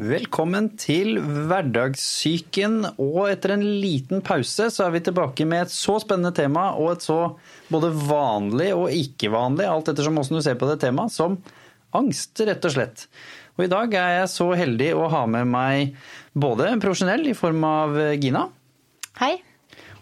Velkommen 0.00 0.70
til 0.80 1.18
Hverdagssyken. 1.20 2.78
Og 3.02 3.26
etter 3.28 3.52
en 3.52 3.64
liten 3.82 4.22
pause 4.24 4.70
så 4.72 4.86
er 4.86 4.94
vi 4.94 5.02
tilbake 5.04 5.44
med 5.44 5.66
et 5.66 5.74
så 5.74 5.98
spennende 6.00 6.32
tema 6.38 6.70
og 6.80 6.94
et 6.94 7.04
så 7.04 7.18
både 7.68 7.90
vanlig 8.08 8.70
og 8.72 8.94
ikke 8.96 9.28
vanlig, 9.34 9.66
alt 9.68 9.90
ettersom 9.92 10.16
hvordan 10.16 10.40
du 10.40 10.46
ser 10.46 10.56
på 10.56 10.70
det 10.70 10.78
temaet, 10.80 11.12
som 11.12 11.36
angst, 11.92 12.40
rett 12.48 12.64
og 12.64 12.72
slett. 12.72 13.04
Og 13.58 13.66
i 13.66 13.68
dag 13.74 13.92
er 14.00 14.14
jeg 14.22 14.32
så 14.32 14.48
heldig 14.56 14.88
å 14.96 15.04
ha 15.12 15.26
med 15.28 15.52
meg 15.52 15.92
både 16.32 16.70
en 16.70 16.80
profesjonell 16.80 17.28
i 17.28 17.36
form 17.36 17.60
av 17.68 18.00
Gina. 18.22 18.46
Hei. 19.20 19.34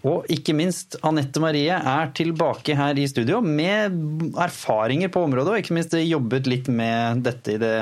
Og 0.07 0.31
ikke 0.31 0.55
minst 0.55 0.95
Anette 1.03 1.43
Marie 1.43 1.75
er 1.75 2.15
tilbake 2.15 2.79
her 2.79 3.03
i 3.03 3.09
studio 3.11 3.43
med 3.43 3.99
erfaringer 4.39 5.11
på 5.11 5.27
området, 5.27 5.51
og 5.51 5.59
ikke 5.65 5.75
minst 5.75 5.99
jobbet 5.99 6.47
litt 6.47 6.71
med 6.71 7.27
dette 7.27 7.57
i 7.57 7.61
det 7.67 7.75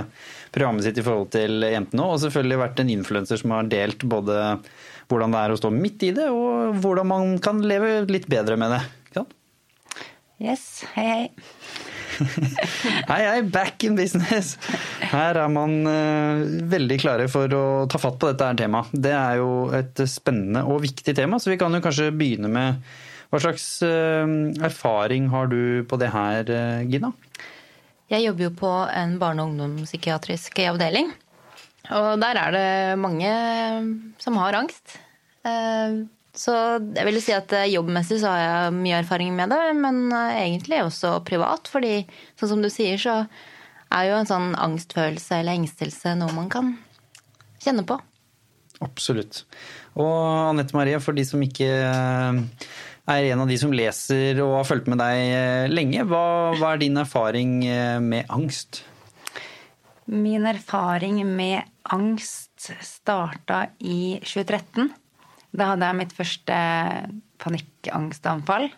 programmet 0.56 0.86
sitt 0.86 0.98
i 0.98 1.04
forhold 1.04 1.30
til 1.36 1.62
jentene. 1.68 2.08
Og 2.08 2.20
selvfølgelig 2.24 2.62
vært 2.64 2.82
en 2.82 2.92
influenser 2.96 3.40
som 3.42 3.54
har 3.54 3.70
delt 3.70 4.06
både 4.08 4.58
hvordan 5.06 5.36
det 5.36 5.40
er 5.44 5.54
å 5.54 5.58
stå 5.60 5.70
midt 5.70 6.02
i 6.08 6.14
det, 6.16 6.26
og 6.34 6.80
hvordan 6.82 7.06
man 7.06 7.36
kan 7.42 7.60
leve 7.62 8.00
litt 8.10 8.26
bedre 8.32 8.56
med 8.58 8.74
det. 8.74 8.82
Yes, 10.36 10.84
hei 10.92 11.04
hei. 11.08 11.20
hei, 13.08 13.20
hei, 13.24 13.40
back 13.48 13.84
in 13.88 13.94
business! 13.96 14.58
Her 15.00 15.38
er 15.40 15.48
man 15.52 15.78
uh, 15.88 16.42
veldig 16.68 16.98
klare 17.00 17.28
for 17.32 17.52
å 17.56 17.64
ta 17.88 18.00
fatt 18.00 18.18
på 18.20 18.28
dette 18.28 18.44
her 18.44 18.58
temaet. 18.60 18.92
Det 18.92 19.14
er 19.16 19.40
jo 19.40 19.50
et 19.76 20.02
spennende 20.12 20.66
og 20.68 20.82
viktig 20.84 21.16
tema, 21.16 21.40
så 21.40 21.54
vi 21.54 21.58
kan 21.60 21.72
jo 21.72 21.80
kanskje 21.84 22.10
begynne 22.12 22.52
med 22.52 22.84
hva 23.32 23.40
slags 23.46 23.64
uh, 23.84 24.28
erfaring 24.68 25.30
har 25.32 25.48
du 25.52 25.60
på 25.88 26.00
det 26.00 26.12
her, 26.12 26.52
uh, 26.52 26.84
Gina? 26.84 27.14
Jeg 28.12 28.22
jobber 28.22 28.46
jo 28.46 28.52
på 28.54 28.72
en 28.86 29.16
barne- 29.18 29.42
og 29.42 29.52
ungdomspsykiatrisk 29.52 30.60
avdeling. 30.66 31.10
Og 31.96 32.20
der 32.22 32.38
er 32.38 32.54
det 32.54 32.98
mange 32.98 33.32
som 34.22 34.38
har 34.38 34.58
angst. 34.58 34.98
Så 36.36 36.54
jeg 36.92 37.06
vil 37.08 37.18
si 37.24 37.32
at 37.32 37.52
eh, 37.56 37.70
jobbmessig 37.72 38.18
så 38.20 38.34
har 38.34 38.42
jeg 38.42 38.74
mye 38.76 38.98
erfaring 39.00 39.32
med 39.36 39.54
det, 39.54 39.60
men 39.80 40.02
eh, 40.12 40.42
egentlig 40.42 40.82
også 40.84 41.14
privat. 41.24 41.70
Fordi 41.72 42.02
sånn 42.36 42.52
som 42.52 42.64
du 42.64 42.68
sier, 42.72 43.00
så 43.00 43.22
er 43.88 44.10
jo 44.10 44.18
en 44.18 44.28
sånn 44.28 44.50
angstfølelse 44.60 45.40
eller 45.40 45.56
engstelse 45.56 46.12
noe 46.20 46.36
man 46.36 46.50
kan 46.52 46.74
kjenne 47.64 47.86
på. 47.88 47.96
Absolutt. 48.84 49.46
Og 49.96 50.12
Anette 50.50 50.76
Marie, 50.76 51.00
for 51.00 51.16
de 51.16 51.24
som 51.24 51.40
ikke 51.40 51.70
eh, 51.72 52.42
er 53.14 53.30
en 53.30 53.44
av 53.44 53.50
de 53.50 53.56
som 53.60 53.72
leser 53.74 54.42
og 54.42 54.58
har 54.58 54.68
fulgt 54.68 54.90
med 54.90 54.98
deg 54.98 55.70
lenge, 55.70 56.02
hva, 56.10 56.26
hva 56.58 56.74
er 56.74 56.82
din 56.82 56.98
erfaring 56.98 57.58
med 58.02 58.26
angst? 58.34 58.82
Min 60.06 60.46
erfaring 60.46 61.22
med 61.26 61.66
angst 61.94 62.70
starta 62.82 63.66
i 63.78 64.18
2013. 64.22 64.90
Da 65.56 65.72
hadde 65.72 65.88
jeg 65.88 65.98
mitt 66.00 66.14
første 66.16 66.58
panikkangstanfall. 67.42 68.68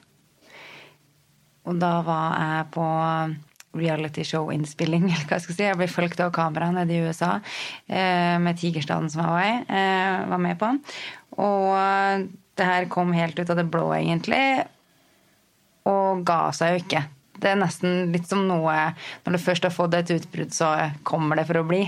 Og 1.69 1.77
da 1.83 1.93
var 2.07 2.39
jeg 2.41 2.67
på 2.77 2.89
realityshow-innspilling, 3.79 5.07
eller 5.13 5.29
hva 5.29 5.39
jeg 5.39 5.47
skal 5.47 5.59
si. 5.59 5.67
Jeg 5.69 5.79
ble 5.81 5.91
fulgt 5.93 6.23
av 6.25 6.33
kamera 6.37 6.71
nede 6.75 6.97
i 6.97 7.03
USA 7.05 7.37
eh, 7.87 8.37
med 8.43 8.61
Tigerstaden 8.61 9.11
som 9.13 9.25
jeg 9.25 9.35
var, 9.35 9.65
eh, 9.69 10.29
var 10.33 10.43
med 10.43 10.61
på. 10.61 10.73
Og 11.39 12.29
det 12.59 12.67
her 12.67 12.89
kom 12.93 13.15
helt 13.17 13.39
ut 13.39 13.51
av 13.51 13.59
det 13.59 13.69
blå, 13.71 13.87
egentlig. 13.97 14.67
Og 15.89 16.25
ga 16.29 16.49
seg 16.57 16.75
jo 16.75 16.83
ikke. 16.83 17.05
Det 17.39 17.53
er 17.53 17.61
nesten 17.61 18.11
litt 18.11 18.27
som 18.27 18.41
noe 18.49 18.73
Når 19.23 19.37
du 19.37 19.39
først 19.39 19.63
har 19.69 19.71
fått 19.71 19.95
et 19.95 20.11
utbrudd, 20.11 20.51
så 20.55 20.73
kommer 21.07 21.39
det 21.39 21.47
for 21.49 21.61
å 21.61 21.67
bli. 21.69 21.85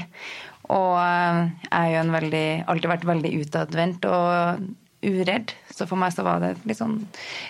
Og 0.70 0.92
eh, 1.02 1.40
jeg 1.66 1.74
har 1.74 1.90
jo 1.90 2.04
en 2.04 2.14
veldig, 2.14 2.46
alltid 2.70 2.92
vært 2.92 3.08
veldig 3.08 3.32
utadvendt 3.40 4.06
og 4.06 4.68
uredd. 5.02 5.54
Så 5.74 5.88
for 5.90 5.98
meg 5.98 6.14
så 6.14 6.24
var 6.26 6.42
det 6.42 6.52
en 6.54 6.64
litt 6.70 6.78
sånn 6.78 6.96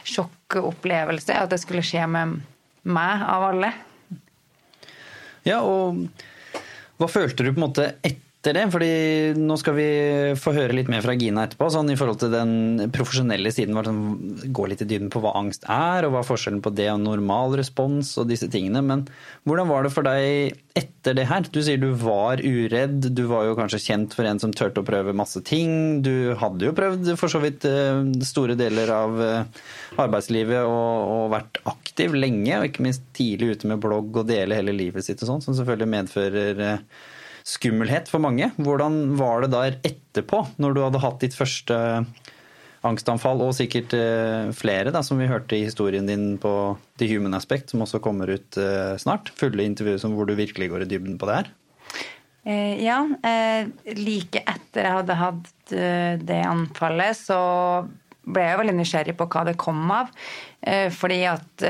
sjokkopplevelse 0.08 1.36
at 1.36 1.52
det 1.52 1.60
skulle 1.60 1.84
skje 1.84 2.06
med 2.08 2.40
meg, 2.88 3.24
av 3.28 3.50
alle. 3.50 3.74
Ja, 5.44 5.60
og 5.60 6.06
hva 7.00 7.08
følte 7.08 7.44
du 7.44 7.52
på 7.52 7.58
en 7.58 7.66
måte 7.66 7.92
etter 8.00 8.29
etter 8.40 8.56
det? 8.56 8.70
fordi 8.72 8.92
nå 9.36 9.56
skal 9.60 9.74
vi 9.76 9.88
få 10.40 10.54
høre 10.56 10.72
litt 10.72 10.88
mer 10.88 11.02
fra 11.04 11.12
Gina 11.12 11.44
etterpå. 11.44 11.68
sånn 11.68 11.92
I 11.92 11.96
forhold 12.00 12.22
til 12.22 12.32
den 12.32 12.88
profesjonelle 12.92 13.52
siden. 13.52 13.76
Sånn, 13.84 14.48
gå 14.48 14.66
litt 14.66 14.80
i 14.80 14.88
dybden 14.88 15.10
på 15.12 15.20
hva 15.20 15.34
angst 15.36 15.66
er, 15.68 16.06
og 16.06 16.14
hva 16.14 16.22
er 16.22 16.28
forskjellen 16.28 16.62
på 16.64 16.72
det 16.72 16.88
og 16.88 17.02
normal 17.04 17.58
respons 17.60 18.16
og 18.16 18.30
disse 18.30 18.48
tingene. 18.48 18.80
Men 18.80 19.04
hvordan 19.44 19.68
var 19.68 19.84
det 19.84 19.92
for 19.92 20.08
deg 20.08 20.56
etter 20.78 21.18
det 21.18 21.28
her? 21.28 21.44
Du 21.52 21.60
sier 21.60 21.76
du 21.80 21.90
var 22.00 22.40
uredd. 22.40 23.10
Du 23.12 23.26
var 23.28 23.44
jo 23.44 23.58
kanskje 23.60 23.82
kjent 23.84 24.16
for 24.16 24.24
en 24.24 24.40
som 24.40 24.56
turte 24.56 24.80
å 24.80 24.88
prøve 24.88 25.16
masse 25.16 25.44
ting. 25.44 26.00
Du 26.00 26.32
hadde 26.40 26.70
jo 26.70 26.76
prøvd 26.76 27.12
for 27.20 27.28
så 27.28 27.44
vidt 27.44 27.68
eh, 27.68 28.00
store 28.24 28.56
deler 28.56 28.96
av 28.96 29.20
eh, 29.20 29.62
arbeidslivet 30.00 30.64
og, 30.64 31.12
og 31.12 31.30
vært 31.36 31.60
aktiv 31.68 32.16
lenge, 32.16 32.56
og 32.56 32.70
ikke 32.70 32.88
minst 32.88 33.04
tidlig 33.16 33.58
ute 33.58 33.68
med 33.68 33.84
blogg 33.84 34.16
og 34.16 34.28
dele 34.32 34.56
hele 34.56 34.72
livet 34.72 35.04
sitt 35.04 35.20
og 35.20 35.34
sånn, 35.34 35.44
som 35.44 35.60
selvfølgelig 35.60 35.96
medfører 35.98 36.68
skummelhet 37.50 38.10
for 38.10 38.22
mange. 38.22 38.50
Hvordan 38.60 39.16
var 39.18 39.44
det 39.44 39.52
der 39.54 39.78
etterpå, 39.86 40.44
når 40.62 40.76
du 40.76 40.82
hadde 40.84 41.02
hatt 41.02 41.24
ditt 41.24 41.36
første 41.36 41.78
angstanfall, 42.86 43.42
og 43.44 43.56
sikkert 43.56 43.92
eh, 43.96 44.50
flere, 44.56 44.92
da, 44.94 45.02
som 45.04 45.20
vi 45.20 45.28
hørte 45.28 45.58
i 45.58 45.66
historien 45.66 46.06
din 46.08 46.36
på 46.40 46.52
The 47.00 47.08
Human 47.10 47.36
Aspect, 47.36 47.72
som 47.72 47.84
også 47.84 48.00
kommer 48.04 48.30
ut 48.32 48.60
eh, 48.60 48.94
snart? 49.00 49.32
Fulle 49.36 49.66
intervjuer 49.66 50.14
hvor 50.14 50.28
du 50.28 50.36
virkelig 50.38 50.70
går 50.72 50.86
i 50.86 50.90
dybden 50.94 51.18
på 51.20 51.28
det 51.28 51.40
her? 51.40 51.50
Eh, 52.48 52.80
ja. 52.80 53.02
like 53.98 54.40
etter 54.48 54.86
jeg 54.86 54.96
hadde 54.96 55.18
hatt 55.20 55.50
det 55.70 56.40
anfallet, 56.48 57.18
så 57.18 57.40
ble 58.30 58.46
jeg 58.46 58.58
veldig 58.62 58.78
nysgjerrig 58.78 59.14
på 59.18 59.26
hva 59.30 59.44
det 59.46 59.58
kom 59.60 59.84
av. 59.92 60.08
fordi 60.96 61.20
at 61.30 61.62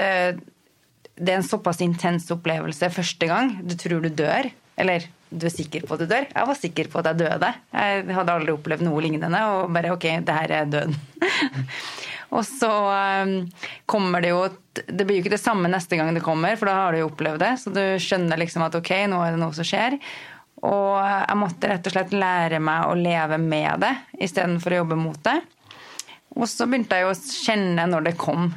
det 1.21 1.33
er 1.33 1.37
en 1.37 1.45
såpass 1.45 1.83
intens 1.85 2.31
opplevelse 2.33 2.89
første 2.95 3.29
gang. 3.29 3.53
Du 3.61 3.75
tror 3.77 4.01
du 4.05 4.09
dør. 4.09 4.49
Eller 4.81 5.05
du 5.31 5.47
er 5.47 5.53
sikker 5.55 5.85
på 5.87 5.95
at 5.95 6.03
du 6.03 6.11
dør? 6.11 6.27
Jeg 6.27 6.49
var 6.49 6.59
sikker 6.59 6.89
på 6.91 7.01
at 7.01 7.11
jeg 7.11 7.21
døde. 7.23 7.51
Jeg 7.73 8.17
hadde 8.17 8.35
aldri 8.35 8.55
opplevd 8.55 8.83
noe 8.87 9.03
lignende. 9.05 9.43
Og 9.55 9.71
bare 9.75 9.93
ok, 9.95 10.07
det 10.27 10.37
her 10.37 10.55
er 10.57 10.71
døden. 10.71 10.97
og 12.37 12.43
så 12.47 12.71
um, 13.23 13.37
kommer 13.91 14.23
det 14.25 14.33
jo 14.33 14.43
Det 14.75 15.05
blir 15.05 15.19
jo 15.19 15.25
ikke 15.25 15.35
det 15.35 15.43
samme 15.43 15.71
neste 15.71 15.99
gang 15.99 16.13
det 16.15 16.25
kommer, 16.25 16.55
for 16.59 16.71
da 16.71 16.77
har 16.79 16.95
du 16.95 17.03
jo 17.03 17.11
opplevd 17.13 17.43
det. 17.45 17.53
Så 17.63 17.73
du 17.75 17.83
skjønner 18.03 18.43
liksom 18.43 18.67
at 18.67 18.79
ok, 18.79 18.93
nå 19.13 19.23
er 19.23 19.37
det 19.37 19.43
noe 19.43 19.55
som 19.55 19.67
skjer. 19.67 20.01
Og 20.67 20.97
jeg 21.01 21.39
måtte 21.41 21.71
rett 21.71 21.87
og 21.89 21.95
slett 21.95 22.17
lære 22.17 22.59
meg 22.61 22.91
å 22.91 22.99
leve 22.99 23.39
med 23.41 23.87
det 23.87 23.95
istedenfor 24.27 24.75
å 24.75 24.83
jobbe 24.83 24.99
mot 25.01 25.23
det. 25.25 25.39
Og 26.37 26.51
så 26.51 26.67
begynte 26.69 26.99
jeg 26.99 27.07
jo 27.07 27.15
å 27.15 27.21
kjenne 27.47 27.87
når 27.91 28.11
det 28.11 28.19
kom 28.21 28.51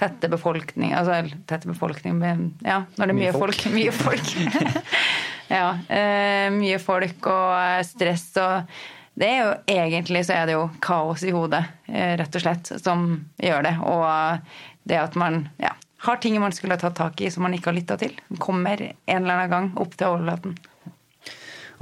tette 0.00 0.30
befolkning 0.32 0.94
Altså 0.96 1.18
tette 1.46 1.68
befolkning 1.68 2.16
Ja, 2.64 2.82
når 2.96 3.10
det 3.10 3.12
er 3.12 3.18
mye, 3.18 3.28
mye 3.28 3.34
folk. 3.36 3.60
folk. 3.60 3.74
Mye 3.74 3.92
folk. 3.92 4.32
ja. 5.52 5.68
Eh, 5.88 6.48
mye 6.54 6.80
folk 6.82 7.28
og 7.28 7.52
eh, 7.58 7.84
stress 7.86 8.30
og 8.40 8.74
det 9.12 9.28
er 9.28 9.40
jo 9.42 9.48
egentlig 9.68 10.22
så 10.24 10.38
er 10.38 10.46
det 10.48 10.54
jo 10.56 10.64
kaos 10.80 11.20
i 11.28 11.34
hodet, 11.34 11.60
eh, 11.92 12.14
rett 12.16 12.38
og 12.38 12.44
slett, 12.46 12.70
som 12.80 13.10
gjør 13.36 13.66
det. 13.66 13.74
Og 13.84 14.88
det 14.88 14.96
at 15.02 15.18
man 15.20 15.42
ja, 15.60 15.74
har 16.06 16.20
ting 16.22 16.38
man 16.40 16.54
skulle 16.56 16.78
ha 16.78 16.80
tatt 16.80 16.96
tak 16.96 17.20
i 17.20 17.28
som 17.30 17.44
man 17.44 17.52
ikke 17.52 17.68
har 17.68 17.76
lytta 17.76 17.98
til. 18.00 18.16
Kommer 18.40 18.80
en 18.80 19.18
eller 19.18 19.34
annen 19.34 19.52
gang 19.52 19.68
opp 19.84 19.98
til 19.98 20.14
overflaten. 20.14 20.56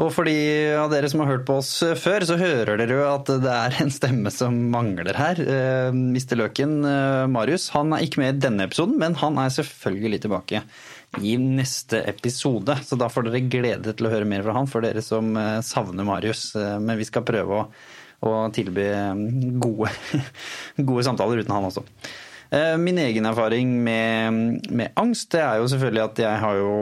Og 0.01 0.09
for 0.17 0.27
de 0.27 0.35
av 0.81 0.91
dere 0.91 1.07
som 1.13 1.21
har 1.23 1.29
hørt 1.29 1.47
på 1.47 1.59
oss 1.61 1.71
før, 2.03 2.25
så 2.27 2.39
hører 2.41 2.81
dere 2.81 2.99
jo 2.99 3.07
at 3.07 3.31
det 3.45 3.53
er 3.53 3.79
en 3.85 3.93
stemme 3.93 4.33
som 4.33 4.57
mangler 4.73 5.15
her. 5.15 5.39
Mr. 5.93 6.39
Løken, 6.41 6.79
Marius, 7.31 7.69
han 7.77 7.93
er 7.93 8.07
ikke 8.07 8.23
med 8.25 8.39
i 8.39 8.47
denne 8.49 8.65
episoden, 8.67 8.97
men 8.99 9.19
han 9.21 9.39
er 9.39 9.53
selvfølgelig 9.55 10.23
tilbake 10.25 10.65
i 11.19 11.35
neste 11.41 12.05
episode. 12.07 12.77
Så 12.87 12.99
da 13.01 13.11
får 13.11 13.27
dere 13.27 13.43
glede 13.51 13.95
til 13.97 14.07
å 14.07 14.13
høre 14.13 14.29
mer 14.29 14.45
fra 14.47 14.55
han 14.61 14.71
for 14.71 14.87
dere 14.87 15.03
som 15.03 15.35
uh, 15.35 15.59
savner 15.67 16.07
Marius. 16.07 16.53
Men 16.55 17.01
vi 17.01 17.09
skal 17.09 17.27
prøve 17.27 17.59
å, 17.59 17.69
å 18.31 18.35
tilby 18.55 18.87
gode, 19.63 19.91
gode 20.91 21.07
samtaler 21.09 21.43
uten 21.43 21.57
han 21.57 21.71
også. 21.73 21.87
Eh, 22.51 22.77
min 22.79 22.99
egen 22.99 23.27
erfaring 23.31 23.85
med, 23.85 24.33
med, 24.71 24.91
angst 24.99 25.31
det 25.31 25.43
er 25.45 25.61
jo 25.61 25.69
selvfølgelig 25.71 26.03
at 26.03 26.21
jeg 26.25 26.39
har 26.43 26.57
jo 26.59 26.73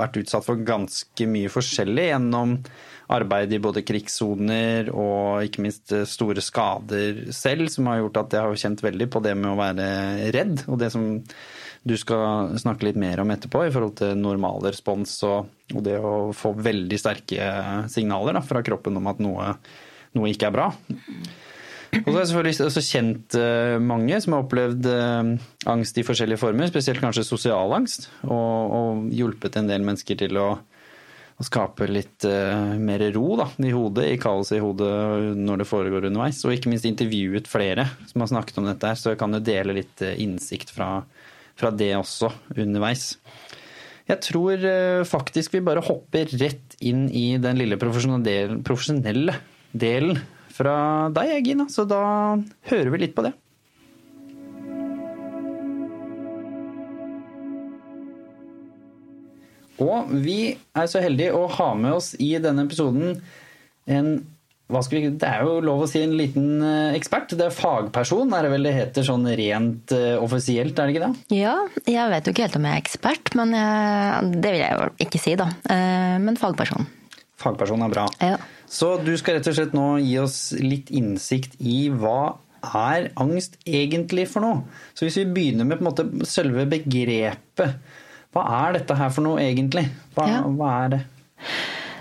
vært 0.00 0.18
utsatt 0.18 0.46
for 0.46 0.58
ganske 0.66 1.28
mye 1.30 1.52
forskjellig 1.52 2.08
gjennom 2.08 2.56
arbeid 3.14 3.54
i 3.54 3.60
både 3.62 3.84
krigssoner 3.86 4.90
og 4.90 5.46
ikke 5.46 5.62
minst 5.62 5.94
store 6.10 6.42
skader 6.42 7.28
selv, 7.30 7.70
som 7.70 7.86
har 7.86 8.00
gjort 8.00 8.18
at 8.24 8.34
jeg 8.34 8.48
har 8.48 8.58
kjent 8.64 8.82
veldig 8.82 9.06
på 9.14 9.22
det 9.22 9.36
med 9.38 9.52
å 9.52 9.60
være 9.60 9.86
redd. 10.34 10.64
Og 10.66 10.82
det 10.82 10.90
som 10.90 11.06
du 11.86 11.94
skal 12.00 12.56
snakke 12.58 12.88
litt 12.88 12.98
mer 12.98 13.22
om 13.22 13.30
etterpå, 13.30 13.66
i 13.66 13.72
forhold 13.74 13.96
til 14.00 14.16
normal 14.18 14.64
respons 14.66 15.12
og, 15.26 15.50
og 15.74 15.82
det 15.86 15.96
å 16.02 16.32
få 16.34 16.50
veldig 16.58 16.98
sterke 16.98 17.50
signaler 17.92 18.34
da, 18.34 18.42
fra 18.42 18.62
kroppen 18.66 18.98
om 18.98 19.06
at 19.10 19.22
noe, 19.22 19.52
noe 20.18 20.30
ikke 20.32 20.50
er 20.50 20.56
bra. 20.56 20.70
Og 21.96 22.08
så 22.10 22.12
har 22.12 22.20
jeg 22.20 22.30
selvfølgelig 22.32 22.66
også 22.66 22.84
kjent 22.84 23.36
eh, 23.38 23.76
mange 23.80 24.18
som 24.20 24.34
har 24.34 24.42
opplevd 24.44 24.88
eh, 24.90 25.30
angst 25.72 26.00
i 26.00 26.04
forskjellige 26.04 26.42
former, 26.42 26.68
spesielt 26.68 27.00
kanskje 27.00 27.24
sosial 27.24 27.72
angst, 27.78 28.10
og, 28.26 28.74
og 28.80 29.06
hjulpet 29.14 29.60
en 29.60 29.70
del 29.70 29.86
mennesker 29.86 30.18
til 30.26 30.42
å 30.42 30.50
å 31.36 31.44
skape 31.44 31.84
litt 31.90 32.24
uh, 32.24 32.76
mer 32.80 33.02
ro 33.12 33.34
da, 33.36 33.44
i 33.60 33.68
hodet, 33.74 34.06
i 34.08 34.20
kaoset 34.20 34.56
i 34.56 34.62
hodet 34.64 35.34
når 35.36 35.60
det 35.60 35.68
foregår 35.68 36.06
underveis. 36.08 36.38
Og 36.48 36.54
ikke 36.54 36.70
minst 36.72 36.88
intervjuet 36.88 37.50
flere 37.50 37.84
som 38.08 38.24
har 38.24 38.30
snakket 38.30 38.60
om 38.62 38.68
dette 38.70 38.88
her, 38.88 38.96
så 38.96 39.12
jeg 39.12 39.20
kan 39.20 39.36
jo 39.36 39.42
dele 39.44 39.76
litt 39.76 40.00
innsikt 40.16 40.72
fra, 40.72 41.02
fra, 41.56 41.72
det 41.72 41.94
også 41.96 42.30
underveis. 42.56 43.16
Jeg 44.06 44.22
tror 44.22 44.62
uh, 44.62 45.06
faktisk 45.08 45.56
vi 45.56 45.64
bare 45.66 45.82
hopper 45.84 46.30
rett 46.38 46.76
inn 46.84 47.08
i 47.10 47.38
den 47.42 47.58
lille 47.58 47.78
profesjonelle 47.80 49.34
delen 49.72 50.20
fra 50.56 50.76
deg, 51.16 51.40
Gina. 51.48 51.66
Så 51.72 51.84
da 51.88 52.04
hører 52.70 52.92
vi 52.94 53.02
litt 53.02 53.16
på 53.16 53.26
det. 53.26 53.34
Og 59.82 60.08
vi 60.24 60.56
er 60.56 60.86
så 60.88 61.02
heldige 61.04 61.34
å 61.36 61.44
ha 61.52 61.72
med 61.76 61.98
oss 61.98 62.14
i 62.22 62.30
denne 62.40 62.64
episoden 62.64 63.18
en 63.86 64.14
vi, 64.66 65.02
Det 65.14 65.28
er 65.28 65.44
jo 65.46 65.60
lov 65.64 65.84
å 65.84 65.88
si 65.90 66.02
en 66.02 66.16
liten 66.18 66.62
eh, 66.64 66.96
ekspert. 66.98 67.34
Det 67.38 67.46
er 67.46 67.54
fagperson, 67.54 68.32
er 68.34 68.46
det 68.46 68.52
vel 68.54 68.66
det 68.66 68.74
heter 68.76 69.06
sånn 69.06 69.28
rent 69.38 69.94
uh, 69.94 70.16
offisielt, 70.24 70.78
er 70.78 70.88
det 70.88 70.96
ikke 70.96 71.06
det? 71.06 71.36
Ja, 71.38 71.54
jeg 71.86 72.12
vet 72.12 72.26
jo 72.26 72.34
ikke 72.34 72.46
helt 72.46 72.58
om 72.58 72.66
jeg 72.66 72.74
er 72.74 72.82
ekspert, 72.82 73.34
men 73.38 73.54
jeg, 73.54 74.32
det 74.42 74.54
vil 74.54 74.64
jeg 74.64 74.78
jo 74.78 74.88
ikke 75.06 75.22
si, 75.22 75.36
da. 75.38 75.50
Uh, 75.70 76.16
men 76.22 76.40
fagperson. 76.40 76.88
Fagperson 77.40 77.84
er 77.86 77.92
bra. 77.92 78.08
Ja. 78.24 78.40
Så 78.66 78.96
du 79.04 79.12
skal 79.20 79.38
rett 79.38 79.46
og 79.50 79.54
slett 79.54 79.76
nå 79.76 79.86
gi 80.02 80.16
oss 80.18 80.40
litt 80.58 80.90
innsikt 80.90 81.54
i 81.62 81.86
hva 81.94 82.36
er 82.66 83.12
angst 83.22 83.60
egentlig 83.68 84.26
for 84.32 84.42
noe? 84.42 84.80
Så 84.96 85.06
hvis 85.06 85.20
vi 85.20 85.28
begynner 85.36 85.68
med 85.68 85.78
på 85.78 85.84
en 85.84 85.90
måte 85.92 86.26
selve 86.26 86.66
begrepet 86.70 88.02
hva 88.36 88.44
er 88.66 88.76
dette 88.76 88.96
her 88.98 89.12
for 89.14 89.24
noe 89.24 89.40
egentlig? 89.40 89.86
Hva, 90.16 90.26
ja. 90.28 90.40
hva 90.58 90.72
er 90.82 90.90
det? 90.92 90.98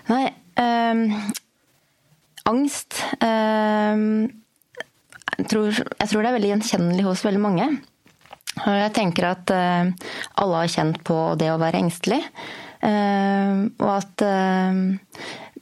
Nei, 0.09 0.25
øh, 0.59 1.03
angst 2.49 3.01
øh, 3.19 4.29
jeg, 5.35 5.47
tror, 5.51 5.71
jeg, 5.71 6.09
tror, 6.09 6.21
det 6.21 6.29
er 6.29 6.37
veldig 6.37 6.51
gjenkjennelig 6.53 7.07
hos 7.07 7.25
veldig 7.25 7.41
mange. 7.43 7.69
Jeg 8.65 8.91
tenker 8.95 9.31
at 9.33 9.51
øh, 9.51 9.89
alle 10.41 10.61
har 10.61 10.71
kjent 10.71 11.01
på 11.07 11.17
det 11.39 11.49
å 11.51 11.59
være 11.59 11.81
engstelig. 11.83 12.21
Ehm, 12.85 13.71
og 13.81 13.89
at 13.97 14.23
ehm, 14.25 14.83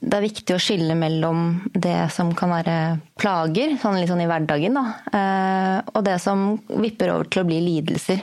det 0.03 0.17
er 0.17 0.25
viktig 0.25 0.55
å 0.55 0.61
skille 0.61 0.95
mellom 0.99 1.45
det 1.71 2.09
som 2.13 2.33
kan 2.35 2.51
være 2.51 2.75
plager, 3.19 3.77
sånn 3.79 3.99
litt 4.01 4.11
sånn 4.11 4.23
i 4.25 4.27
hverdagen, 4.27 4.75
da, 4.75 4.85
eh, 5.15 5.77
og 5.93 6.03
det 6.03 6.17
som 6.19 6.51
vipper 6.67 7.13
over 7.13 7.29
til 7.31 7.43
å 7.43 7.47
bli 7.47 7.61
lidelser. 7.63 8.19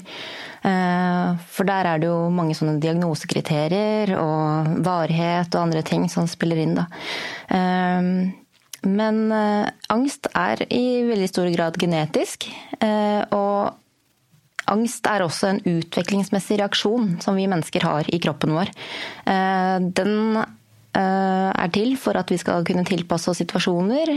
Eh, 0.60 1.40
for 1.48 1.68
der 1.68 1.88
er 1.88 2.02
det 2.02 2.10
jo 2.10 2.18
mange 2.34 2.56
sånne 2.58 2.76
diagnosekriterier 2.82 4.12
og 4.18 4.76
varighet 4.84 5.48
og 5.54 5.62
andre 5.62 5.84
ting 5.86 6.04
som 6.12 6.28
spiller 6.28 6.60
inn, 6.60 6.76
da. 6.82 6.86
Eh, 8.80 8.88
men 8.88 9.32
eh, 9.32 9.68
angst 9.92 10.30
er 10.34 10.64
i 10.72 11.02
veldig 11.08 11.28
stor 11.30 11.50
grad 11.54 11.78
genetisk. 11.80 12.48
Og 12.80 13.74
angst 14.70 15.06
er 15.10 15.24
også 15.24 15.50
en 15.50 15.60
utviklingsmessig 15.66 16.60
reaksjon 16.60 17.18
som 17.20 17.36
vi 17.36 17.48
mennesker 17.50 17.84
har 17.84 18.08
i 18.08 18.20
kroppen 18.22 18.54
vår. 18.54 18.70
Den 19.98 20.38
er 20.40 21.72
til 21.74 21.92
for 22.00 22.16
at 22.18 22.30
vi 22.32 22.38
skal 22.40 22.64
kunne 22.66 22.86
tilpasse 22.88 23.30
oss 23.32 23.42
situasjoner. 23.42 24.14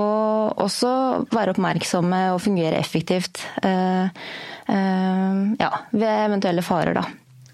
Og 0.00 0.62
også 0.64 0.92
være 1.30 1.54
oppmerksomme 1.54 2.22
og 2.34 2.42
fungere 2.42 2.80
effektivt. 2.80 3.44
Eh, 4.70 5.54
ja, 5.58 5.70
ved 5.90 6.12
eventuelle 6.26 6.62
farer, 6.62 6.94
da. 7.00 7.04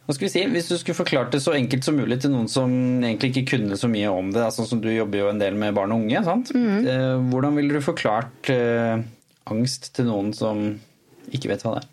Hva 0.06 0.14
skal 0.14 0.28
vi 0.28 0.30
si, 0.30 0.42
Hvis 0.46 0.68
du 0.70 0.76
skulle 0.78 1.00
forklart 1.00 1.32
det 1.34 1.40
så 1.42 1.56
enkelt 1.58 1.84
som 1.86 1.96
mulig 1.98 2.20
til 2.22 2.30
noen 2.30 2.46
som 2.50 2.70
egentlig 3.02 3.28
ikke 3.32 3.56
kunne 3.56 3.74
så 3.78 3.88
mye 3.90 4.10
om 4.14 4.30
det, 4.34 4.44
altså 4.46 4.62
som 4.68 4.78
du 4.82 4.88
jobber 4.92 5.18
jo 5.24 5.30
en 5.32 5.42
del 5.42 5.54
med 5.58 5.74
barn 5.74 5.92
og 5.94 6.00
unge, 6.04 6.20
sant? 6.26 6.46
Mm. 6.54 7.30
hvordan 7.32 7.52
ville 7.58 7.74
du 7.74 7.80
forklart 7.82 8.50
eh, 8.54 8.96
angst 9.50 9.82
til 9.98 10.04
noen 10.06 10.30
som 10.36 10.56
ikke 11.34 11.50
vet 11.50 11.62
hva 11.66 11.72
det 11.74 11.80
er? 11.82 11.88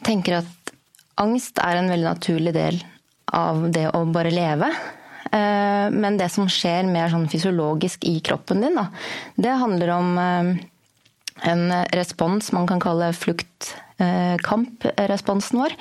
Jeg 0.00 0.04
tenker 0.10 0.32
at 0.42 0.72
angst 1.20 1.54
er 1.64 1.74
en 1.78 1.92
veldig 1.92 2.10
naturlig 2.10 2.52
del 2.56 2.76
av 3.32 3.70
det 3.72 3.86
å 3.96 4.04
bare 4.12 4.30
leve. 4.34 4.68
Uh, 5.30 5.86
men 5.94 6.18
det 6.18 6.28
som 6.34 6.48
skjer 6.50 6.82
mer 6.90 7.08
sånn 7.12 7.28
fysiologisk 7.30 8.04
i 8.08 8.20
kroppen 8.24 8.60
din, 8.64 8.74
da, 8.76 8.86
det 9.38 9.60
handler 9.60 9.88
om 9.94 10.18
en 11.40 11.72
respons 11.96 12.52
man 12.52 12.66
kan 12.68 12.80
kalle 12.82 13.12
flukt-kamp-responsen 13.16 15.58
vår. 15.62 15.72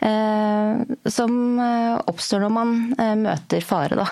Eh, 0.00 0.76
som 1.04 1.60
eh, 1.60 2.00
oppstår 2.08 2.40
når 2.44 2.52
man 2.54 2.74
eh, 2.96 3.16
møter 3.20 3.64
fare. 3.64 3.98
Da. 4.00 4.06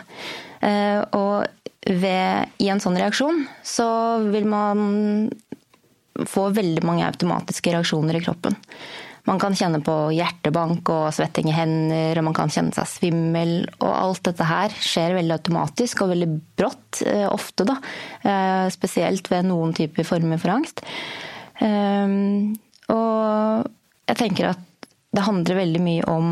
Og 1.16 1.46
ved, 1.88 2.54
i 2.60 2.68
en 2.68 2.80
sånn 2.82 2.98
reaksjon 2.98 3.44
så 3.64 3.86
vil 4.26 4.48
man 4.50 5.28
få 6.26 6.48
veldig 6.50 6.82
mange 6.84 7.06
automatiske 7.06 7.72
reaksjoner 7.76 8.18
i 8.18 8.22
kroppen. 8.24 8.58
Man 9.28 9.38
kan 9.38 9.54
kjenne 9.54 9.78
på 9.84 9.94
hjertebank 10.16 10.88
og 10.90 11.12
svetting 11.14 11.52
i 11.52 11.54
hender, 11.54 12.18
og 12.18 12.26
man 12.26 12.36
kan 12.36 12.50
kjenne 12.50 12.74
seg 12.74 12.90
svimmel. 12.90 13.54
Og 13.78 13.92
alt 13.92 14.24
dette 14.26 14.48
her 14.48 14.74
skjer 14.74 15.14
veldig 15.20 15.36
automatisk 15.36 16.02
og 16.02 16.10
veldig 16.14 16.30
brått, 16.58 17.02
ofte, 17.28 17.68
da. 17.68 17.76
Spesielt 18.74 19.28
ved 19.30 19.46
noen 19.52 19.76
typer 19.76 20.08
former 20.08 20.40
for 20.42 20.56
angst. 20.56 20.82
Og 22.88 23.68
jeg 24.08 24.18
tenker 24.24 24.50
at 24.56 24.67
det 25.14 25.24
handler 25.24 25.62
veldig 25.62 25.80
mye 25.82 26.04
om 26.10 26.28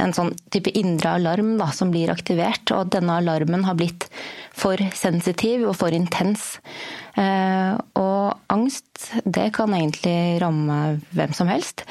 en 0.00 0.14
sånn 0.16 0.32
type 0.52 0.72
indre 0.78 1.14
alarm 1.18 1.56
da, 1.60 1.70
som 1.74 1.90
blir 1.92 2.12
aktivert, 2.12 2.70
og 2.72 2.86
at 2.86 2.94
denne 2.96 3.18
alarmen 3.20 3.66
har 3.66 3.76
blitt 3.78 4.06
for 4.56 4.80
sensitiv 4.96 5.66
og 5.68 5.76
for 5.80 5.94
intens. 5.96 6.54
Eh, 7.18 7.74
og 7.98 8.52
angst, 8.52 9.10
det 9.24 9.50
kan 9.56 9.74
egentlig 9.76 10.40
ramme 10.42 11.00
hvem 11.16 11.36
som 11.36 11.50
helst. 11.50 11.84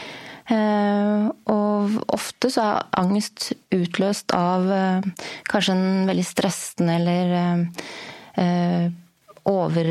Eh, 0.50 1.30
og 1.54 2.00
ofte 2.10 2.50
så 2.54 2.66
er 2.66 2.90
angst 3.02 3.52
utløst 3.76 4.34
av 4.38 4.66
eh, 4.74 5.30
kanskje 5.52 5.78
en 5.78 6.10
veldig 6.10 6.26
stressende 6.26 6.98
eller 7.00 7.38
over 9.50 9.88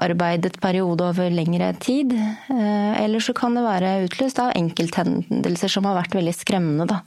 arbeidet 0.00 0.60
periode 0.62 1.06
over 1.10 1.30
lengre 1.34 1.72
tid. 1.82 2.14
Eller 2.50 3.22
så 3.24 3.34
kan 3.36 3.56
det 3.56 3.66
være 3.66 3.92
utløst 4.06 4.40
av 4.42 4.54
enkelthendelser 4.58 5.72
som 5.72 5.88
har 5.88 5.98
vært 6.02 6.16
veldig 6.18 6.34
skremmende. 6.36 6.88
Da. 6.90 7.00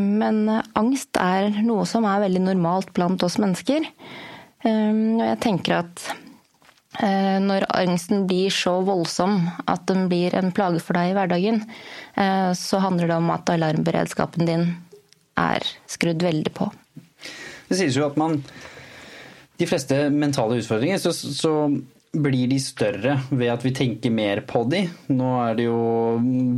Men 0.00 0.48
angst 0.78 1.16
er 1.20 1.52
noe 1.62 1.86
som 1.88 2.06
er 2.08 2.24
veldig 2.24 2.42
normalt 2.48 2.92
blant 2.96 3.22
oss 3.26 3.38
mennesker. 3.42 3.86
Og 4.66 5.22
jeg 5.24 5.38
tenker 5.40 5.78
at 5.78 6.02
eh, 7.00 7.38
når 7.42 7.66
angsten 7.72 8.26
blir 8.28 8.52
så 8.52 8.76
voldsom 8.84 9.38
at 9.70 9.86
den 9.88 10.08
blir 10.10 10.34
en 10.36 10.52
plage 10.56 10.82
for 10.84 10.98
deg 10.98 11.12
i 11.12 11.16
hverdagen, 11.16 11.62
eh, 12.20 12.50
så 12.56 12.82
handler 12.84 13.10
det 13.10 13.18
om 13.20 13.30
at 13.32 13.52
alarmberedskapen 13.54 14.48
din 14.48 14.66
er 15.40 15.64
skrudd 15.88 16.22
veldig 16.24 16.52
på. 16.56 16.68
Det 17.70 17.78
sies 17.78 17.96
jo 17.96 18.08
at 18.08 18.18
man 18.20 18.40
De 19.60 19.68
fleste 19.68 19.96
mentale 20.14 20.60
utfordringer 20.60 21.00
så, 21.02 21.12
så 21.12 21.54
blir 22.10 22.48
de 22.50 22.56
større 22.58 23.12
ved 23.30 23.52
at 23.52 23.62
vi 23.62 23.70
tenker 23.76 24.10
mer 24.10 24.40
på 24.48 24.64
de. 24.70 24.82
Nå 25.14 25.28
er 25.44 25.58
det 25.58 25.66
jo 25.68 25.80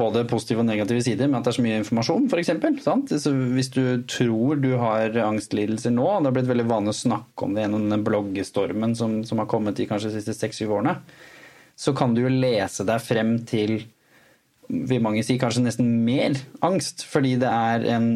både 0.00 0.24
positive 0.30 0.62
og 0.62 0.68
negative 0.68 1.02
sider 1.04 1.28
med 1.28 1.40
at 1.40 1.48
det 1.48 1.52
er 1.52 1.58
så 1.58 1.64
mye 1.66 1.80
informasjon, 1.82 2.28
f.eks. 2.32 3.26
Hvis 3.52 3.72
du 3.74 3.82
tror 4.08 4.62
du 4.62 4.70
har 4.80 5.18
angstlidelser 5.26 5.92
nå, 5.92 6.06
det 6.06 6.30
har 6.30 6.36
blitt 6.38 6.48
veldig 6.48 6.68
vanlig 6.70 6.94
å 6.94 7.00
snakke 7.02 7.44
om 7.44 7.56
det 7.56 7.66
gjennom 7.66 7.90
den 7.92 8.06
bloggestormen 8.06 8.96
som, 8.96 9.20
som 9.28 9.42
har 9.42 9.50
kommet 9.50 9.82
i 9.82 9.88
kanskje 9.90 10.12
de 10.12 10.20
siste 10.20 10.38
seks-syv 10.38 10.72
årene, 10.78 10.96
så 11.76 11.92
kan 11.96 12.16
du 12.16 12.22
jo 12.24 12.32
lese 12.32 12.86
deg 12.88 13.04
frem 13.04 13.36
til 13.48 13.82
vil 14.72 15.02
mange 15.04 15.20
si 15.26 15.36
kanskje 15.40 15.66
nesten 15.66 15.88
mer 16.06 16.38
angst, 16.64 17.04
fordi 17.10 17.34
det 17.42 17.50
er 17.50 17.84
en, 17.92 18.06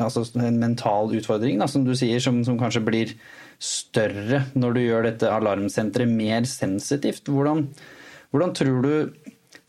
altså 0.00 0.24
en 0.40 0.58
mental 0.58 1.12
utfordring, 1.14 1.60
da, 1.60 1.68
som 1.70 1.84
du 1.86 1.92
sier, 1.94 2.18
som, 2.24 2.40
som 2.46 2.58
kanskje 2.58 2.82
blir 2.82 3.12
større 3.60 4.44
når 4.56 4.76
du 4.76 4.80
gjør 4.82 5.06
dette 5.10 5.30
alarmsenteret 5.30 6.08
mer 6.08 6.46
sensitivt. 6.48 7.28
Hvordan, 7.28 7.66
hvordan 8.32 8.54
tror 8.56 8.80
du 8.86 8.94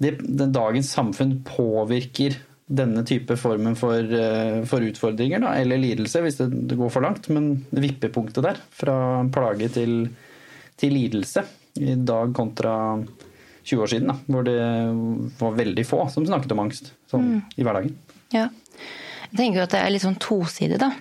det, 0.01 0.15
den 0.23 0.55
dagens 0.55 0.89
samfunn 0.95 1.41
påvirker 1.45 2.39
denne 2.71 3.03
type 3.05 3.35
formen 3.37 3.75
for, 3.75 3.99
eh, 3.99 4.61
for 4.69 4.83
utfordringer, 4.87 5.41
da, 5.43 5.55
eller 5.59 5.81
lidelse, 5.81 6.21
hvis 6.23 6.39
det, 6.39 6.47
det, 6.71 6.77
går 6.79 6.89
for 6.93 7.03
langt. 7.03 7.27
Men 7.29 7.65
vippepunktet 7.69 8.45
der, 8.47 8.61
fra 8.71 8.95
plage 9.33 9.67
til, 9.75 10.07
til 10.79 10.95
lidelse, 10.95 11.43
i 11.81 11.97
dag 11.99 12.33
kontra 12.35 12.73
20 13.63 13.83
år 13.83 13.91
siden, 13.91 14.09
da, 14.09 14.17
hvor 14.31 14.47
det 14.47 14.57
var 15.39 15.59
veldig 15.59 15.85
få 15.87 16.05
som 16.11 16.25
snakket 16.27 16.55
om 16.55 16.63
angst 16.63 16.93
sånn, 17.11 17.27
mm. 17.27 17.41
i 17.59 17.67
hverdagen. 17.67 17.95
Ja. 18.33 18.47
Jeg 19.31 19.37
tenker 19.37 19.63
at 19.63 19.75
det 19.75 19.83
er 19.83 19.93
litt 19.93 20.03
sånn 20.03 20.19
tosidig, 20.19 20.79
da. 20.81 20.91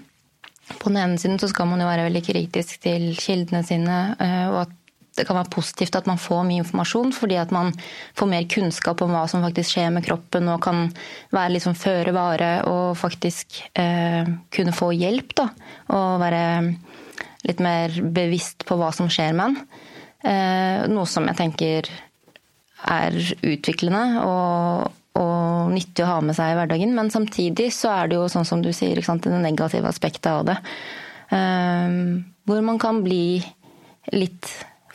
På 0.78 0.90
den 0.90 1.00
ene 1.02 1.18
siden 1.20 1.40
så 1.40 1.48
skal 1.50 1.68
man 1.70 1.82
jo 1.82 1.88
være 1.88 2.06
veldig 2.08 2.22
kritisk 2.26 2.82
til 2.84 3.10
kildene 3.18 3.64
sine, 3.66 3.98
eh, 4.20 4.46
og 4.50 4.62
at 4.66 4.76
det 5.18 5.26
kan 5.26 5.36
være 5.36 5.52
positivt 5.52 5.96
at 5.98 6.06
man 6.08 6.20
får 6.20 6.44
mye 6.46 6.62
informasjon, 6.62 7.10
fordi 7.12 7.36
at 7.40 7.50
man 7.52 7.72
får 8.16 8.28
mer 8.30 8.46
kunnskap 8.48 9.02
om 9.02 9.10
hva 9.12 9.24
som 9.28 9.42
faktisk 9.44 9.74
skjer 9.74 9.90
med 9.92 10.06
kroppen, 10.06 10.48
og 10.52 10.62
kan 10.64 10.86
være 11.34 11.56
liksom 11.56 11.76
føre 11.78 12.14
vare 12.16 12.52
og 12.70 12.94
faktisk 12.98 13.58
eh, 13.74 14.28
kunne 14.54 14.76
få 14.76 14.92
hjelp. 14.96 15.34
Da, 15.42 15.48
og 15.96 16.22
være 16.22 16.44
litt 17.48 17.60
mer 17.64 17.96
bevisst 18.14 18.64
på 18.68 18.78
hva 18.80 18.92
som 18.94 19.10
skjer 19.12 19.34
med 19.36 19.50
en. 19.50 19.58
Eh, 20.20 20.86
noe 20.92 21.08
som 21.08 21.26
jeg 21.28 21.38
tenker 21.38 21.90
er 22.90 23.16
utviklende 23.44 24.22
og, 24.24 24.96
og, 25.70 25.76
nyttig 25.78 26.04
å 26.04 26.10
ha 26.10 26.18
med 26.24 26.36
seg 26.38 26.52
i 26.52 26.58
hverdagen. 26.58 26.96
Men 26.96 27.12
samtidig 27.14 27.70
så 27.76 27.92
er 27.94 28.10
det 28.10 28.18
jo 28.18 28.26
sånn 28.32 28.48
som 28.48 28.64
du 28.64 28.72
sier, 28.76 28.98
det 28.98 29.44
negative 29.44 29.88
aspektet 29.88 30.30
av 30.32 30.44
det. 30.50 30.58
Eh, 31.30 31.94
hvor 32.50 32.66
man 32.66 32.82
kan 32.82 33.04
bli 33.06 33.38
litt 34.12 34.50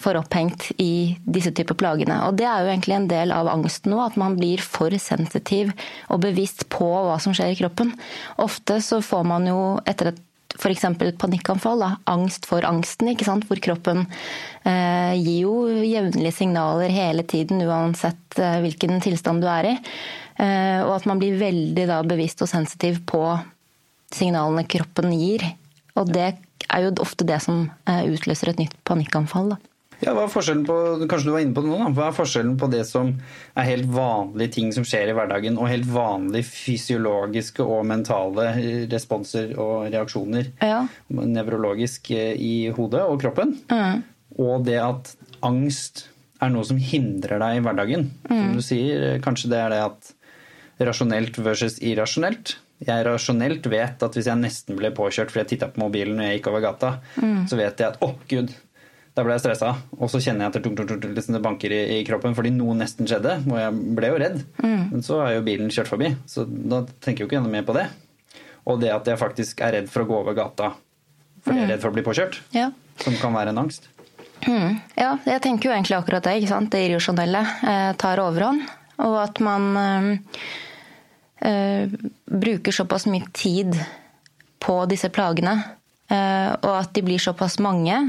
for 0.05 0.17
opphengt 0.19 0.67
i 0.81 1.15
disse 1.23 1.53
typer 1.55 1.77
plagene. 1.79 2.19
Og 2.27 2.37
det 2.37 2.45
er 2.49 2.61
jo 2.61 2.71
egentlig 2.73 2.97
en 2.97 3.09
del 3.09 3.33
av 3.33 3.49
angsten 3.49 3.93
nå, 3.93 4.01
at 4.03 4.17
man 4.19 4.35
blir 4.37 4.61
for 4.61 4.93
sensitiv 5.01 5.71
og 6.11 6.21
bevisst 6.25 6.67
på 6.73 6.85
hva 7.07 7.17
som 7.23 7.33
skjer 7.35 7.53
i 7.53 7.59
kroppen. 7.59 7.93
Ofte 8.43 8.81
så 8.85 9.01
får 9.05 9.25
man 9.31 9.47
jo 9.49 9.59
etter 9.87 10.11
et 10.11 10.21
f.eks. 10.59 10.85
panikkanfall, 11.19 11.81
da, 11.83 11.89
angst 12.09 12.47
for 12.49 12.65
angsten, 12.67 13.11
ikke 13.11 13.27
sant? 13.27 13.47
hvor 13.49 13.59
kroppen 13.63 14.05
eh, 14.63 15.15
gir 15.19 15.41
jo 15.45 15.55
jevnlige 15.83 16.37
signaler 16.39 16.93
hele 16.93 17.25
tiden 17.27 17.63
uansett 17.65 18.39
eh, 18.39 18.61
hvilken 18.63 19.03
tilstand 19.03 19.43
du 19.43 19.49
er 19.51 19.73
i. 19.73 19.75
Eh, 20.39 20.81
og 20.83 20.95
at 20.97 21.05
man 21.09 21.21
blir 21.21 21.37
veldig 21.39 21.85
da, 21.91 22.01
bevisst 22.07 22.43
og 22.43 22.51
sensitiv 22.51 23.01
på 23.07 23.21
signalene 24.15 24.65
kroppen 24.69 25.13
gir. 25.15 25.45
Og 25.95 26.11
det 26.11 26.33
er 26.65 26.83
jo 26.83 26.95
ofte 27.03 27.27
det 27.27 27.39
som 27.43 27.67
eh, 27.87 28.03
utløser 28.11 28.51
et 28.51 28.65
nytt 28.65 28.75
panikkanfall. 28.87 29.55
Da. 29.55 29.74
Ja, 30.05 30.13
hva 30.13 30.25
er 30.27 30.31
forskjellen 30.31 30.65
på, 30.67 30.77
Kanskje 31.09 31.29
du 31.29 31.33
var 31.33 31.43
inne 31.43 31.55
på 31.57 31.63
det 31.65 31.71
nå, 31.71 31.77
da. 31.81 31.91
Hva 31.97 32.09
er 32.09 32.17
forskjellen 32.17 32.55
på 32.61 32.69
det 32.71 32.83
som 32.87 33.11
er 33.57 33.69
helt 33.69 33.87
vanlige 33.91 34.55
ting 34.57 34.73
som 34.75 34.85
skjer 34.87 35.11
i 35.11 35.15
hverdagen, 35.17 35.59
og 35.59 35.69
helt 35.71 35.87
vanlige 35.89 36.47
fysiologiske 36.49 37.65
og 37.65 37.85
mentale 37.89 38.49
responser 38.91 39.55
og 39.61 39.87
reaksjoner 39.93 40.51
ja. 40.61 40.83
nevrologisk 41.09 42.11
eh, 42.15 42.33
i 42.37 42.55
hodet 42.75 43.05
og 43.05 43.17
kroppen, 43.23 43.55
mm. 43.71 44.03
og 44.45 44.67
det 44.67 44.77
at 44.83 45.15
angst 45.45 46.07
er 46.43 46.51
noe 46.51 46.67
som 46.67 46.77
hindrer 46.81 47.41
deg 47.41 47.57
i 47.57 47.63
hverdagen. 47.65 48.11
Mm. 48.27 48.35
Som 48.35 48.53
du 48.59 48.65
sier, 48.65 49.07
eh, 49.15 49.23
kanskje 49.23 49.51
det 49.53 49.63
er 49.63 49.73
det 49.73 49.81
at 49.87 50.13
rasjonelt 50.85 51.39
versus 51.39 51.79
irrasjonelt 51.79 52.57
jeg 52.83 53.05
rasjonelt 53.07 53.67
vet 53.71 54.03
at 54.03 54.17
hvis 54.17 54.27
jeg 54.27 54.41
nesten 54.41 54.75
ble 54.75 54.91
påkjørt 54.95 55.31
fordi 55.31 55.43
jeg 55.45 55.51
titta 55.53 55.69
på 55.71 55.79
mobilen 55.85 56.17
når 56.19 56.27
jeg 56.27 56.39
gikk 56.39 56.49
over 56.51 56.63
gata, 56.65 56.89
mm. 57.15 57.45
så 57.47 57.59
vet 57.59 57.79
jeg 57.79 57.93
at 57.93 58.01
å, 58.03 58.09
oh, 58.09 58.17
gud, 58.27 58.51
da 59.15 59.23
ble 59.23 59.35
jeg 59.37 59.45
stressa. 59.45 59.71
Og 59.95 60.09
så 60.11 60.19
kjenner 60.23 60.45
jeg 60.45 60.53
at 60.53 60.89
det, 60.91 61.11
liksom 61.15 61.37
det 61.37 61.43
banker 61.43 61.71
i, 61.71 61.81
i, 61.97 61.99
kroppen 62.07 62.35
fordi 62.35 62.51
noe 62.55 62.75
nesten 62.77 63.07
skjedde. 63.09 63.37
Og 63.47 63.59
jeg 63.59 63.95
ble 63.97 64.11
jo 64.11 64.21
redd. 64.21 64.41
Mm. 64.59 64.81
Men 64.91 65.05
så 65.05 65.21
er 65.23 65.37
jo 65.37 65.45
bilen 65.47 65.71
kjørt 65.71 65.91
forbi, 65.91 66.11
så 66.29 66.43
da 66.45 66.83
tenker 66.99 67.23
jeg 67.23 67.25
jo 67.25 67.31
ikke 67.31 67.43
noe 67.45 67.55
mer 67.55 67.67
på 67.67 67.75
det. 67.77 67.87
Og 68.65 68.81
det 68.81 68.91
at 68.91 69.07
jeg 69.07 69.21
faktisk 69.21 69.61
er 69.63 69.77
redd 69.79 69.91
for 69.91 70.03
å 70.03 70.09
gå 70.09 70.19
over 70.23 70.37
gata 70.37 70.73
fordi 71.45 71.59
jeg 71.59 71.61
er 71.61 71.67
mm. 71.67 71.73
redd 71.75 71.83
for 71.83 71.91
å 71.91 71.93
bli 71.93 72.01
påkjørt, 72.01 72.37
ja. 72.57 72.71
som 73.03 73.13
kan 73.21 73.35
være 73.35 73.51
en 73.53 73.59
angst. 73.61 73.83
Mm. 74.47 74.79
Ja, 74.97 75.11
jeg 75.29 75.43
tenker 75.43 75.69
jo 75.69 75.75
egentlig 75.75 75.93
akkurat 75.99 76.25
det. 76.25 76.39
ikke 76.39 76.49
sant? 76.49 76.71
Det 76.73 76.81
irrasjonelle 76.87 77.43
eh, 77.69 77.91
tar 78.01 78.21
overhånd. 78.23 78.63
Og 79.05 79.17
at 79.21 79.41
man 79.45 79.67
eh, 79.77 80.09
eh, 81.45 81.93
bruker 82.25 82.73
såpass 82.73 83.05
mye 83.11 83.29
tid 83.35 83.77
på 84.65 84.77
disse 84.89 85.11
plagene, 85.13 85.53
eh, 86.09 86.51
og 86.55 86.71
at 86.73 86.93
de 86.97 87.05
blir 87.05 87.21
såpass 87.21 87.59
mange, 87.61 87.99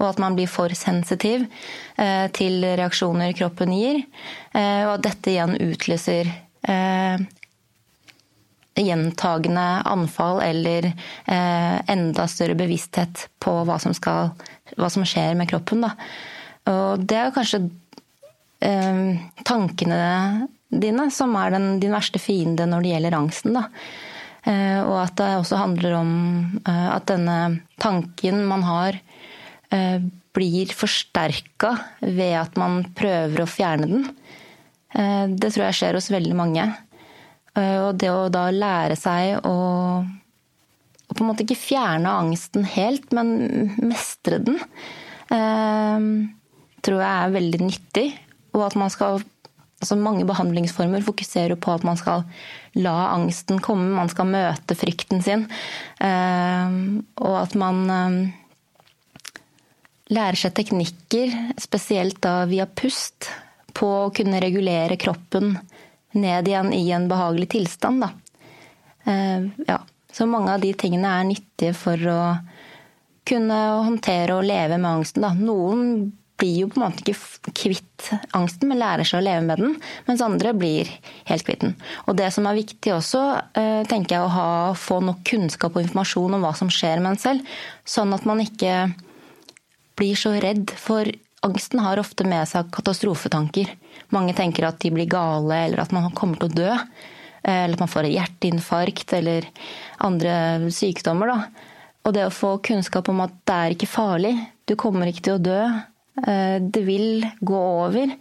og 0.00 0.08
at 0.08 0.20
man 0.22 0.36
blir 0.36 0.50
for 0.50 0.72
sensitiv 0.76 1.46
eh, 2.00 2.26
til 2.34 2.64
reaksjoner 2.64 3.34
kroppen 3.38 3.74
gir. 3.74 4.02
Eh, 4.54 4.82
og 4.86 4.96
at 4.96 5.06
dette 5.06 5.32
igjen 5.34 5.56
utløser 5.60 6.30
eh, 6.68 7.24
gjentagende 8.74 9.66
anfall 9.86 10.40
eller 10.42 10.88
enda 11.30 12.24
større 12.26 12.56
bevissthet 12.58 13.28
på 13.38 13.52
hva 13.68 13.76
som, 13.78 13.94
skal, 13.94 14.32
hva 14.74 14.88
som 14.90 15.04
skjer 15.06 15.36
med 15.38 15.46
kroppen. 15.52 15.84
Da. 15.86 15.92
Og 16.72 17.04
det 17.06 17.20
er 17.20 17.30
kanskje 17.36 17.60
tankene 19.46 20.48
dine 20.74 21.06
som 21.14 21.38
er 21.38 21.54
den, 21.54 21.68
din 21.78 21.94
verste 21.94 22.18
fiende 22.18 22.66
når 22.66 22.82
det 22.82 22.92
gjelder 22.96 23.18
angsten. 23.20 23.60
Da. 23.60 23.68
Og 24.88 24.96
at 25.04 25.14
det 25.22 25.30
også 25.38 25.62
handler 25.62 25.94
om 26.00 26.12
at 26.66 27.06
denne 27.12 27.38
tanken 27.78 28.42
man 28.50 28.66
har 28.66 28.98
blir 30.34 30.70
forsterka 30.74 31.70
ved 32.00 32.34
at 32.38 32.58
man 32.60 32.82
prøver 32.96 33.44
å 33.44 33.48
fjerne 33.48 33.88
den. 33.90 34.04
Eh, 34.94 35.26
det 35.30 35.52
tror 35.52 35.68
jeg 35.68 35.78
skjer 35.78 35.98
hos 35.98 36.10
veldig 36.12 36.36
mange. 36.38 36.68
Eh, 37.54 37.78
og 37.82 37.98
det 38.00 38.10
å 38.12 38.30
da 38.32 38.46
lære 38.54 38.96
seg 38.98 39.38
å, 39.46 39.56
å 40.02 41.12
på 41.12 41.20
en 41.22 41.30
måte 41.30 41.46
ikke 41.46 41.60
fjerne 41.60 42.16
angsten 42.22 42.66
helt, 42.74 43.10
men 43.14 43.74
mestre 43.82 44.40
den, 44.42 44.58
tror 46.84 47.00
jeg 47.00 47.10
er 47.10 47.32
veldig 47.34 47.60
nyttig. 47.64 48.08
Og 48.54 48.66
at 48.68 48.76
man 48.78 48.92
skal 48.92 49.22
altså 49.82 49.98
Mange 50.00 50.24
behandlingsformer 50.24 51.02
fokuserer 51.04 51.58
på 51.60 51.74
at 51.74 51.82
man 51.84 51.98
skal 52.00 52.22
la 52.80 53.10
angsten 53.10 53.58
komme, 53.60 53.90
man 53.92 54.08
skal 54.08 54.30
møte 54.30 54.72
frykten 54.78 55.20
sin. 55.20 55.42
Og 56.00 57.34
at 57.36 57.52
man 57.60 57.82
lærer 60.12 60.38
seg 60.38 60.54
teknikker, 60.56 61.32
spesielt 61.60 62.20
da 62.24 62.42
via 62.50 62.66
pust, 62.66 63.30
på 63.74 63.88
å 64.04 64.10
kunne 64.14 64.40
regulere 64.42 64.98
kroppen 65.00 65.56
ned 66.14 66.48
igjen 66.48 66.70
i 66.76 66.84
en 66.94 67.08
behagelig 67.10 67.48
tilstand. 67.56 68.04
Da. 68.04 68.10
Eh, 69.10 69.48
ja. 69.66 69.80
Så 70.14 70.28
mange 70.30 70.52
av 70.54 70.62
de 70.62 70.70
tingene 70.78 71.10
er 71.10 71.24
nyttige 71.26 71.74
for 71.74 71.98
å 72.06 72.20
kunne 73.26 73.56
håndtere 73.82 74.36
og 74.36 74.46
leve 74.46 74.78
med 74.78 75.00
angsten. 75.00 75.24
Da. 75.24 75.32
Noen 75.34 76.12
blir 76.38 76.60
jo 76.60 76.68
på 76.70 76.78
en 76.78 76.84
måte 76.84 77.02
ikke 77.02 77.54
kvitt 77.54 78.10
angsten, 78.36 78.68
men 78.70 78.78
lærer 78.78 79.06
seg 79.06 79.20
å 79.20 79.24
leve 79.24 79.42
med 79.46 79.62
den. 79.62 79.74
Mens 80.06 80.22
andre 80.22 80.52
blir 80.54 80.90
helt 81.26 81.46
kvitt 81.46 81.64
den. 81.64 81.74
Og 82.06 82.18
det 82.18 82.30
som 82.34 82.46
er 82.46 82.58
viktig 82.58 82.94
også, 82.94 83.22
eh, 83.58 83.82
tenker 83.90 84.16
jeg 84.16 84.26
å 84.26 84.34
ha, 84.34 84.48
få 84.78 85.00
nok 85.02 85.24
kunnskap 85.26 85.74
og 85.74 85.82
informasjon 85.82 86.38
om 86.38 86.46
hva 86.46 86.54
som 86.54 86.70
skjer 86.70 87.02
med 87.02 87.14
en 87.14 87.22
selv. 87.24 87.54
Sånn 87.86 88.14
at 88.14 88.26
man 88.26 88.42
ikke 88.44 88.94
blir 89.98 90.18
så 90.18 90.34
redd, 90.42 90.72
for 90.76 91.08
angsten 91.44 91.82
har 91.84 92.00
ofte 92.00 92.26
med 92.26 92.48
seg 92.48 92.70
katastrofetanker. 92.74 93.70
Mange 94.14 94.34
tenker 94.36 94.68
at 94.68 94.80
de 94.82 94.92
blir 94.94 95.10
gale, 95.10 95.64
eller 95.66 95.84
at 95.84 95.92
man 95.94 96.10
kommer 96.16 96.40
til 96.40 96.50
å 96.50 96.58
dø. 96.62 96.78
Eller 97.44 97.76
at 97.76 97.82
man 97.82 97.92
får 97.92 98.08
hjerteinfarkt 98.08 99.12
eller 99.18 99.44
andre 100.06 100.70
sykdommer. 100.72 101.28
Da. 101.28 101.66
Og 102.04 102.14
det 102.16 102.24
å 102.24 102.32
få 102.32 102.56
kunnskap 102.64 103.10
om 103.12 103.20
at 103.24 103.34
det 103.48 103.58
er 103.58 103.74
ikke 103.74 103.90
farlig, 103.90 104.32
du 104.64 104.76
kommer 104.80 105.10
ikke 105.10 105.26
til 105.26 105.36
å 105.36 105.44
dø, 105.44 105.60
eh, 106.24 106.56
det 106.60 106.82
vil 106.86 107.26
gå 107.40 107.60
over, 107.84 108.16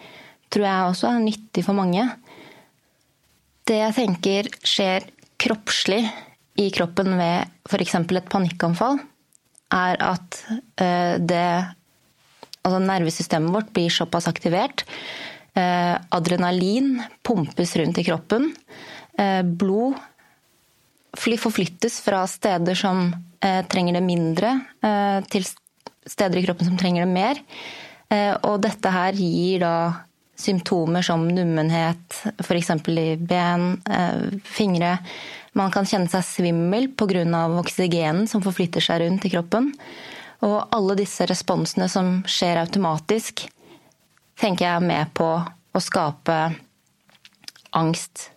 tror 0.51 0.67
jeg 0.67 0.91
også 0.91 1.09
er 1.09 1.23
nyttig 1.23 1.63
for 1.63 1.79
mange. 1.79 2.03
Det 3.63 3.79
jeg 3.79 3.95
tenker 3.95 4.51
skjer 4.59 5.07
kroppslig 5.39 6.03
i 6.59 6.67
kroppen 6.75 7.15
ved 7.15 7.47
f.eks. 7.67 7.95
et 7.95 8.29
panikkanfall, 8.31 8.99
er 9.73 10.03
at 10.13 10.43
eh, 10.81 11.15
det 11.21 11.47
Altså 12.63 12.77
nervesystemet 12.79 13.51
vårt 13.51 13.73
blir 13.75 13.91
såpass 13.91 14.23
aktivert. 14.29 14.85
Eh, 15.51 15.97
adrenalin 16.15 16.93
pumpes 17.19 17.73
rundt 17.75 17.97
i 17.99 18.05
kroppen. 18.07 18.45
Eh, 19.19 19.41
blod 19.43 19.97
forflyttes 21.19 21.97
fra 22.05 22.21
steder 22.31 22.79
som 22.79 23.09
trenger 23.43 23.97
det 23.97 24.01
mindre, 24.07 24.53
til 25.27 25.43
steder 26.07 26.39
i 26.39 26.45
kroppen 26.45 26.69
som 26.69 26.77
trenger 26.79 27.03
det 27.03 27.11
mer. 27.11 27.41
Og 28.47 28.55
dette 28.63 28.93
her 28.95 29.19
gir 29.19 29.59
da 29.61 29.73
symptomer 30.39 31.03
som 31.03 31.27
nummenhet, 31.27 32.21
f.eks. 32.39 32.71
i 32.87 33.05
ben, 33.19 33.67
fingre, 34.47 34.95
man 35.57 35.71
kan 35.73 35.87
kjenne 35.87 36.09
seg 36.11 36.25
svimmel 36.25 36.89
pga. 36.97 37.23
oksygenen 37.59 38.27
som 38.27 38.41
forflytter 38.41 38.81
seg 38.81 39.03
rundt 39.03 39.25
i 39.25 39.33
kroppen. 39.33 39.73
Og 40.43 40.67
alle 40.75 40.97
disse 40.99 41.25
responsene 41.29 41.87
som 41.89 42.23
skjer 42.27 42.59
automatisk, 42.59 43.47
tenker 44.39 44.65
jeg 44.65 44.75
er 44.75 44.87
med 44.87 45.13
på 45.15 45.29
å 45.73 45.81
skape 45.81 46.55
angst. 47.73 48.29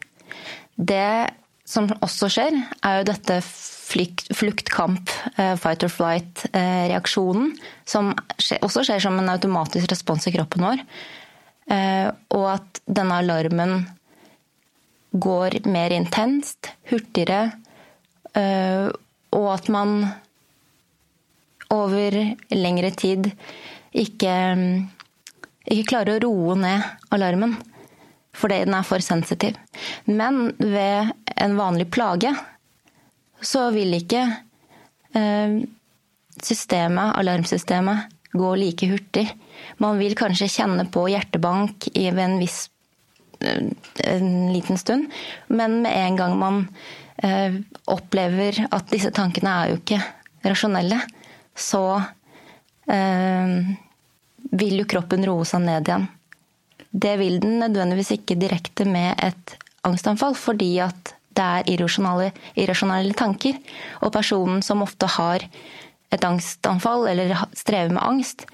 Det 0.76 1.32
som 1.66 1.88
også 2.04 2.28
skjer, 2.30 2.54
er 2.84 3.00
jo 3.00 3.08
dette 3.08 3.40
flukt, 3.42 4.70
kamp, 4.70 5.10
eh, 5.36 5.56
fight 5.56 5.82
or 5.82 5.90
flight-reaksjonen, 5.90 7.52
eh, 7.52 7.64
som 7.84 8.14
også 8.60 8.84
skjer 8.86 9.02
som 9.02 9.18
en 9.18 9.28
automatisk 9.28 9.90
respons 9.90 10.26
i 10.26 10.32
kroppen 10.32 10.62
vår. 10.62 10.84
Eh, 11.70 12.10
og 12.30 12.46
at 12.54 12.80
denne 12.86 13.18
alarmen 13.18 13.86
går 15.22 15.60
mer 15.70 15.94
intenst, 15.94 16.72
hurtigere, 16.90 17.52
eh, 18.34 18.88
og 19.36 19.48
at 19.52 19.70
man 19.72 19.98
over 21.74 22.14
lengre 22.54 22.92
tid 22.94 23.30
ikke 23.96 24.34
mm, 24.54 24.68
ikke 25.66 25.88
klarer 25.90 26.20
å 26.20 26.28
roe 26.28 26.58
ned 26.60 26.84
alarmen 27.14 27.56
fordi 28.36 28.60
den 28.66 28.74
er 28.76 28.84
for 28.84 29.00
sensitiv. 29.00 29.56
Men 30.04 30.50
ved 30.60 31.08
en 31.40 31.54
vanlig 31.56 31.86
plage 31.88 32.34
så 33.40 33.70
vil 33.72 33.96
ikke 33.96 34.26
eh, 35.16 35.56
systemet, 36.44 37.14
alarmsystemet, 37.16 38.12
gå 38.36 38.50
like 38.60 38.90
hurtig. 38.90 39.24
Man 39.80 39.96
vil 39.96 40.12
kanskje 40.18 40.50
kjenne 40.52 40.84
på 40.92 41.06
hjertebank 41.08 41.88
ved 41.94 42.20
en 42.26 42.36
viss 42.42 42.66
eh, 42.68 42.75
en 43.40 44.52
liten 44.52 44.78
stund, 44.78 45.10
men 45.48 45.80
med 45.82 45.96
en 45.96 46.16
gang 46.16 46.36
man 46.38 46.60
eh, 47.22 47.58
opplever 47.84 48.66
at 48.70 48.92
disse 48.92 49.12
tankene 49.14 49.52
er 49.52 49.72
jo 49.72 49.80
ikke 49.80 50.00
rasjonelle, 50.46 51.00
så 51.56 51.84
eh, 52.92 53.56
vil 54.56 54.80
jo 54.80 54.88
kroppen 54.88 55.26
roe 55.26 55.46
seg 55.48 55.64
ned 55.66 55.88
igjen. 55.88 56.08
Det 56.96 57.16
vil 57.20 57.40
den 57.42 57.58
nødvendigvis 57.60 58.14
ikke 58.16 58.38
direkte 58.40 58.86
med 58.88 59.18
et 59.20 59.56
angstanfall, 59.86 60.36
fordi 60.38 60.76
at 60.84 61.12
det 61.36 61.44
er 61.44 61.70
irrasjonale, 61.74 62.30
irrasjonelle 62.56 63.16
tanker. 63.16 63.58
Og 64.00 64.14
personen 64.14 64.62
som 64.64 64.84
ofte 64.84 65.08
har 65.18 65.44
et 66.14 66.24
angstanfall 66.24 67.08
eller 67.10 67.34
strever 67.52 67.92
med 67.92 68.04
angst, 68.04 68.46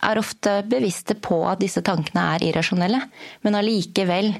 er 0.00 0.20
ofte 0.20 0.60
bevisste 0.68 1.16
på 1.18 1.42
at 1.50 1.60
disse 1.62 1.82
tankene 1.84 2.24
er 2.36 2.46
irrasjonelle, 2.48 3.02
men 3.44 3.58
allikevel 3.58 4.32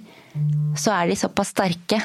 så 0.78 0.94
er 0.96 1.10
de 1.10 1.18
såpass 1.18 1.52
sterke 1.52 2.00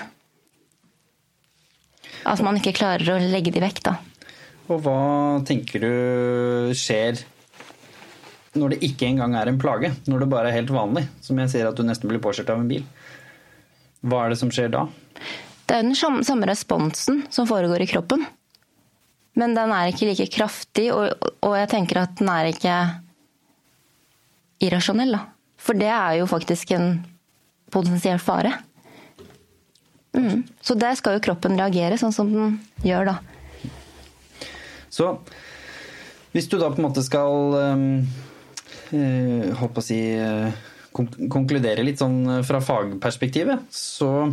at 2.28 2.44
man 2.44 2.60
ikke 2.60 2.76
klarer 2.76 3.14
å 3.14 3.24
legge 3.32 3.54
de 3.56 3.64
vekk, 3.64 3.82
da. 3.88 3.96
Og 4.68 4.82
hva 4.84 5.00
tenker 5.48 5.84
du 5.84 6.74
skjer 6.76 7.22
når 8.58 8.74
det 8.74 8.80
ikke 8.90 9.08
engang 9.08 9.36
er 9.38 9.52
en 9.52 9.60
plage? 9.62 9.94
Når 10.10 10.24
det 10.24 10.30
bare 10.32 10.50
er 10.50 10.58
helt 10.58 10.74
vanlig? 10.74 11.06
Som 11.24 11.40
jeg 11.40 11.54
sier 11.54 11.70
at 11.70 11.78
du 11.78 11.86
nesten 11.88 12.10
blir 12.10 12.20
påkjørt 12.24 12.52
av 12.52 12.60
en 12.60 12.68
bil. 12.70 12.84
Hva 14.08 14.26
er 14.26 14.34
det 14.34 14.40
som 14.42 14.52
skjer 14.52 14.74
da? 14.74 14.88
Det 15.68 15.78
er 15.78 15.86
den 15.86 15.96
samme 15.96 16.50
responsen 16.50 17.24
som 17.34 17.48
foregår 17.48 17.86
i 17.86 17.90
kroppen. 17.90 18.26
Men 19.38 19.54
den 19.54 19.72
er 19.72 19.92
ikke 19.92 20.10
like 20.10 20.28
kraftig, 20.34 20.88
og, 20.92 21.14
og 21.46 21.54
jeg 21.60 21.70
tenker 21.72 22.02
at 22.02 22.16
den 22.18 22.32
er 22.34 22.50
ikke 22.50 22.76
irrasjonell, 24.64 25.16
da. 25.18 25.24
For 25.58 25.78
det 25.78 25.90
er 25.90 26.20
jo 26.20 26.30
faktisk 26.30 26.72
en 26.78 27.02
potensiell 27.74 28.20
fare. 28.22 28.54
Mm. 30.18 30.46
Så 30.62 30.78
der 30.80 30.96
skal 30.98 31.18
jo 31.18 31.26
kroppen 31.28 31.58
reagere 31.60 31.98
sånn 32.00 32.16
som 32.16 32.32
den 32.34 32.58
gjør, 32.86 33.14
da. 33.14 33.72
Så 34.90 35.12
hvis 36.34 36.48
du 36.50 36.58
da 36.58 36.72
på 36.72 36.82
en 36.82 36.88
måte 36.88 37.04
skal 37.06 37.58
øh, 37.62 39.54
holdt 39.60 39.76
på 39.76 39.84
å 39.84 39.86
si 39.86 40.00
øh, 40.18 40.50
konkludere 40.94 41.86
litt 41.86 42.02
sånn 42.02 42.42
fra 42.48 42.62
fagperspektivet, 42.64 43.68
så 43.74 44.30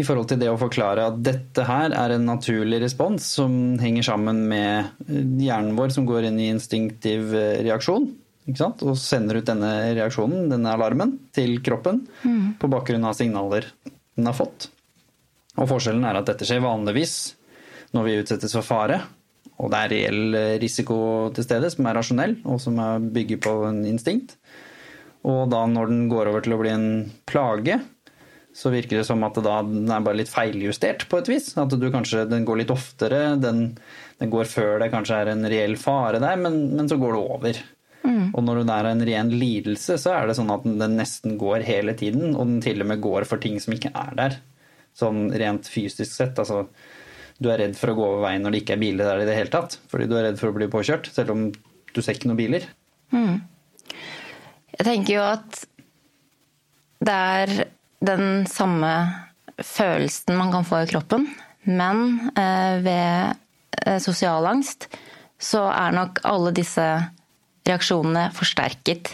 i 0.00 0.04
forhold 0.06 0.30
til 0.30 0.40
det 0.40 0.48
å 0.48 0.56
forklare 0.60 1.10
at 1.10 1.18
dette 1.20 1.66
her 1.68 1.92
er 1.92 2.14
en 2.14 2.24
naturlig 2.24 2.78
respons 2.80 3.26
som 3.36 3.52
henger 3.82 4.06
sammen 4.06 4.46
med 4.48 5.10
hjernen 5.10 5.76
vår 5.76 5.92
som 5.92 6.06
går 6.08 6.30
inn 6.30 6.40
i 6.40 6.48
instinktiv 6.54 7.34
reaksjon. 7.36 8.08
Og 8.48 8.96
sender 8.98 9.40
ut 9.40 9.46
denne 9.46 9.70
reaksjonen, 9.94 10.48
denne 10.50 10.72
alarmen, 10.74 11.18
til 11.36 11.58
kroppen 11.64 12.02
mm. 12.24 12.56
på 12.60 12.70
bakgrunn 12.72 13.04
av 13.06 13.16
signaler 13.18 13.68
den 14.16 14.26
har 14.26 14.36
fått. 14.36 14.70
Og 15.58 15.68
forskjellen 15.70 16.06
er 16.08 16.18
at 16.18 16.28
dette 16.30 16.48
skjer 16.48 16.62
vanligvis 16.64 17.16
når 17.94 18.06
vi 18.06 18.18
utsettes 18.22 18.54
for 18.54 18.66
fare, 18.66 19.00
og 19.60 19.70
det 19.72 19.78
er 19.78 19.92
reell 19.92 20.36
risiko 20.62 20.96
til 21.36 21.44
stede 21.44 21.68
som 21.72 21.88
er 21.88 21.96
rasjonell, 21.98 22.36
og 22.48 22.60
som 22.62 22.78
bygger 23.12 23.40
på 23.44 23.54
en 23.68 23.80
instinkt. 23.88 24.36
Og 25.28 25.50
da 25.52 25.64
når 25.68 25.90
den 25.90 26.04
går 26.08 26.30
over 26.30 26.44
til 26.44 26.54
å 26.56 26.60
bli 26.62 26.70
en 26.72 26.86
plage, 27.28 27.76
så 28.56 28.72
virker 28.72 28.98
det 28.98 29.06
som 29.06 29.22
at 29.26 29.36
det 29.36 29.44
da, 29.46 29.58
den 29.66 29.90
er 29.92 30.04
bare 30.04 30.18
litt 30.18 30.32
feiljustert 30.32 31.04
på 31.10 31.20
et 31.20 31.28
vis. 31.30 31.52
At 31.60 31.74
du 31.76 31.86
kanskje, 31.92 32.24
den 32.30 32.46
går 32.48 32.62
litt 32.62 32.72
oftere, 32.72 33.36
den, 33.40 33.66
den 34.22 34.32
går 34.32 34.48
før 34.50 34.80
det 34.82 34.90
kanskje 34.94 35.20
er 35.20 35.34
en 35.34 35.46
reell 35.50 35.76
fare 35.80 36.22
der, 36.22 36.40
men, 36.40 36.62
men 36.78 36.88
så 36.90 36.98
går 37.00 37.14
det 37.14 37.22
over. 37.36 37.60
Mm. 38.30 38.36
Og 38.38 38.46
når 38.46 38.62
det 38.62 38.76
er 38.76 38.88
en 38.90 39.04
ren 39.08 39.32
lidelse, 39.34 39.98
så 40.00 40.14
er 40.14 40.28
det 40.28 40.38
sånn 40.38 40.52
at 40.54 40.64
den 40.64 40.96
nesten 40.98 41.36
går 41.40 41.66
hele 41.66 41.94
tiden, 41.98 42.34
og 42.34 42.46
den 42.46 42.62
til 42.64 42.82
og 42.84 42.90
med 42.90 43.02
går 43.04 43.26
for 43.28 43.42
ting 43.42 43.58
som 43.62 43.74
ikke 43.76 43.92
er 43.96 44.16
der. 44.18 44.38
Sånn 44.96 45.28
rent 45.34 45.70
fysisk 45.70 46.10
sett. 46.12 46.38
Altså, 46.38 46.64
du 47.40 47.50
er 47.50 47.62
redd 47.62 47.76
for 47.78 47.92
å 47.92 47.96
gå 47.98 48.06
over 48.06 48.24
veien 48.26 48.44
når 48.44 48.54
det 48.54 48.62
ikke 48.64 48.76
er 48.76 48.82
biler 48.82 49.10
der 49.10 49.24
i 49.24 49.28
det 49.28 49.36
hele 49.38 49.52
tatt. 49.52 49.78
Fordi 49.90 50.08
du 50.10 50.16
er 50.18 50.28
redd 50.28 50.40
for 50.40 50.52
å 50.52 50.56
bli 50.56 50.70
påkjørt, 50.70 51.10
selv 51.14 51.34
om 51.34 51.48
du 51.50 52.02
ser 52.02 52.18
ikke 52.18 52.30
noen 52.30 52.40
biler. 52.40 52.66
Mm. 53.14 53.40
Jeg 54.76 54.86
tenker 54.86 55.16
jo 55.16 55.26
at 55.26 55.62
det 57.00 57.16
er 57.16 57.54
den 58.04 58.44
samme 58.48 58.92
følelsen 59.60 60.36
man 60.38 60.52
kan 60.52 60.66
få 60.68 60.82
i 60.84 60.90
kroppen, 60.90 61.26
men 61.68 62.30
eh, 62.38 62.76
ved 62.84 63.34
eh, 63.84 63.98
sosial 64.00 64.46
angst 64.48 64.88
så 65.40 65.66
er 65.72 65.96
nok 65.96 66.20
alle 66.28 66.52
disse 66.56 66.86
reaksjonene 67.68 68.28
forsterket. 68.36 69.12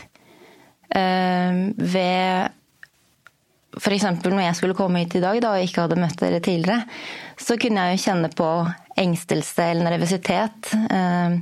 Eh, 0.97 1.63
ved 1.77 2.53
F.eks. 3.77 4.07
når 4.25 4.41
jeg 4.41 4.57
skulle 4.57 4.77
komme 4.79 5.03
hit 5.03 5.19
i 5.19 5.23
dag 5.25 5.41
da, 5.43 5.53
og 5.53 5.65
ikke 5.65 5.85
hadde 5.85 6.01
møtt 6.01 6.21
dere 6.23 6.41
tidligere, 6.45 6.87
så 7.37 7.59
kunne 7.61 7.83
jeg 7.85 7.97
jo 7.99 8.05
kjenne 8.07 8.31
på 8.33 8.51
engstelse 8.97 9.71
eller 9.73 9.91
nervøsitet. 9.91 10.71
Eh, 10.89 11.37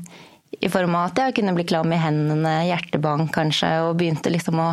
I 0.65 0.71
form 0.73 0.97
av 0.99 1.13
at 1.13 1.23
jeg 1.23 1.37
kunne 1.39 1.55
bli 1.55 1.67
klam 1.69 1.93
i 1.95 2.01
hendene, 2.01 2.57
hjertebank 2.71 3.31
kanskje, 3.35 3.71
og 3.87 3.99
begynte 4.01 4.33
liksom 4.33 4.59
å, 4.63 4.73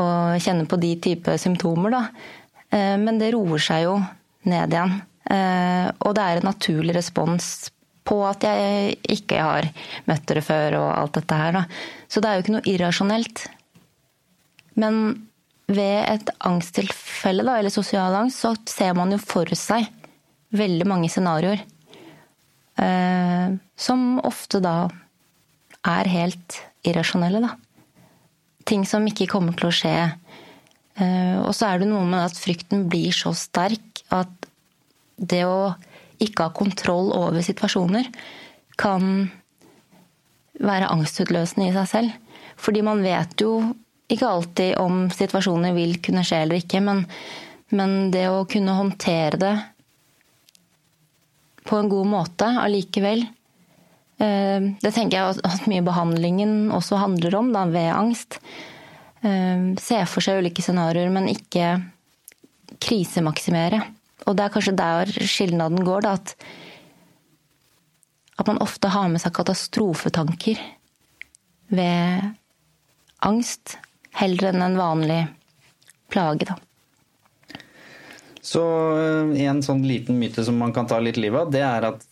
å 0.00 0.06
kjenne 0.40 0.68
på 0.68 0.80
de 0.80 0.94
type 1.10 1.36
symptomer. 1.40 1.98
Da. 1.98 2.02
Eh, 2.70 2.96
men 3.02 3.20
det 3.20 3.34
roer 3.36 3.60
seg 3.62 3.88
jo 3.88 4.00
ned 4.48 4.72
igjen. 4.72 4.98
Og 5.26 6.12
det 6.14 6.22
er 6.22 6.38
en 6.38 6.44
naturlig 6.46 6.94
respons 6.94 7.48
på 8.06 8.20
at 8.26 8.46
jeg 8.46 8.96
ikke 9.16 9.42
har 9.42 9.68
møtt 10.06 10.26
dere 10.30 10.44
før 10.44 10.78
og 10.80 10.88
alt 10.94 11.16
dette 11.18 11.38
her. 11.40 11.56
Da. 11.58 11.64
Så 12.08 12.22
det 12.22 12.30
er 12.30 12.36
jo 12.36 12.44
ikke 12.44 12.56
noe 12.56 12.70
irrasjonelt. 12.70 13.46
Men 14.78 15.00
ved 15.66 16.04
et 16.06 16.30
angsttilfelle, 16.46 17.42
da, 17.46 17.56
eller 17.58 17.74
sosial 17.74 18.14
angst, 18.14 18.44
så 18.44 18.54
ser 18.70 18.94
man 18.98 19.14
jo 19.14 19.18
for 19.22 19.50
seg 19.58 19.88
veldig 20.56 20.86
mange 20.88 21.10
scenarioer. 21.10 21.64
Eh, 22.76 23.56
som 23.76 24.06
ofte 24.26 24.60
da 24.62 24.76
er 25.86 26.12
helt 26.12 26.60
irrasjonelle, 26.86 27.42
da. 27.42 27.54
Ting 28.66 28.86
som 28.86 29.06
ikke 29.06 29.28
kommer 29.30 29.56
til 29.58 29.70
å 29.70 29.74
skje. 29.74 29.96
Eh, 30.96 31.36
og 31.42 31.52
så 31.56 31.70
er 31.70 31.82
det 31.82 31.90
noe 31.90 32.06
med 32.06 32.28
at 32.28 32.38
frykten 32.38 32.86
blir 32.90 33.14
så 33.14 33.34
sterk 33.36 34.04
at 34.14 34.50
det 35.16 35.42
å 35.48 35.74
ikke 36.22 36.48
ha 36.48 36.54
kontroll 36.56 37.12
over 37.16 37.44
situasjoner 37.44 38.08
kan 38.80 39.28
være 40.56 40.88
angstutløsende 40.92 41.68
i 41.68 41.74
seg 41.74 41.90
selv. 41.90 42.42
Fordi 42.56 42.82
man 42.84 43.02
vet 43.04 43.36
jo 43.40 43.58
ikke 44.12 44.28
alltid 44.28 44.76
om 44.80 45.06
situasjoner 45.12 45.74
vil 45.76 45.96
kunne 46.04 46.24
skje 46.24 46.44
eller 46.44 46.60
ikke, 46.62 46.80
men, 46.84 47.02
men 47.74 48.12
det 48.14 48.28
å 48.30 48.44
kunne 48.48 48.76
håndtere 48.78 49.40
det 49.40 49.54
på 51.66 51.80
en 51.80 51.90
god 51.90 52.06
måte 52.06 52.46
allikevel 52.62 53.24
eh, 54.22 54.66
Det 54.78 54.92
tenker 54.94 55.18
jeg 55.18 55.42
at 55.42 55.66
mye 55.66 55.82
behandlingen 55.82 56.70
også 56.74 57.00
handler 57.02 57.34
om 57.40 57.50
da, 57.54 57.64
ved 57.66 57.90
angst. 57.90 58.38
Eh, 59.26 59.74
se 59.82 59.98
for 60.06 60.22
seg 60.22 60.38
ulike 60.38 60.62
scenarioer, 60.62 61.10
men 61.10 61.26
ikke 61.32 61.74
krisemaksimere. 62.82 63.82
Og 64.26 64.36
det 64.36 64.46
er 64.46 64.54
kanskje 64.54 64.76
der 64.78 65.12
skilnaden 65.16 65.84
går, 65.86 66.06
da, 66.06 66.14
at, 66.18 66.34
at 68.42 68.50
man 68.50 68.62
ofte 68.64 68.90
har 68.90 69.10
med 69.12 69.22
seg 69.22 69.34
katastrofetanker 69.36 70.60
ved 71.74 72.32
angst 73.26 73.76
heller 74.16 74.50
enn 74.50 74.64
en 74.64 74.78
vanlig 74.78 75.20
plage, 76.12 76.48
da. 76.48 76.56
Så 78.46 78.62
eh, 78.94 79.46
en 79.48 79.62
sånn 79.64 79.82
liten 79.86 80.18
myte 80.20 80.44
som 80.46 80.58
man 80.60 80.74
kan 80.74 80.86
ta 80.90 81.00
litt 81.02 81.18
liv 81.18 81.34
av, 81.34 81.50
det 81.54 81.62
er 81.66 81.88
at 81.88 82.04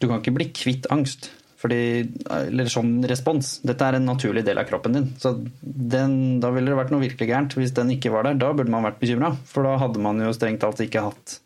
du 0.00 0.06
kan 0.08 0.20
ikke 0.20 0.36
bli 0.36 0.50
kvitt 0.56 0.88
angst. 0.92 1.30
Fordi, 1.64 2.04
eller 2.28 2.68
sånn 2.68 2.98
respons. 3.08 3.54
Dette 3.64 3.86
er 3.86 3.96
en 3.96 4.04
naturlig 4.04 4.42
del 4.44 4.58
av 4.60 4.66
kroppen 4.68 4.98
din. 4.98 5.06
Så 5.16 5.32
den, 5.64 6.36
da 6.42 6.50
ville 6.52 6.68
det 6.68 6.76
vært 6.76 6.92
noe 6.92 7.00
virkelig 7.00 7.28
gærent 7.30 7.56
hvis 7.56 7.72
den 7.76 7.94
ikke 7.94 8.12
var 8.12 8.26
der. 8.26 8.36
Da 8.36 8.50
burde 8.52 8.72
man 8.72 8.84
vært 8.84 8.98
bekymra. 9.00 9.30
For 9.48 9.64
da 9.64 9.78
hadde 9.80 10.02
man 10.04 10.20
jo 10.20 10.34
strengt 10.36 10.60
talt 10.60 10.82
ikke 10.84 11.06
hatt 11.06 11.38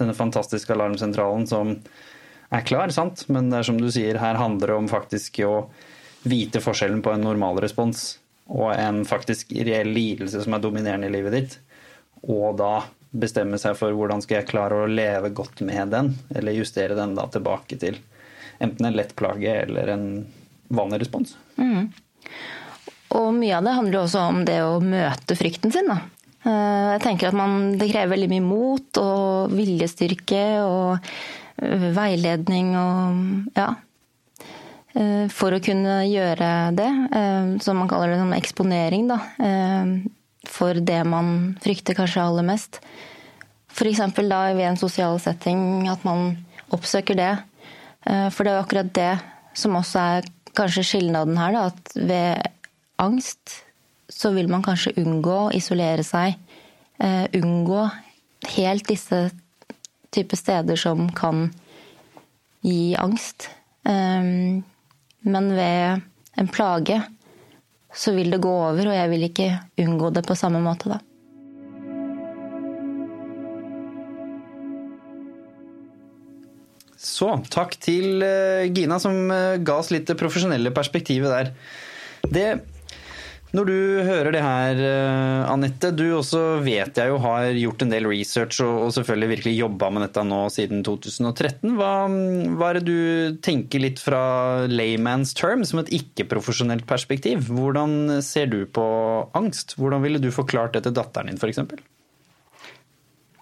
denne 0.00 0.14
fantastiske 0.16 0.72
alarmsentralen 0.74 1.46
som 1.48 1.76
er 2.52 2.64
klar, 2.68 2.92
sant? 2.94 3.24
Men 3.32 3.50
det 3.50 3.60
er 3.60 3.68
som 3.68 3.80
du 3.80 3.88
sier, 3.92 4.20
her 4.20 4.40
handler 4.40 4.72
det 4.72 4.78
om 4.80 4.90
faktisk 4.90 5.40
å 5.46 5.54
vite 6.28 6.62
forskjellen 6.62 7.02
på 7.02 7.14
en 7.14 7.24
normalrespons 7.26 8.04
og 8.52 8.72
en 8.74 9.02
faktisk 9.08 9.52
reell 9.54 9.90
lidelse 9.94 10.42
som 10.44 10.54
er 10.54 10.62
dominerende 10.62 11.08
i 11.08 11.14
livet 11.14 11.36
ditt, 11.36 11.54
og 12.22 12.58
da 12.60 12.82
bestemme 13.12 13.58
seg 13.60 13.76
for 13.78 13.94
hvordan 13.96 14.22
skal 14.24 14.40
jeg 14.40 14.50
klare 14.50 14.82
å 14.82 14.88
leve 14.90 15.32
godt 15.36 15.62
med 15.66 15.92
den, 15.92 16.12
eller 16.34 16.56
justere 16.56 16.96
den 16.98 17.14
da 17.16 17.26
tilbake 17.32 17.78
til 17.80 17.98
enten 18.62 18.88
en 18.88 18.96
lett 18.96 19.14
plage 19.18 19.52
eller 19.64 19.92
en 19.92 20.06
vanlig 20.72 21.02
respons. 21.04 21.36
Mm. 21.56 21.92
og 23.12 23.28
mye 23.36 23.56
av 23.58 23.66
det 23.66 23.76
handler 23.76 24.00
også 24.00 24.26
om 24.30 24.44
det 24.48 24.60
å 24.64 24.78
møte 24.80 25.36
frykten 25.36 25.74
sin. 25.74 25.90
Da. 25.90 25.98
Eh, 26.42 26.88
jeg 26.96 27.02
tenker 27.04 27.30
at 27.30 27.38
man, 27.38 27.76
Det 27.78 27.90
krever 27.92 28.16
veldig 28.16 28.28
mye 28.32 28.44
mot 28.44 29.00
og 29.02 29.54
viljestyrke 29.54 30.44
og 30.64 31.06
eh, 31.62 31.88
veiledning 31.94 32.74
og 32.78 33.54
ja. 33.58 33.68
Eh, 34.98 35.30
for 35.32 35.54
å 35.54 35.62
kunne 35.62 36.02
gjøre 36.10 36.50
det, 36.76 36.90
som 37.64 37.78
man 37.80 37.88
kaller 37.88 38.12
det 38.12 38.18
som 38.20 38.34
eksponering, 38.36 39.06
da. 39.08 39.20
For 40.52 40.76
det 40.76 40.98
man 41.08 41.54
frykter 41.62 41.96
kanskje 41.96 42.26
aller 42.26 42.44
mest. 42.44 42.82
F.eks. 43.72 44.02
da 44.28 44.42
ved 44.52 44.66
en 44.66 44.76
sosial 44.76 45.16
setting, 45.22 45.88
at 45.88 46.04
man 46.04 46.34
oppsøker 46.74 47.16
det. 47.16 47.30
For 48.04 48.44
det 48.44 48.52
er 48.52 48.58
jo 48.58 48.64
akkurat 48.66 48.92
det 48.92 49.12
som 49.56 49.78
også 49.78 50.02
er 50.18 50.28
kanskje 50.58 50.84
skilnaden 50.90 51.40
her, 51.40 51.56
da. 51.56 51.70
At 51.72 51.96
ved 51.96 52.50
angst 53.00 53.62
så 54.12 54.30
vil 54.36 54.50
man 54.50 54.64
kanskje 54.64 54.94
unngå 55.00 55.36
å 55.46 55.52
isolere 55.56 56.04
seg. 56.06 56.36
Uh, 57.02 57.26
unngå 57.34 57.86
helt 58.56 58.86
disse 58.90 59.24
typer 60.12 60.38
steder 60.38 60.78
som 60.78 61.08
kan 61.16 61.48
gi 62.62 62.92
angst. 63.00 63.48
Um, 63.88 64.62
men 65.24 65.54
ved 65.56 66.02
en 66.38 66.50
plage 66.50 67.00
så 67.94 68.12
vil 68.16 68.32
det 68.32 68.42
gå 68.42 68.50
over, 68.50 68.88
og 68.88 68.96
jeg 68.96 69.10
vil 69.12 69.24
ikke 69.28 69.48
unngå 69.82 70.12
det 70.16 70.24
på 70.28 70.36
samme 70.38 70.62
måte, 70.64 70.92
da. 70.94 71.00
Så 77.02 77.28
takk 77.50 77.74
til 77.82 78.22
eh, 78.24 78.70
Gina 78.72 78.96
som 79.02 79.26
ga 79.28 79.74
oss 79.74 79.90
litt 79.92 80.06
det 80.08 80.16
profesjonelle 80.20 80.70
perspektivet 80.74 81.34
der. 81.34 81.50
Det 82.22 82.46
når 83.52 83.68
du 83.68 83.78
hører 84.06 84.32
det 84.32 84.40
her, 84.40 84.78
eh, 84.80 85.50
Anette, 85.52 85.90
du 85.92 86.06
også 86.16 86.40
vet 86.64 86.96
jeg 86.96 87.10
jo 87.10 87.18
har 87.20 87.50
gjort 87.52 87.82
en 87.84 87.90
del 87.92 88.06
research 88.08 88.62
og, 88.64 88.88
selvfølgelig 88.96 89.28
virkelig 89.34 89.52
jobba 89.58 89.90
med 89.92 90.06
dette 90.06 90.24
nå 90.24 90.38
siden 90.54 90.80
2013. 90.86 91.74
Hva, 91.76 91.90
hva, 92.08 92.70
er 92.70 92.78
det 92.80 92.84
du 92.88 93.36
tenker 93.44 93.84
litt 93.84 94.00
fra 94.00 94.22
layman's 94.72 95.34
term, 95.36 95.66
som 95.68 95.82
et 95.82 95.92
ikke-profesjonelt 95.92 96.86
perspektiv? 96.88 97.44
Hvordan 97.52 98.22
ser 98.24 98.48
du 98.48 98.62
på 98.64 98.86
angst? 99.36 99.76
Hvordan 99.76 100.00
ville 100.06 100.22
du 100.22 100.30
forklart 100.32 100.78
det 100.78 100.86
til 100.86 100.96
datteren 100.96 101.28
din, 101.28 101.36
f.eks.? 101.36 101.60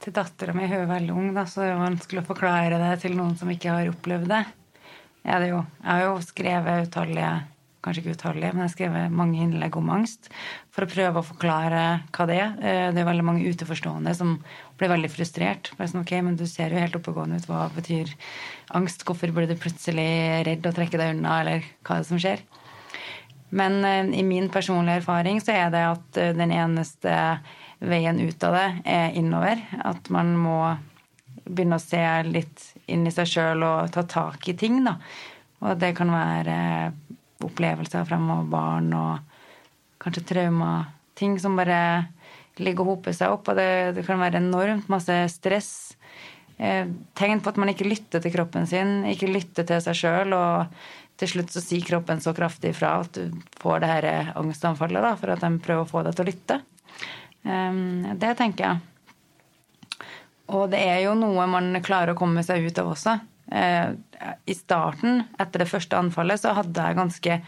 Til 0.00 0.16
dattera 0.16 0.56
mi, 0.56 0.66
hun 0.66 0.80
er 0.80 0.90
veldig 0.90 1.14
ung, 1.14 1.30
da, 1.36 1.46
så 1.46 1.62
det 1.62 1.70
er 1.70 1.84
vanskelig 1.84 2.24
å 2.24 2.28
forklare 2.32 2.82
det 2.82 2.92
til 3.04 3.14
noen 3.14 3.38
som 3.38 3.50
ikke 3.52 3.78
har 3.78 3.94
opplevd 3.94 4.26
det. 4.32 4.42
Jeg, 5.22 5.50
jeg 5.52 5.64
har 5.86 6.06
jo 6.08 6.18
skrevet 6.24 6.88
utallige 6.88 7.32
kanskje 7.84 8.02
ikke 8.04 8.16
utallige, 8.18 8.52
men 8.52 8.62
jeg 8.62 8.68
har 8.68 8.74
skrevet 8.74 9.14
mange 9.16 9.40
innlegg 9.40 9.76
om 9.78 9.90
angst 9.92 10.28
for 10.72 10.84
å 10.84 10.90
prøve 10.90 11.20
å 11.20 11.26
forklare 11.26 11.84
hva 12.12 12.26
det 12.28 12.36
er. 12.36 12.50
Eh, 12.60 12.88
det 12.92 13.02
er 13.02 13.08
veldig 13.08 13.26
mange 13.26 13.46
utenforstående 13.48 14.12
som 14.16 14.36
blir 14.80 14.92
veldig 14.92 15.10
frustrert. 15.12 15.72
Bare 15.78 15.90
sånn, 15.92 16.04
ok, 16.04 16.14
men 16.26 16.36
Du 16.40 16.46
ser 16.46 16.72
jo 16.72 16.80
helt 16.80 16.96
oppegående 16.96 17.40
ut. 17.40 17.48
Hva 17.48 17.68
betyr 17.74 18.12
angst? 18.76 19.04
Hvorfor 19.04 19.32
blir 19.32 19.48
du 19.48 19.56
plutselig 19.56 20.44
redd 20.48 20.66
og 20.66 20.76
trekker 20.76 21.00
deg 21.00 21.16
unna, 21.16 21.40
eller 21.40 21.64
hva 21.84 21.96
er 21.96 22.04
det 22.04 22.10
som 22.10 22.20
skjer? 22.20 22.44
Men 23.50 23.84
eh, 23.84 24.20
i 24.20 24.26
min 24.26 24.48
personlige 24.52 25.00
erfaring 25.02 25.40
så 25.42 25.56
er 25.56 25.72
det 25.72 25.84
at 25.88 26.20
eh, 26.20 26.36
den 26.36 26.52
eneste 26.54 27.16
veien 27.80 28.20
ut 28.20 28.44
av 28.44 28.56
det 28.58 28.68
er 28.92 29.16
innover. 29.16 29.60
At 29.80 30.12
man 30.12 30.36
må 30.36 30.60
begynne 31.50 31.80
å 31.80 31.82
se 31.82 32.02
litt 32.28 32.66
inn 32.90 33.06
i 33.08 33.14
seg 33.14 33.28
sjøl 33.28 33.64
og 33.64 33.92
ta 33.94 34.04
tak 34.04 34.48
i 34.52 34.56
ting, 34.58 34.82
da. 34.84 34.98
Og 35.60 35.76
det 35.80 35.92
kan 35.98 36.12
være 36.12 36.58
opplevelser 37.46 38.06
fremover 38.08 38.48
barn 38.52 38.90
og 38.96 39.38
kanskje 40.02 40.26
traumer. 40.32 40.90
Ting 41.18 41.36
som 41.40 41.58
bare 41.58 41.80
ligger 42.60 42.84
og 42.84 42.94
hoper 42.94 43.16
seg 43.16 43.32
opp, 43.32 43.48
og 43.50 43.58
det, 43.58 43.96
det 43.96 44.04
kan 44.06 44.20
være 44.20 44.40
enormt 44.40 44.88
masse 44.92 45.16
stress. 45.32 45.72
Eh, 46.60 46.88
tegn 47.16 47.40
på 47.40 47.52
at 47.52 47.60
man 47.60 47.72
ikke 47.72 47.88
lytter 47.88 48.22
til 48.22 48.34
kroppen 48.34 48.68
sin, 48.68 49.00
ikke 49.08 49.30
lytter 49.30 49.68
til 49.68 49.80
seg 49.84 49.96
sjøl. 49.96 50.36
Og 50.36 51.20
til 51.20 51.34
slutt 51.34 51.52
så 51.52 51.62
sier 51.64 51.84
kroppen 51.84 52.20
så 52.24 52.34
kraftig 52.36 52.74
ifra 52.74 52.98
at 53.02 53.16
du 53.16 53.40
får 53.60 53.82
det 53.82 53.90
her 53.90 54.34
angstanfallet 54.40 55.04
da, 55.04 55.14
for 55.20 55.32
at 55.34 55.44
de 55.44 55.50
prøver 55.64 55.84
å 55.84 55.90
få 55.90 56.04
deg 56.06 56.16
til 56.16 56.26
å 56.26 56.30
lytte. 56.30 56.60
Eh, 57.44 57.82
det 58.20 58.36
tenker 58.40 58.68
jeg. 58.68 58.86
Og 60.50 60.66
det 60.72 60.80
er 60.82 61.04
jo 61.04 61.14
noe 61.14 61.46
man 61.46 61.76
klarer 61.84 62.14
å 62.14 62.18
komme 62.18 62.42
seg 62.46 62.64
ut 62.66 62.80
av 62.82 62.90
også. 62.92 63.20
Eh, 63.50 63.90
I 64.46 64.54
starten, 64.54 65.24
etter 65.40 65.64
det 65.64 65.70
første 65.70 65.98
anfallet, 65.98 66.42
så 66.42 66.54
hadde 66.56 66.86
jeg 66.86 66.98
ganske 66.98 67.38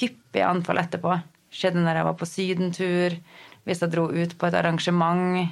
hyppige 0.00 0.46
anfall 0.46 0.82
etterpå. 0.82 1.16
Skjedde 1.50 1.82
når 1.82 2.00
jeg 2.00 2.06
var 2.06 2.18
på 2.18 2.28
sydentur, 2.28 3.16
hvis 3.66 3.82
jeg 3.82 3.92
dro 3.92 4.06
ut 4.10 4.36
på 4.38 4.48
et 4.48 4.58
arrangement. 4.58 5.50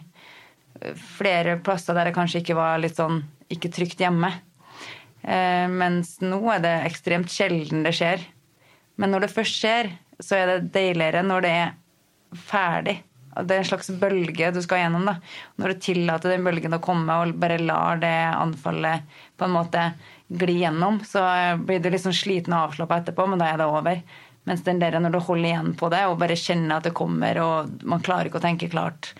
Flere 1.19 1.57
plasser 1.65 1.97
der 1.97 2.11
jeg 2.11 2.19
kanskje 2.19 2.43
ikke 2.45 2.59
var 2.59 2.79
litt 2.79 2.99
sånn 2.99 3.25
ikke 3.51 3.73
trygt 3.75 4.03
hjemme. 4.05 4.31
Eh, 5.23 5.67
mens 5.67 6.19
nå 6.23 6.39
er 6.55 6.63
det 6.63 6.77
ekstremt 6.87 7.33
sjelden 7.33 7.83
det 7.87 7.97
skjer. 7.99 8.23
Men 8.99 9.15
når 9.15 9.27
det 9.27 9.35
først 9.35 9.59
skjer, 9.59 9.91
så 10.23 10.39
er 10.39 10.51
det 10.53 10.73
deiligere 10.75 11.25
når 11.27 11.45
det 11.47 11.53
er 11.57 11.75
ferdig. 12.49 12.99
Det 13.47 13.55
er 13.55 13.63
en 13.63 13.69
slags 13.69 13.91
bølge 14.01 14.51
du 14.55 14.61
skal 14.65 14.83
gjennom. 14.83 15.07
da. 15.07 15.17
Når 15.61 15.75
du 15.75 15.83
tillater 15.89 16.35
den 16.35 16.47
bølgen 16.47 16.75
å 16.75 16.83
komme 16.83 17.19
og 17.23 17.37
bare 17.39 17.61
lar 17.63 18.01
det 18.03 18.15
anfallet 18.35 19.19
på 19.39 19.47
en 19.47 19.55
måte 19.55 19.91
gli 20.29 20.59
gjennom, 20.63 20.99
så 21.07 21.23
blir 21.63 21.81
du 21.81 21.91
liksom 21.93 22.15
sliten 22.17 22.57
og 22.57 22.69
avslappa 22.69 23.01
etterpå, 23.01 23.29
men 23.31 23.41
da 23.41 23.53
er 23.53 23.61
det 23.61 23.69
over. 23.71 24.03
Mens 24.49 24.65
den 24.65 24.81
der 24.81 24.97
når 24.99 25.15
du 25.15 25.21
holder 25.21 25.51
igjen 25.51 25.75
på 25.77 25.91
det 25.93 26.03
og 26.09 26.19
bare 26.21 26.37
kjenner 26.39 26.79
at 26.79 26.89
det 26.89 26.97
kommer, 26.97 27.41
og 27.45 27.85
man 27.89 28.05
klarer 28.05 28.31
ikke 28.31 28.41
å 28.41 28.47
tenke 28.47 28.71
klart 28.73 29.13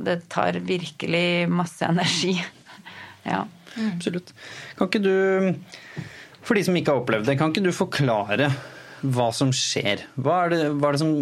Det 0.00 0.20
tar 0.32 0.56
virkelig 0.64 1.48
masse 1.50 1.84
energi. 1.84 2.36
ja. 3.32 3.44
Absolutt. 3.78 4.32
Kan 4.78 4.88
ikke 4.88 5.02
du, 5.02 5.14
for 6.42 6.56
de 6.56 6.64
som 6.66 6.76
ikke 6.78 6.94
har 6.94 7.02
opplevd 7.02 7.28
det, 7.28 7.36
kan 7.38 7.52
ikke 7.52 7.66
du 7.66 7.74
forklare 7.74 8.48
hva 9.02 9.30
som 9.34 9.52
skjer. 9.54 10.04
Var 10.20 10.52
det, 10.52 10.60
var 10.82 10.94
det 10.94 11.00
som, 11.02 11.14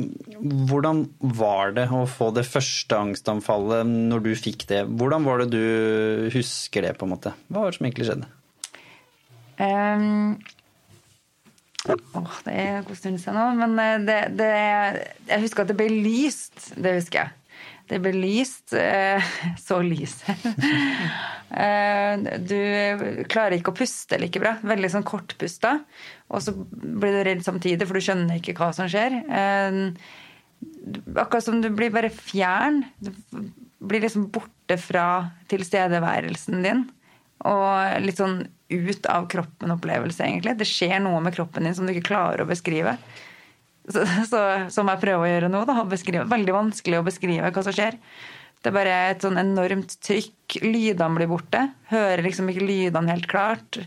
hvordan 0.71 1.05
var 1.39 1.75
det 1.77 1.87
å 1.95 2.05
få 2.11 2.31
det 2.37 2.47
første 2.49 2.99
angstanfallet 2.99 3.87
når 3.87 4.25
du 4.27 4.31
fikk 4.39 4.67
det? 4.71 4.85
Hvordan 4.89 5.27
var 5.29 5.43
det 5.43 5.51
du 5.55 6.29
husker 6.35 6.89
det, 6.89 6.97
på 6.99 7.07
en 7.07 7.15
måte? 7.15 7.35
Hva 7.49 7.65
var 7.65 7.73
det 7.73 7.79
som 7.79 7.89
egentlig 7.89 8.09
skjedde? 8.11 8.31
Um, 9.59 10.37
åh, 11.89 12.37
det 12.47 12.55
er 12.55 12.77
en 12.77 12.87
god 12.87 13.01
stund 13.01 13.23
siden 13.23 13.39
nå, 13.39 13.47
men 13.59 13.81
eh, 13.83 13.97
det, 14.07 14.19
det, 14.39 14.53
Jeg 15.31 15.45
husker 15.47 15.65
at 15.65 15.73
det 15.73 15.79
ble 15.79 15.91
lyst. 15.91 16.73
Det 16.77 16.99
husker 17.01 17.25
jeg. 17.25 17.38
Det 17.89 17.99
ble 18.05 18.13
lyst. 18.17 18.75
Eh, 18.77 19.33
så 19.67 19.83
lyset. 19.85 20.47
Eh, 21.49 22.19
du 22.45 23.23
klarer 23.33 23.55
ikke 23.57 23.73
å 23.73 23.77
puste 23.79 24.19
like 24.21 24.37
bra. 24.37 24.51
Veldig 24.69 24.91
sånn 24.93 25.07
kortpusta. 25.09 25.79
Og 26.29 26.43
så 26.45 26.53
blir 26.53 27.15
du 27.17 27.23
redd 27.25 27.41
samtidig, 27.47 27.87
for 27.89 27.97
du 27.97 28.05
skjønner 28.05 28.37
ikke 28.37 28.53
hva 28.59 28.69
som 28.77 28.91
skjer. 28.93 29.17
Eh, 29.25 29.79
akkurat 31.17 31.47
som 31.47 31.63
du 31.65 31.71
blir 31.73 31.89
bare 31.95 32.13
fjern. 32.13 32.83
Du 33.01 33.09
blir 33.81 34.05
liksom 34.05 34.29
borte 34.35 34.77
fra 34.77 35.07
tilstedeværelsen 35.49 36.61
din. 36.69 36.85
Og 37.49 38.05
litt 38.05 38.21
sånn 38.21 38.43
ut 38.69 39.09
av 39.09 39.31
kroppen-opplevelse, 39.33 40.29
egentlig. 40.29 40.59
Det 40.61 40.69
skjer 40.69 40.99
noe 41.01 41.25
med 41.25 41.33
kroppen 41.37 41.65
din 41.65 41.77
som 41.77 41.89
du 41.89 41.95
ikke 41.95 42.11
klarer 42.11 42.45
å 42.45 42.51
beskrive. 42.53 42.99
Så, 43.89 44.05
så, 44.29 44.41
som 44.73 44.91
jeg 44.93 45.01
prøver 45.03 45.25
å 45.25 45.31
gjøre 45.31 45.53
nå. 45.53 45.63
Da, 45.69 45.83
beskrive. 45.89 46.27
Veldig 46.29 46.57
vanskelig 46.57 47.01
å 47.01 47.07
beskrive 47.07 47.53
hva 47.55 47.65
som 47.65 47.75
skjer. 47.75 47.97
Det 48.59 48.73
er 48.73 48.75
bare 48.75 48.97
et 49.13 49.23
sånn 49.25 49.39
enormt 49.41 49.95
trykk. 50.05 50.59
Lydene 50.65 51.15
blir 51.17 51.31
borte. 51.31 51.63
Hører 51.93 52.25
liksom 52.27 52.51
ikke 52.51 52.67
lydene 52.67 53.15
helt 53.15 53.29
klart. 53.31 53.81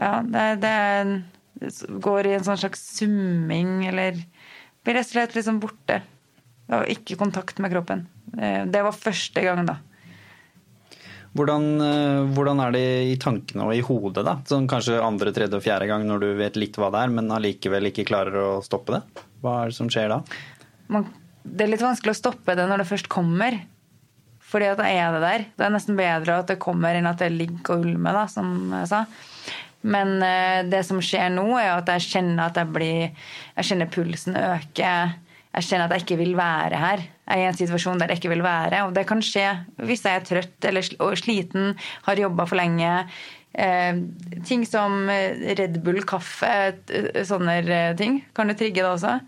Ja, 0.00 0.16
det, 0.26 0.46
det 0.64 1.70
går 2.02 2.26
i 2.26 2.34
en 2.38 2.46
sånn 2.46 2.58
slags 2.64 2.82
summing 2.96 3.84
eller 3.90 4.18
Blir 4.84 4.98
rett 4.98 5.06
og 5.06 5.14
slett 5.14 5.36
liksom 5.38 5.62
borte. 5.62 6.02
Og 6.74 6.90
ikke 6.92 7.16
kontakt 7.16 7.60
med 7.62 7.72
kroppen. 7.72 8.02
Det 8.34 8.82
var 8.84 8.96
første 8.96 9.40
gang, 9.40 9.62
da. 9.64 9.78
Hvordan, 11.34 11.64
eh, 11.82 12.20
hvordan, 12.30 12.60
er 12.62 12.74
det 12.76 12.86
i 13.10 13.14
tankene 13.18 13.66
og 13.66 13.74
i 13.74 13.82
hodet, 13.82 14.22
da? 14.26 14.36
Sånn 14.46 14.68
kanskje 14.70 15.00
andre, 15.02 15.32
tredje 15.34 15.58
og 15.58 15.64
fjerde 15.64 15.88
gang 15.90 16.06
når 16.06 16.22
du 16.22 16.28
vet 16.38 16.58
litt 16.60 16.78
hva 16.78 16.92
det 16.94 17.02
er, 17.02 17.14
men 17.16 17.32
allikevel 17.34 17.90
ikke 17.90 18.06
klarer 18.06 18.38
å 18.38 18.50
stoppe 18.62 18.94
det? 18.94 19.24
Hva 19.42 19.62
er 19.62 19.72
det 19.72 19.78
som 19.78 19.90
skjer 19.90 20.14
da? 20.14 20.20
Man, 20.94 21.08
det 21.42 21.66
er 21.66 21.72
litt 21.72 21.82
vanskelig 21.82 22.14
å 22.14 22.20
stoppe 22.20 22.54
det 22.54 22.68
når 22.70 22.84
det 22.84 22.90
først 22.92 23.10
kommer. 23.10 23.58
Fordi 24.54 24.70
da 24.78 24.86
er 24.86 25.16
det 25.16 25.24
der. 25.24 25.44
Det 25.58 25.66
er 25.66 25.74
nesten 25.74 25.98
bedre 25.98 26.38
at 26.38 26.52
det 26.52 26.60
kommer 26.62 26.94
enn 26.94 27.10
at 27.10 27.18
det 27.18 27.32
ligger 27.34 27.80
og 27.80 27.88
ulmer, 27.88 28.14
da, 28.14 28.28
som 28.30 28.54
jeg 28.70 28.90
sa. 28.92 29.02
Men 29.84 30.14
uh, 30.22 30.62
det 30.70 30.84
som 30.86 31.02
skjer 31.02 31.34
nå, 31.34 31.48
er 31.58 31.74
at 31.74 31.90
jeg 31.96 32.06
kjenner 32.14 32.46
at 32.46 32.56
jeg 32.56 32.70
blir 32.72 33.00
Jeg 33.10 33.66
kjenner 33.68 33.90
pulsen 33.92 34.38
øke 34.38 34.92
jeg 35.54 35.68
kjenner 35.68 35.86
at 35.86 35.94
jeg 35.94 36.04
ikke 36.04 36.18
vil 36.18 36.34
være 36.38 36.78
her. 36.82 37.04
Jeg 37.24 37.40
er 37.40 37.44
i 37.44 37.48
en 37.48 37.56
situasjon 37.58 38.00
der 38.00 38.10
jeg 38.10 38.20
ikke 38.20 38.32
vil 38.34 38.44
være. 38.44 38.82
Og 38.86 38.94
det 38.96 39.06
kan 39.06 39.22
skje 39.22 39.46
hvis 39.86 40.04
jeg 40.04 40.18
er 40.18 40.26
trøtt 40.26 40.68
eller 40.70 41.14
sliten, 41.20 41.76
har 42.08 42.20
jobba 42.20 42.46
for 42.50 42.58
lenge. 42.58 42.90
Eh, 43.54 44.00
ting 44.48 44.64
som 44.66 45.06
Red 45.08 45.78
Bull, 45.84 46.02
kaffe, 46.08 46.74
sånne 47.28 47.60
ting. 48.00 48.24
Kan 48.34 48.50
du 48.50 48.56
trigge 48.58 48.82
det 48.82 48.90
også? 48.90 49.20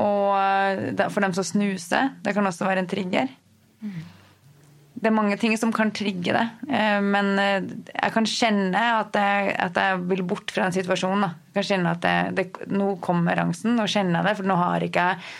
Og 0.00 1.04
for 1.10 1.20
dem 1.24 1.34
som 1.36 1.44
snuser, 1.44 2.14
det 2.24 2.34
kan 2.36 2.46
også 2.46 2.68
være 2.68 2.84
en 2.84 2.90
trigger. 2.90 3.28
Det 4.94 5.08
er 5.08 5.14
mange 5.16 5.36
ting 5.40 5.54
som 5.56 5.70
kan 5.72 5.92
trigge 5.96 6.34
det. 6.34 6.42
Men 7.00 7.30
jeg 7.40 8.10
kan 8.12 8.26
kjenne 8.28 8.82
at 8.98 9.14
jeg, 9.16 9.54
at 9.56 9.78
jeg 9.78 10.00
vil 10.10 10.20
bort 10.28 10.52
fra 10.52 10.66
en 10.66 10.74
situasjon. 10.74 11.24
Da. 11.24 11.30
Jeg 11.48 11.56
kan 11.56 11.68
kjenne 11.70 11.94
at 11.94 12.02
det, 12.04 12.16
det, 12.36 12.68
Nå 12.68 12.90
kommer 13.00 13.40
angsten, 13.40 13.78
nå 13.78 13.86
kjenner 13.88 14.18
jeg 14.18 14.28
det, 14.28 14.34
for 14.42 14.50
nå 14.50 14.58
har 14.60 14.84
ikke 14.84 15.06
jeg 15.06 15.30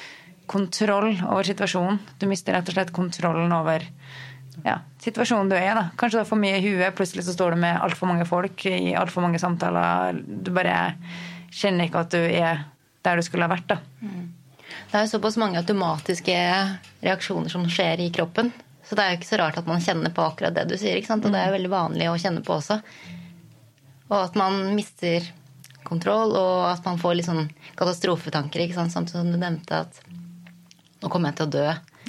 kontroll 0.50 1.12
over 1.28 1.46
situasjonen. 1.46 2.00
Du 2.18 2.26
mister 2.30 2.56
rett 2.56 2.70
og 2.70 2.74
slett 2.74 2.94
kontrollen 2.94 3.52
over 3.54 3.84
ja, 4.64 4.80
situasjonen 5.02 5.50
du 5.50 5.56
er 5.56 5.68
i. 5.68 5.76
da. 5.76 5.84
Kanskje 5.98 6.18
du 6.18 6.22
har 6.24 6.28
for 6.28 6.42
mye 6.42 6.58
i 6.58 6.64
huet, 6.64 6.96
plutselig 6.96 7.26
så 7.26 7.34
står 7.36 7.54
du 7.54 7.62
med 7.62 7.78
altfor 7.78 8.10
mange 8.10 8.26
folk 8.28 8.64
i 8.66 8.94
altfor 8.98 9.24
mange 9.24 9.40
samtaler. 9.42 10.18
Du 10.26 10.50
bare 10.54 10.96
kjenner 11.54 11.86
ikke 11.86 12.04
at 12.04 12.16
du 12.16 12.20
er 12.20 12.64
der 13.06 13.20
du 13.20 13.24
skulle 13.24 13.46
ha 13.46 13.52
vært. 13.52 13.70
da. 13.70 13.78
Mm. 14.02 14.26
Det 14.90 14.98
er 14.98 15.06
jo 15.06 15.12
såpass 15.12 15.38
mange 15.40 15.60
automatiske 15.60 16.34
reaksjoner 17.04 17.52
som 17.52 17.68
skjer 17.70 18.02
i 18.02 18.10
kroppen. 18.14 18.50
Så 18.90 18.96
det 18.98 19.04
er 19.04 19.12
jo 19.12 19.20
ikke 19.20 19.28
så 19.28 19.38
rart 19.38 19.58
at 19.60 19.68
man 19.70 19.82
kjenner 19.84 20.10
på 20.10 20.22
akkurat 20.26 20.54
det 20.56 20.64
du 20.66 20.74
sier. 20.74 20.96
ikke 20.98 21.12
sant? 21.12 21.22
Og 21.22 21.30
det 21.30 21.38
er 21.38 21.46
jo 21.46 21.54
veldig 21.54 21.68
vanlig 21.70 22.08
å 22.10 22.16
kjenne 22.18 22.40
på 22.42 22.56
også. 22.56 22.80
Og 24.08 24.16
at 24.16 24.34
man 24.34 24.56
mister 24.74 25.28
kontroll, 25.86 26.34
og 26.34 26.64
at 26.72 26.82
man 26.88 26.98
får 26.98 27.14
litt 27.14 27.28
sånn 27.28 27.46
katastrofetanker. 27.78 28.64
ikke 28.64 28.74
sant? 28.80 28.90
Samtidig 28.90 29.22
som 29.22 29.30
du 29.30 29.38
nevnte 29.38 29.84
at 29.86 30.02
nå 31.04 31.06
kommer 31.06 31.30
jeg 31.30 31.38
til 31.38 31.46
å 31.46 31.54
dø. 31.54 31.68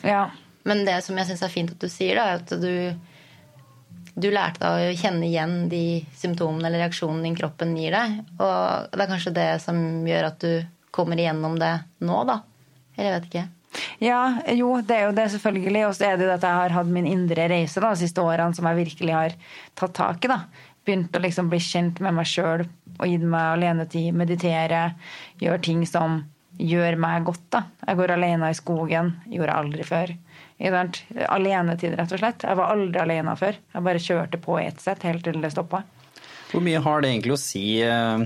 Ja. 0.09 0.23
Men 0.65 0.81
det 0.89 0.97
som 1.05 1.21
jeg 1.21 1.29
syns 1.29 1.45
er 1.45 1.53
fint 1.53 1.75
at 1.75 1.85
du 1.85 1.85
sier, 1.85 2.17
da, 2.17 2.25
er 2.31 2.41
at 2.41 2.57
du, 2.65 4.17
du 4.17 4.29
lærte 4.33 4.65
deg 4.65 4.89
å 4.89 4.99
kjenne 5.05 5.29
igjen 5.29 5.55
de 5.69 5.85
symptomene 6.17 6.65
eller 6.65 6.87
reaksjonene 6.87 7.29
din 7.29 7.37
kroppen 7.37 7.77
gir 7.77 7.93
deg. 7.93 8.19
Og 8.41 8.89
det 8.89 9.05
er 9.05 9.13
kanskje 9.13 9.37
det 9.37 9.49
som 9.61 9.77
gjør 10.09 10.31
at 10.33 10.41
du 10.41 10.65
kommer 10.89 11.21
igjennom 11.21 11.61
det 11.61 11.75
nå, 12.01 12.23
da. 12.25 12.41
Eller 12.97 13.11
jeg 13.11 13.19
vet 13.19 13.29
ikke. 13.35 13.49
Ja, 14.03 14.41
jo, 14.57 14.73
det 14.83 14.97
er 14.97 15.07
jo 15.07 15.15
det, 15.15 15.29
selvfølgelig. 15.35 15.85
Og 15.87 15.95
så 15.95 16.09
er 16.09 16.19
det 16.19 16.27
jo 16.27 16.33
at 16.33 16.45
jeg 16.47 16.59
har 16.59 16.75
hatt 16.75 16.91
min 16.91 17.07
indre 17.07 17.47
reise 17.51 17.83
da, 17.83 17.93
de 17.93 18.03
siste 18.03 18.23
årene 18.23 18.57
som 18.57 18.67
jeg 18.69 18.79
virkelig 18.81 19.15
har 19.15 19.37
tatt 19.79 19.95
tak 19.97 20.27
i. 20.27 20.31
da. 20.31 20.41
Begynt 20.85 21.15
å 21.15 21.21
liksom 21.21 21.51
bli 21.51 21.61
kjent 21.61 22.01
med 22.03 22.17
meg 22.17 22.27
sjøl 22.29 22.65
og 22.97 23.07
gitt 23.07 23.23
meg 23.23 23.55
alenetid, 23.55 24.11
meditere, 24.17 24.83
gjøre 25.41 25.61
ting 25.65 25.85
som 25.89 26.23
gjør 26.61 26.97
meg 27.01 27.25
godt. 27.29 27.45
da. 27.53 27.63
Jeg 27.87 27.99
går 28.01 28.15
alene 28.17 28.51
i 28.51 28.57
skogen. 28.57 29.15
Gjorde 29.29 29.53
jeg 29.53 29.65
aldri 29.65 29.87
før. 29.87 30.13
Alenetid, 30.61 31.95
rett 31.97 32.11
og 32.13 32.21
slett. 32.21 32.45
Jeg 32.45 32.59
var 32.59 32.73
aldri 32.75 33.01
alene 33.01 33.37
før. 33.39 33.57
Jeg 33.73 33.87
bare 33.87 34.03
kjørte 34.03 34.41
på 34.41 34.59
ett 34.61 34.81
sett 34.83 35.05
helt 35.07 35.25
til 35.25 35.41
det 35.41 35.53
stoppa. 35.55 35.83
Hvor 36.51 36.63
mye 36.65 36.81
har 36.83 37.01
det 37.01 37.13
egentlig 37.13 37.33
å 37.37 37.39
si, 37.39 37.81
eh, 37.81 38.25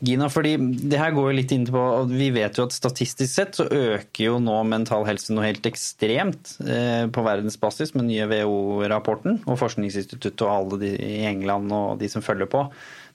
Gina? 0.00 0.28
Fordi 0.32 0.56
det 0.90 0.98
her 1.00 1.14
går 1.16 1.30
jo 1.30 1.36
litt 1.38 1.52
inn 1.54 1.66
på 1.68 1.82
at 2.02 2.10
Vi 2.12 2.28
vet 2.34 2.58
jo 2.58 2.66
at 2.66 2.74
statistisk 2.76 3.32
sett 3.32 3.56
så 3.58 3.66
øker 3.66 4.24
jo 4.24 4.40
nå 4.42 4.58
mental 4.68 5.06
helse 5.08 5.34
noe 5.34 5.46
helt 5.48 5.66
ekstremt 5.68 6.56
eh, 6.66 7.06
på 7.08 7.24
verdensbasis 7.26 7.94
med 7.96 8.10
nye 8.10 8.28
WHO-rapporten. 8.30 9.40
Og 9.46 9.60
Forskningsinstituttet 9.62 10.44
og 10.44 10.52
alle 10.52 10.82
de 10.84 10.92
i 10.96 11.24
England 11.28 11.72
og 11.72 11.96
de 12.02 12.10
som 12.12 12.24
følger 12.24 12.50
på, 12.52 12.66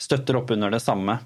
støtter 0.01 0.39
opp 0.39 0.53
under 0.55 0.73
det 0.73 0.81
samme. 0.83 1.19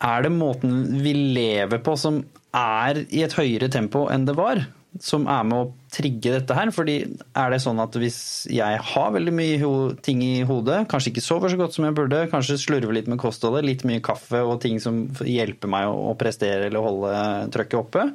Er 0.00 0.24
det 0.24 0.32
måten 0.32 1.02
vi 1.04 1.12
lever 1.36 1.82
på 1.84 1.94
som 2.00 2.22
er 2.56 3.04
i 3.12 3.22
et 3.22 3.36
høyere 3.36 3.68
tempo 3.72 4.06
enn 4.10 4.26
det 4.26 4.34
var? 4.38 4.64
Som 4.98 5.28
er 5.30 5.44
med 5.46 5.54
å 5.54 5.90
trigge 5.94 6.32
dette 6.34 6.54
her? 6.56 6.72
Fordi 6.74 6.96
er 7.06 7.52
det 7.52 7.60
sånn 7.62 7.78
at 7.82 7.94
hvis 8.00 8.48
jeg 8.50 8.80
har 8.90 9.12
veldig 9.14 9.34
mye 9.36 9.70
ting 10.02 10.24
i 10.26 10.42
hodet, 10.48 10.82
kanskje 10.90 11.12
ikke 11.12 11.24
sover 11.24 11.52
så 11.52 11.60
godt 11.60 11.76
som 11.76 11.86
jeg 11.86 11.94
burde, 11.96 12.24
kanskje 12.32 12.58
slurver 12.58 12.96
litt 12.96 13.10
med 13.10 13.20
kostholdet, 13.22 13.68
litt 13.68 13.86
mye 13.86 14.02
kaffe 14.02 14.42
og 14.42 14.58
ting 14.64 14.82
som 14.82 15.04
hjelper 15.22 15.70
meg 15.70 15.92
å 15.92 16.16
prestere 16.18 16.66
eller 16.66 16.84
holde 16.84 17.14
trøkket 17.54 17.78
oppe, 17.78 18.08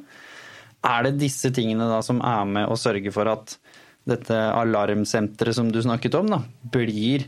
er 0.86 1.08
det 1.08 1.16
disse 1.22 1.50
tingene 1.54 1.88
da 1.90 2.02
som 2.04 2.20
er 2.20 2.44
med 2.50 2.68
å 2.70 2.76
sørge 2.78 3.10
for 3.14 3.32
at 3.32 3.56
dette 4.06 4.36
alarmsenteret 4.36 5.56
som 5.56 5.72
du 5.72 5.80
snakket 5.82 6.14
om, 6.18 6.30
da, 6.30 6.42
blir 6.76 7.26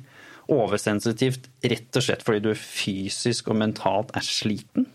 oversensitivt 0.49 1.49
rett 1.69 1.99
og 1.99 2.05
slett 2.05 2.23
fordi 2.25 2.45
du 2.47 2.53
fysisk 2.55 3.51
og 3.51 3.59
mentalt 3.65 4.15
er 4.17 4.25
sliten? 4.25 4.87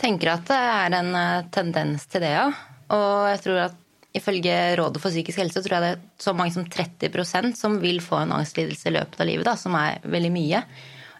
Tenker 0.00 0.34
at 0.34 0.48
det 0.50 0.58
er 0.58 0.96
en 0.98 1.12
eh, 1.16 1.44
tendens 1.54 2.08
til 2.10 2.24
det, 2.24 2.32
ja. 2.34 2.48
Og 2.92 3.30
jeg 3.30 3.40
tror 3.46 3.62
at 3.68 3.80
ifølge 4.14 4.54
Rådet 4.78 5.02
for 5.02 5.10
psykisk 5.10 5.40
helse 5.42 5.62
tror 5.64 5.76
jeg 5.76 5.84
det 5.84 5.92
er 5.96 6.22
så 6.22 6.34
mange 6.36 6.54
som 6.54 6.66
30% 6.70 7.58
som 7.58 7.80
vil 7.82 7.98
få 8.04 8.20
en 8.22 8.36
angstlidelse 8.36 8.90
i 8.90 8.94
løpet 8.94 9.20
av 9.20 9.28
livet, 9.30 9.46
da, 9.48 9.56
som 9.58 9.74
er 9.78 10.04
veldig 10.06 10.30
mye. 10.34 10.62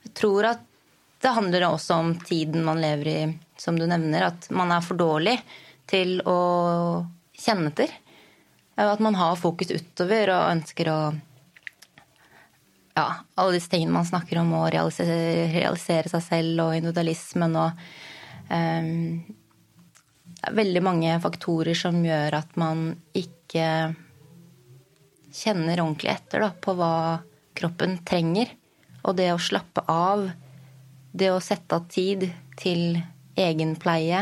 Jeg 0.05 0.14
tror 0.20 0.50
at 0.53 0.62
det 1.24 1.33
handler 1.33 1.66
også 1.70 1.98
om 2.03 2.14
tiden 2.20 2.66
man 2.66 2.83
lever 2.83 3.11
i, 3.11 3.20
som 3.59 3.79
du 3.79 3.87
nevner. 3.88 4.29
At 4.29 4.50
man 4.55 4.70
er 4.74 4.85
for 4.85 5.00
dårlig 5.00 5.38
til 5.90 6.18
å 6.29 6.40
kjenne 7.40 7.72
etter. 7.72 7.92
At 8.77 9.00
man 9.03 9.16
har 9.16 9.38
fokus 9.40 9.72
utover 9.72 10.35
og 10.35 10.50
ønsker 10.57 10.90
å 10.92 10.98
ja, 12.94 13.07
alle 13.35 13.57
disse 13.57 13.72
tingene 13.72 13.96
man 13.96 14.07
snakker 14.07 14.38
om, 14.42 14.53
å 14.55 14.68
realisere, 14.70 15.48
realisere 15.50 16.11
seg 16.12 16.22
selv 16.29 16.66
og 16.66 16.77
individualismen 16.77 17.57
og 17.59 17.81
um, 18.50 19.24
Veldig 20.52 20.83
mange 20.85 21.14
faktorer 21.22 21.76
som 21.78 22.02
gjør 22.04 22.37
at 22.40 22.57
man 22.61 22.90
ikke 23.16 23.94
kjenner 25.35 25.83
ordentlig 25.83 26.12
etter 26.14 26.44
da, 26.44 26.50
på 26.52 26.74
hva 26.78 26.94
kroppen 27.57 27.98
trenger. 28.07 28.52
Og 29.04 29.16
det 29.18 29.30
å 29.35 29.40
slappe 29.40 29.85
av, 29.90 30.28
det 31.12 31.30
å 31.33 31.42
sette 31.44 31.76
av 31.76 31.88
tid 31.92 32.28
til 32.61 32.96
egenpleie 33.35 34.20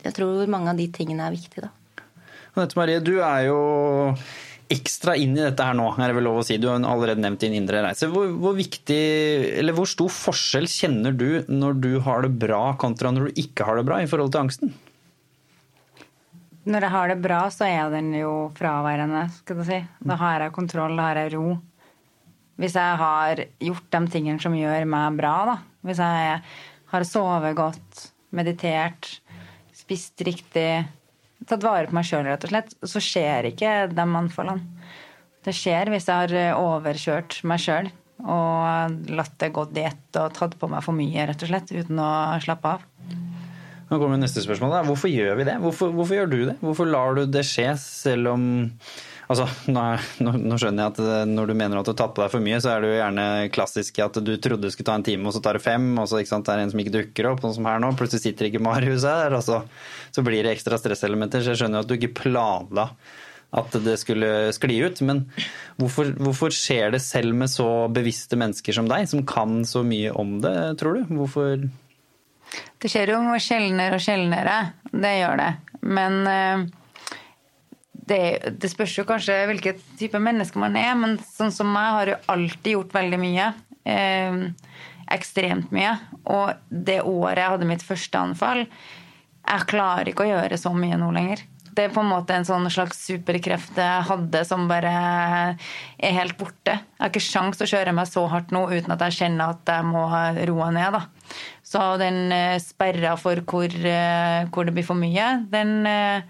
Jeg 0.00 0.14
tror 0.16 0.48
mange 0.48 0.72
av 0.72 0.78
de 0.78 0.86
tingene 0.88 1.26
er 1.26 1.34
viktige, 1.34 1.68
da. 1.68 2.04
Anette 2.56 2.78
Marie, 2.78 3.02
du 3.04 3.18
er 3.20 3.50
jo 3.50 3.58
ekstra 4.70 5.16
inn 5.18 5.34
i 5.36 5.42
dette 5.42 5.64
her 5.66 5.74
nå, 5.76 5.88
er 5.98 6.10
det 6.10 6.16
vel 6.16 6.26
lov 6.28 6.40
å 6.40 6.44
si. 6.46 6.56
Du 6.60 6.68
har 6.70 6.78
allerede 6.78 7.22
nevnt 7.22 7.42
din 7.44 7.56
indre 7.58 7.82
reise. 7.84 8.08
Hvor, 8.10 8.30
hvor, 8.40 8.54
viktig, 8.56 9.00
eller 9.60 9.76
hvor 9.76 9.88
stor 9.90 10.10
forskjell 10.14 10.68
kjenner 10.70 11.14
du 11.16 11.42
når 11.50 11.80
du 11.82 11.90
har 12.06 12.24
det 12.24 12.32
bra 12.42 12.62
kontra 12.80 13.12
når 13.12 13.28
du 13.28 13.42
ikke 13.44 13.66
har 13.68 13.78
det 13.78 13.86
bra 13.88 14.00
i 14.02 14.08
forhold 14.10 14.32
til 14.34 14.44
angsten? 14.44 14.72
Når 16.70 16.86
jeg 16.86 16.94
har 16.94 17.10
det 17.10 17.18
bra, 17.18 17.40
så 17.50 17.66
er 17.66 17.90
den 17.90 18.12
jo 18.14 18.50
fraværende, 18.54 19.24
skal 19.40 19.58
du 19.58 19.64
si. 19.66 19.80
Da 20.06 20.16
har 20.20 20.44
jeg 20.44 20.54
kontroll, 20.54 20.94
da 20.98 21.08
har 21.08 21.18
jeg 21.18 21.32
ro. 21.34 21.56
Hvis 22.60 22.76
jeg 22.78 23.00
har 23.00 23.42
gjort 23.58 23.88
de 23.90 24.00
tingene 24.12 24.42
som 24.42 24.54
gjør 24.54 24.86
meg 24.92 25.18
bra, 25.18 25.34
da. 25.48 25.56
Hvis 25.88 26.02
jeg 26.04 26.36
har 26.92 27.06
sovet 27.08 27.56
godt, 27.58 28.04
meditert, 28.36 29.08
spist 29.74 30.22
riktig, 30.26 30.84
tatt 31.48 31.64
vare 31.66 31.88
på 31.90 31.96
meg 31.96 32.06
sjøl, 32.06 32.28
rett 32.28 32.46
og 32.46 32.52
slett, 32.52 32.76
så 32.86 33.02
skjer 33.02 33.50
ikke 33.50 33.72
de 33.90 34.06
anfallene. 34.06 34.86
Det 35.42 35.56
skjer 35.56 35.90
hvis 35.90 36.06
jeg 36.06 36.30
har 36.36 36.60
overkjørt 36.60 37.40
meg 37.48 37.62
sjøl 37.64 37.88
og 38.20 39.10
latt 39.16 39.38
det 39.40 39.48
gå 39.56 39.64
diett 39.72 40.18
og 40.20 40.34
tatt 40.36 40.58
på 40.60 40.68
meg 40.68 40.84
for 40.84 40.92
mye, 40.92 41.24
rett 41.26 41.42
og 41.46 41.50
slett, 41.50 41.72
uten 41.72 42.02
å 42.04 42.10
slappe 42.44 42.76
av. 42.76 42.84
Nå 43.90 43.98
kommer 43.98 44.20
neste 44.20 44.42
spørsmål. 44.44 44.76
Da. 44.76 44.82
Hvorfor 44.86 45.10
gjør 45.10 45.38
vi 45.40 45.46
det? 45.48 45.56
Hvorfor, 45.62 45.94
hvorfor 45.94 46.20
gjør 46.20 46.28
du 46.30 46.40
det? 46.48 46.58
Hvorfor 46.62 46.90
lar 46.90 47.16
du 47.18 47.24
det 47.26 47.46
skje, 47.46 47.72
selv 47.82 48.34
om 48.36 48.44
Altså, 49.30 49.44
nå, 49.70 49.82
nå, 50.26 50.56
skjønner 50.58 50.82
jeg 50.82 50.90
at 50.90 51.00
eh, 51.04 51.28
når 51.30 51.52
du 51.52 51.54
mener 51.54 51.78
at 51.78 51.86
du 51.86 51.92
har 51.92 51.98
tatt 52.00 52.16
på 52.16 52.22
deg 52.24 52.32
for 52.32 52.42
mye, 52.42 52.58
så 52.58 52.72
er 52.72 52.82
det 52.82 52.88
jo 52.90 52.96
gjerne 52.96 53.26
klassisk 53.54 54.00
at 54.02 54.18
du 54.26 54.32
trodde 54.42 54.66
du 54.66 54.74
skulle 54.74 54.88
ta 54.88 54.96
en 54.98 55.06
time, 55.06 55.28
og 55.30 55.36
så 55.36 55.42
tar 55.44 55.54
det 55.54 55.62
fem, 55.62 55.86
og 56.02 56.08
så 56.10 56.18
sant, 56.26 56.48
det 56.48 56.56
er 56.56 56.64
en 56.64 56.72
som 56.72 56.82
ikke 56.82 56.96
dukker 56.96 57.28
opp, 57.30 57.44
sånn 57.44 57.54
som 57.60 57.68
her 57.70 57.78
nå. 57.78 57.92
Plutselig 57.98 58.24
sitter 58.24 58.48
ikke 58.48 58.62
Marius 58.66 59.06
her, 59.06 59.36
og 59.38 59.44
så, 59.46 59.60
så 60.10 60.24
blir 60.26 60.42
det 60.42 60.56
ekstra 60.56 60.80
stresselementer. 60.82 61.44
Så 61.46 61.54
jeg 61.54 61.62
skjønner 61.62 61.78
jo 61.78 61.86
at 61.86 61.92
du 61.92 61.94
ikke 62.00 62.16
planla 62.24 62.88
at 63.60 63.78
det 63.84 63.96
skulle 64.02 64.32
skli 64.54 64.80
ut. 64.82 64.98
Men 65.06 65.22
hvorfor, 65.78 66.10
hvorfor, 66.18 66.54
skjer 66.54 66.96
det 66.96 67.02
selv 67.04 67.36
med 67.38 67.50
så 67.54 67.68
bevisste 67.92 68.38
mennesker 68.40 68.74
som 68.76 68.90
deg, 68.90 69.06
som 69.10 69.22
kan 69.26 69.62
så 69.68 69.84
mye 69.86 70.10
om 70.10 70.40
det, 70.42 70.56
tror 70.82 70.98
du? 70.98 71.14
Hvorfor 71.20 71.68
Det 72.80 72.90
skjer 72.90 73.14
jo 73.14 73.22
sjeldnere 73.42 73.98
og 73.98 74.04
sjeldnere. 74.04 74.58
Det 74.90 75.14
gjør 75.20 75.40
det. 75.40 75.50
Men 75.86 76.20
eh, 76.28 76.64
det, 78.10 78.22
det, 78.60 78.70
spørs 78.72 78.96
jo 78.98 79.06
kanskje 79.08 79.36
hvilket 79.50 79.82
type 80.00 80.20
menneske 80.22 80.60
man 80.60 80.78
er, 80.78 80.94
men 80.98 81.18
sånn 81.36 81.54
som 81.54 81.70
meg 81.70 81.92
har 81.98 82.12
jo 82.14 82.18
alltid 82.34 82.74
gjort 82.74 82.96
veldig 82.96 83.20
mye. 83.22 83.52
Eh, 83.84 84.40
ekstremt 85.10 85.70
mye. 85.74 85.94
Og 86.30 86.52
det 86.70 87.00
året 87.02 87.42
jeg 87.42 87.54
hadde 87.54 87.70
mitt 87.70 87.82
første 87.82 88.20
anfall 88.20 88.60
Jeg 88.62 89.64
klarer 89.70 90.10
ikke 90.10 90.26
å 90.26 90.28
gjøre 90.30 90.58
så 90.60 90.72
mye 90.76 90.98
nå 91.00 91.08
lenger. 91.16 91.42
Det 91.70 91.86
er 91.86 91.92
på 91.94 92.02
en 92.02 92.10
måte 92.10 92.34
en 92.34 92.46
sånn 92.46 92.66
slags 92.72 92.98
superkreft 93.06 93.78
jeg 93.78 94.06
hadde 94.08 94.42
som 94.46 94.66
bare 94.70 94.90
er 94.90 96.16
helt 96.16 96.36
borte. 96.38 96.74
Jeg 96.74 97.00
har 97.00 97.12
ikke 97.12 97.22
sjans 97.24 97.62
å 97.62 97.68
kjøre 97.70 97.94
meg 97.96 98.10
så 98.10 98.24
hardt 98.30 98.50
nå 98.54 98.64
uten 98.72 98.94
at 98.94 99.04
jeg 99.06 99.18
kjenner 99.20 99.54
at 99.54 99.70
jeg 99.70 99.86
må 99.86 100.02
roe 100.50 100.70
ned. 100.74 100.98
Da. 100.98 101.04
Så 101.70 101.82
den 102.02 102.32
eh, 102.34 102.56
sperra 102.62 103.12
for 103.20 103.38
hvor, 103.46 103.70
eh, 103.70 104.46
hvor 104.50 104.66
det 104.66 104.74
blir 104.74 104.86
for 104.86 104.98
mye, 104.98 105.26
den 105.52 105.76
eh, 105.86 106.24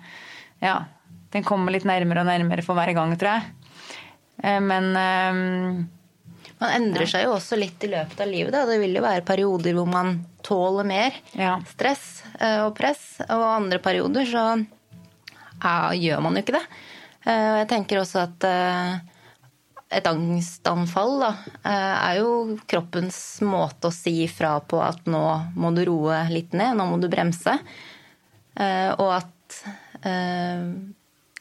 ja, 0.61 0.75
den 1.33 1.47
kommer 1.47 1.73
litt 1.73 1.87
nærmere 1.89 2.21
og 2.21 2.29
nærmere 2.29 2.65
for 2.67 2.77
hver 2.77 2.93
gang, 2.97 3.15
tror 3.17 3.39
jeg. 3.39 3.55
Men, 4.65 4.87
Man 4.97 6.71
endrer 6.75 7.09
seg 7.09 7.27
jo 7.27 7.35
også 7.37 7.59
litt 7.61 7.83
i 7.85 7.91
løpet 7.93 8.21
av 8.25 8.29
livet. 8.29 8.53
Da. 8.55 8.63
Det 8.69 8.79
vil 8.81 8.97
jo 8.97 9.03
være 9.05 9.25
perioder 9.29 9.77
hvor 9.77 9.89
man 9.89 10.15
tåler 10.45 10.89
mer 10.89 11.17
Ja. 11.37 11.59
stress 11.69 12.23
og 12.65 12.73
press, 12.77 13.21
og 13.29 13.45
andre 13.45 13.79
perioder 13.85 14.25
så 14.29 14.45
ja, 15.61 15.75
gjør 15.93 16.25
man 16.25 16.37
jo 16.37 16.43
ikke 16.45 16.57
det. 16.57 16.65
Og 17.29 17.59
jeg 17.61 17.69
tenker 17.77 18.01
også 18.01 18.25
at 18.25 18.49
et 19.91 20.07
angstanfall 20.07 21.17
da, 21.19 21.31
eh, 21.67 21.97
er 22.11 22.19
jo 22.21 22.59
kroppens 22.71 23.19
måte 23.43 23.91
å 23.91 23.95
si 23.95 24.29
fra 24.31 24.55
på 24.61 24.79
at 24.83 25.09
nå 25.11 25.23
må 25.59 25.73
du 25.75 25.83
roe 25.89 26.23
litt 26.31 26.55
ned, 26.55 26.77
nå 26.79 26.87
må 26.93 27.01
du 27.03 27.09
bremse. 27.11 27.57
Eh, 28.55 28.91
Og 28.95 29.11
at 29.17 29.59
eh, 30.07 30.63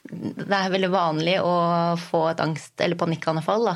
det 0.09 0.55
er 0.57 0.73
veldig 0.73 0.89
vanlig 0.89 1.37
å 1.45 1.53
få 2.01 2.23
et 2.31 2.41
angst- 2.41 2.81
eller 2.81 2.97
panikkanfall 2.97 3.67
da, 3.69 3.75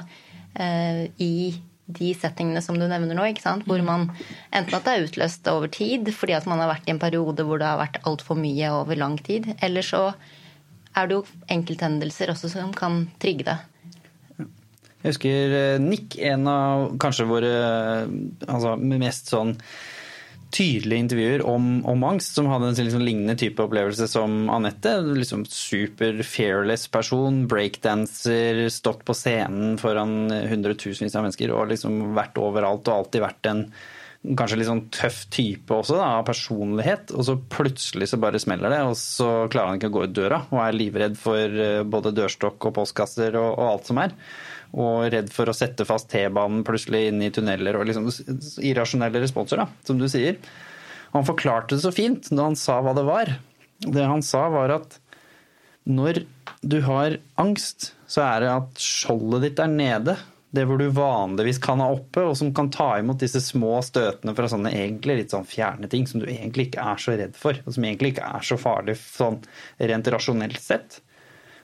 i 1.22 1.54
de 1.86 2.14
settingene 2.16 2.62
som 2.64 2.78
du 2.80 2.88
nevner 2.88 3.14
nå. 3.18 3.26
ikke 3.30 3.44
sant? 3.44 3.66
Hvor 3.70 3.82
man 3.86 4.08
enten 4.54 4.78
at 4.78 4.86
det 4.88 4.94
er 4.94 5.06
utløst 5.06 5.50
over 5.52 5.70
tid 5.70 6.10
fordi 6.16 6.34
at 6.38 6.48
man 6.50 6.62
har 6.64 6.72
vært 6.72 6.88
i 6.88 6.94
en 6.96 7.02
periode 7.02 7.46
hvor 7.46 7.62
det 7.62 7.68
har 7.68 7.82
vært 7.82 8.02
altfor 8.10 8.40
mye 8.40 8.72
over 8.74 8.98
lang 8.98 9.20
tid, 9.22 9.52
eller 9.62 9.86
så 9.86 10.14
er 10.96 11.10
det 11.10 11.20
jo 11.20 11.26
enkelthendelser 11.54 12.34
også 12.34 12.50
som 12.54 12.74
kan 12.74 13.04
trigge 13.22 13.46
det. 13.52 13.60
Jeg 15.04 15.12
husker 15.12 15.58
eh, 15.58 15.82
Nick, 15.84 16.16
en 16.24 16.48
av 16.48 16.94
kanskje 17.02 17.28
våre 17.28 17.52
eh, 17.54 18.14
altså, 18.48 18.78
mest 18.80 19.34
sånn 19.34 19.58
tydelige 20.54 21.02
intervjuer 21.02 21.42
om, 21.50 21.82
om 21.90 22.04
angst, 22.06 22.38
som 22.38 22.48
hadde 22.48 22.70
en 22.70 22.78
liksom 22.78 23.04
lignende 23.04 23.36
type 23.42 23.60
opplevelse 23.64 24.08
som 24.08 24.52
Anette. 24.54 24.94
Liksom 25.18 25.44
super 25.50 26.22
fearless 26.24 26.86
person, 26.94 27.44
breakdanser, 27.50 28.62
stått 28.72 29.02
på 29.08 29.16
scenen 29.18 29.76
foran 29.82 30.30
hundretusenvis 30.32 31.18
av 31.18 31.26
mennesker 31.26 31.52
og 31.52 31.74
liksom 31.74 32.14
vært 32.16 32.40
overalt 32.40 32.88
og 32.88 33.02
alltid 33.02 33.26
vært 33.26 33.52
en 33.52 33.66
kanskje 34.40 34.62
litt 34.62 34.70
sånn 34.70 34.86
tøff 34.94 35.26
type 35.34 35.74
også, 35.76 35.98
da, 36.00 36.14
av 36.22 36.28
personlighet. 36.30 37.12
Og 37.18 37.28
så 37.28 37.36
plutselig 37.58 38.14
så 38.14 38.22
bare 38.22 38.40
smeller 38.40 38.72
det, 38.72 38.82
og 38.88 38.96
så 39.00 39.30
klarer 39.52 39.74
han 39.74 39.82
ikke 39.82 39.92
å 39.92 39.98
gå 39.98 40.08
ut 40.08 40.16
døra 40.16 40.44
og 40.48 40.62
er 40.64 40.78
livredd 40.78 41.20
for 41.20 41.64
eh, 41.68 41.84
både 41.84 42.16
dørstokk 42.16 42.70
og 42.70 42.78
postkasser 42.80 43.36
og, 43.36 43.50
og 43.58 43.72
alt 43.74 43.92
som 43.92 44.00
er. 44.06 44.16
Og 44.74 45.06
redd 45.14 45.30
for 45.34 45.50
å 45.50 45.56
sette 45.56 45.86
fast 45.86 46.10
T-banen 46.10 46.64
plutselig 46.66 47.08
inn 47.12 47.22
i 47.22 47.32
tunneler 47.34 47.78
og 47.78 47.86
liksom 47.90 48.10
irrasjonelle 48.66 49.22
responser, 49.22 49.62
da, 49.62 49.68
som 49.86 50.00
du 50.02 50.08
sier. 50.10 50.40
Han 51.14 51.28
forklarte 51.28 51.76
det 51.76 51.84
så 51.84 51.94
fint 51.94 52.32
når 52.34 52.52
han 52.52 52.58
sa 52.58 52.80
hva 52.82 52.96
det 52.98 53.06
var. 53.06 53.36
Det 53.84 54.06
han 54.10 54.24
sa 54.26 54.48
var 54.50 54.74
at 54.80 54.98
når 55.84 56.24
du 56.64 56.80
har 56.86 57.18
angst, 57.36 57.92
så 58.08 58.24
er 58.26 58.44
det 58.44 58.54
at 58.54 58.82
skjoldet 58.82 59.44
ditt 59.46 59.62
er 59.62 59.70
nede. 59.72 60.16
Det 60.54 60.68
hvor 60.70 60.78
du 60.78 60.86
vanligvis 60.94 61.60
kan 61.62 61.82
ha 61.82 61.90
oppe, 61.92 62.22
og 62.30 62.36
som 62.38 62.52
kan 62.56 62.70
ta 62.74 62.92
imot 63.02 63.22
disse 63.24 63.42
små 63.42 63.80
støtene 63.86 64.36
fra 64.38 64.50
sånne 64.50 64.72
egentlig 64.74 65.20
litt 65.24 65.34
sånn 65.34 65.48
fjerne 65.50 65.90
ting 65.90 66.06
som 66.10 66.22
du 66.22 66.28
egentlig 66.30 66.70
ikke 66.70 66.86
er 66.94 67.02
så 67.02 67.16
redd 67.18 67.34
for, 67.38 67.58
og 67.66 67.74
som 67.74 67.88
egentlig 67.90 68.14
ikke 68.14 68.30
er 68.38 68.46
så 68.46 68.60
farlig 68.62 68.96
sånn 69.02 69.40
rent 69.82 70.12
rasjonelt 70.14 70.62
sett. 70.62 71.00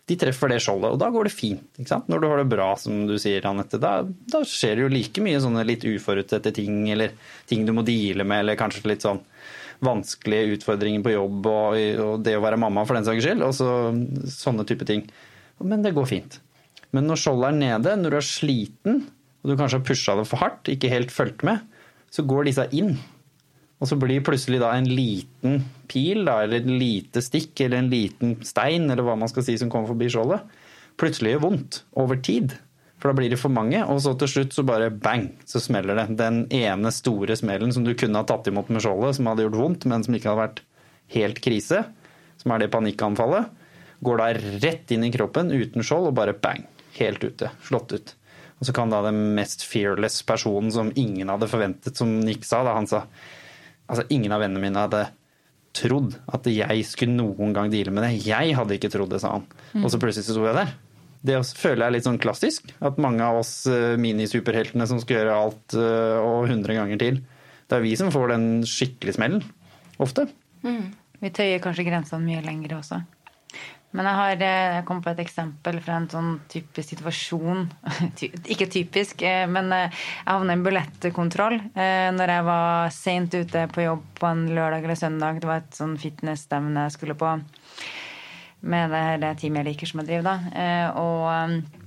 De 0.09 0.17
treffer 0.17 0.49
det 0.49 0.57
skjoldet, 0.63 0.95
og 0.95 0.99
da 1.01 1.11
går 1.13 1.27
det 1.27 1.33
fint. 1.35 1.79
Når 2.09 2.21
du 2.21 2.27
har 2.31 2.39
det 2.41 2.49
bra, 2.49 2.71
som 2.81 3.03
du 3.05 3.13
sier, 3.21 3.45
Anette. 3.45 3.77
Da, 3.81 3.99
da 4.03 4.41
skjer 4.47 4.79
det 4.79 4.85
jo 4.87 4.91
like 4.93 5.21
mye 5.21 5.41
sånne 5.43 5.65
litt 5.67 5.85
uforutsette 5.85 6.53
ting, 6.57 6.81
eller 6.89 7.13
ting 7.49 7.67
du 7.67 7.75
må 7.77 7.85
deale 7.85 8.25
med, 8.25 8.41
eller 8.41 8.57
kanskje 8.57 8.89
litt 8.89 9.05
sånn 9.05 9.21
vanskelige 9.85 10.57
utfordringer 10.57 11.03
på 11.05 11.13
jobb 11.13 11.45
og, 11.47 11.77
og 12.03 12.23
det 12.25 12.33
å 12.35 12.41
være 12.43 12.59
mamma 12.59 12.83
for 12.87 12.97
den 12.97 13.05
saks 13.07 13.23
skyld. 13.23 13.45
Og 13.45 13.53
så, 13.55 13.69
sånne 14.33 14.65
type 14.67 14.87
ting. 14.89 15.05
Men 15.61 15.85
det 15.85 15.93
går 15.95 16.09
fint. 16.09 16.39
Men 16.95 17.05
når 17.05 17.21
skjoldet 17.21 17.51
er 17.51 17.59
nede, 17.59 17.95
når 18.01 18.15
du 18.15 18.19
er 18.19 18.25
sliten, 18.25 19.01
og 19.43 19.51
du 19.51 19.55
kanskje 19.59 19.79
har 19.79 19.87
pusha 19.87 20.17
det 20.17 20.25
for 20.27 20.41
hardt, 20.41 20.71
ikke 20.73 20.91
helt 20.91 21.13
fulgt 21.13 21.45
med, 21.47 21.61
så 22.09 22.25
går 22.27 22.49
disse 22.49 22.65
inn. 22.75 22.95
Og 23.79 23.87
så 23.87 23.95
blir 23.99 24.23
plutselig 24.27 24.59
da 24.59 24.73
en 24.75 24.87
liten 24.91 25.61
pil, 25.91 26.25
da, 26.27 26.41
eller 26.43 26.59
et 26.59 26.67
lite 26.67 27.23
stikk, 27.23 27.53
eller 27.63 27.79
en 27.79 27.91
liten 27.91 28.33
stein, 28.45 28.89
eller 28.89 29.05
hva 29.07 29.15
man 29.19 29.31
skal 29.31 29.45
si 29.47 29.55
som 29.59 29.71
kommer 29.71 29.93
forbi 29.93 30.09
skjoldet, 30.11 30.43
plutselig 30.99 31.37
gjør 31.37 31.45
vondt 31.45 31.83
over 32.01 32.19
tid. 32.19 32.57
For 32.99 33.07
da 33.07 33.15
blir 33.15 33.31
det 33.31 33.39
for 33.39 33.55
mange, 33.55 33.79
og 33.87 34.01
så 34.03 34.11
til 34.19 34.27
slutt 34.27 34.57
så 34.57 34.65
bare 34.67 34.91
bang, 34.91 35.29
så 35.47 35.61
smeller 35.63 35.95
det. 35.95 36.09
Den 36.19 36.41
ene 36.51 36.91
store 36.91 37.37
smellen 37.39 37.71
som 37.71 37.85
du 37.87 37.93
kunne 37.95 38.19
ha 38.19 38.27
tatt 38.27 38.49
imot 38.51 38.67
med 38.73 38.83
skjoldet, 38.83 39.15
som 39.15 39.31
hadde 39.31 39.45
gjort 39.47 39.61
vondt, 39.61 39.87
men 39.87 40.03
som 40.03 40.17
ikke 40.17 40.33
hadde 40.33 40.43
vært 40.43 40.61
helt 41.15 41.39
krise, 41.43 41.85
som 42.43 42.51
er 42.51 42.65
det 42.65 42.71
panikkanfallet, 42.75 43.47
går 44.03 44.19
da 44.19 44.29
rett 44.65 44.91
inn 44.91 45.07
i 45.07 45.13
kroppen 45.15 45.51
uten 45.55 45.83
skjold 45.83 46.11
og 46.11 46.17
bare 46.19 46.35
bang, 46.35 46.67
helt 46.99 47.23
ute. 47.23 47.53
Slått 47.63 47.95
ut. 47.95 48.15
Og 48.59 48.67
så 48.67 48.75
kan 48.75 48.91
da 48.91 48.99
den 49.05 49.37
mest 49.37 49.63
fearless 49.63 50.19
personen 50.27 50.71
som 50.75 50.91
ingen 50.99 51.31
hadde 51.31 51.47
forventet, 51.47 51.95
som 51.95 52.11
Nick 52.19 52.43
sa, 52.47 52.65
da 52.67 52.75
han 52.75 52.87
sa 52.91 53.05
Altså, 53.89 54.05
ingen 54.13 54.33
av 54.35 54.43
vennene 54.43 54.61
mine 54.61 54.83
hadde 54.85 55.07
trodd 55.75 56.15
at 56.33 56.47
jeg 56.49 56.85
skulle 56.87 57.15
noen 57.17 57.53
gang 57.55 57.71
deale 57.71 57.93
med 57.93 58.05
det. 58.05 58.13
Jeg 58.25 58.55
hadde 58.57 58.77
ikke 58.77 58.91
trodd 58.93 59.11
det, 59.13 59.21
sa 59.23 59.35
han. 59.37 59.49
Og 59.83 59.89
så 59.91 59.99
plutselig 60.01 60.27
sto 60.27 60.45
jeg 60.45 60.57
der. 60.57 60.71
Det 61.25 61.35
føler 61.59 61.83
jeg 61.83 61.87
er 61.89 61.95
litt 61.97 62.07
sånn 62.07 62.21
klassisk. 62.21 62.71
At 62.85 62.99
mange 63.01 63.25
av 63.25 63.41
oss 63.41 63.53
eh, 63.67 63.97
minisuperheltene 63.99 64.87
som 64.87 65.01
skal 65.03 65.19
gjøre 65.19 65.35
alt 65.35 65.75
eh, 65.75 66.17
og 66.23 66.47
hundre 66.51 66.77
ganger 66.77 67.01
til, 67.01 67.19
det 67.69 67.77
er 67.77 67.83
vi 67.83 67.91
som 67.99 68.11
får 68.13 68.31
den 68.33 68.47
skikkelig 68.67 69.17
smellen. 69.17 69.43
Ofte. 69.99 70.29
Vi 70.63 71.31
tøyer 71.35 71.59
kanskje 71.63 71.85
grensene 71.89 72.23
mye 72.23 72.43
lenger 72.45 72.77
også. 72.79 73.01
Men 73.97 74.05
jeg 74.05 74.17
har 74.19 74.43
eh, 74.45 74.75
jeg 74.77 74.85
kom 74.85 74.99
på 75.01 75.09
et 75.09 75.21
eksempel 75.23 75.79
fra 75.81 75.95
en 75.97 76.09
sånn 76.11 76.29
typisk 76.51 76.91
situasjon. 76.93 77.63
Ikke 78.53 78.69
typisk, 78.69 79.23
eh, 79.25 79.47
men 79.49 79.71
eh, 79.73 79.87
jeg 79.89 80.29
havna 80.29 80.53
i 80.53 80.59
en 80.59 80.65
billettkontroll 80.67 81.57
når 81.73 82.33
jeg 82.35 82.45
var 82.45 82.93
seint 82.93 83.33
ute 83.33 83.65
på 83.73 83.87
jobb 83.87 84.05
på 84.19 84.29
en 84.29 84.45
lørdag 84.53 84.85
eller 84.85 84.99
søndag. 84.99 85.41
Det 85.41 85.49
var 85.49 85.63
et 85.63 85.79
sånn 85.81 85.97
fitnessstevne 86.01 86.85
jeg 86.85 86.97
skulle 86.99 87.17
på 87.17 87.33
med 88.59 88.91
det 88.91 89.03
her 89.05 89.21
teamet 89.39 89.61
jeg 89.61 89.69
liker 89.69 89.89
som 89.89 90.01
jeg 90.01 90.09
driver, 90.09 90.25
da. 90.27 90.93
Og 90.99 91.79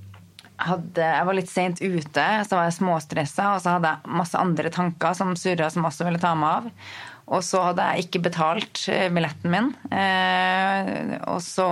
hadde, 0.63 1.05
jeg 1.05 1.27
var 1.27 1.37
litt 1.37 1.51
seint 1.51 1.81
ute, 1.83 2.25
så 2.47 2.57
var 2.57 2.65
jeg 2.65 2.77
småstressa, 2.79 3.51
og 3.53 3.61
så 3.61 3.75
hadde 3.75 3.91
jeg 3.91 4.15
masse 4.17 4.39
andre 4.39 4.71
tanker 4.73 5.13
som 5.17 5.35
surra, 5.37 5.69
som 5.73 5.85
også 5.85 6.07
ville 6.07 6.21
ta 6.21 6.33
meg 6.39 6.63
av. 6.63 6.87
Og 7.31 7.43
så 7.45 7.61
hadde 7.69 7.85
jeg 7.87 8.07
ikke 8.07 8.23
betalt 8.25 8.81
eh, 8.91 9.07
billetten 9.13 9.51
min. 9.53 9.69
Eh, 9.95 11.13
og 11.31 11.39
så 11.43 11.67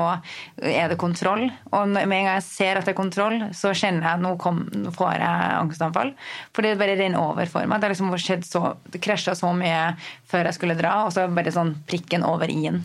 er 0.58 0.92
det 0.92 1.00
kontroll. 1.02 1.44
Og 1.74 1.92
med 1.92 2.06
en 2.06 2.14
gang 2.14 2.30
jeg 2.38 2.48
ser 2.48 2.80
at 2.80 2.88
det 2.88 2.94
er 2.94 3.02
kontroll, 3.02 3.38
så 3.58 3.74
kjenner 3.76 4.08
jeg 4.08 4.20
at 4.20 4.24
nå, 4.24 4.36
kom, 4.42 4.64
nå 4.72 4.94
får 4.96 5.18
jeg 5.20 5.60
angstanfall. 5.60 6.16
For 6.56 6.64
det 6.64 6.78
bare 6.80 6.96
renner 7.00 7.20
over 7.20 7.52
for 7.52 7.68
meg. 7.68 7.82
Det 7.82 7.90
har 7.90 7.96
liksom 7.96 8.16
skjedd 8.22 8.48
så, 8.48 8.64
det 8.94 9.04
krasja 9.04 9.36
så 9.38 9.52
mye 9.56 9.92
før 10.32 10.48
jeg 10.48 10.60
skulle 10.60 10.80
dra, 10.80 11.02
og 11.06 11.14
så 11.16 11.28
bare 11.28 11.54
sånn 11.54 11.76
prikken 11.90 12.24
over 12.28 12.52
i-en. 12.52 12.84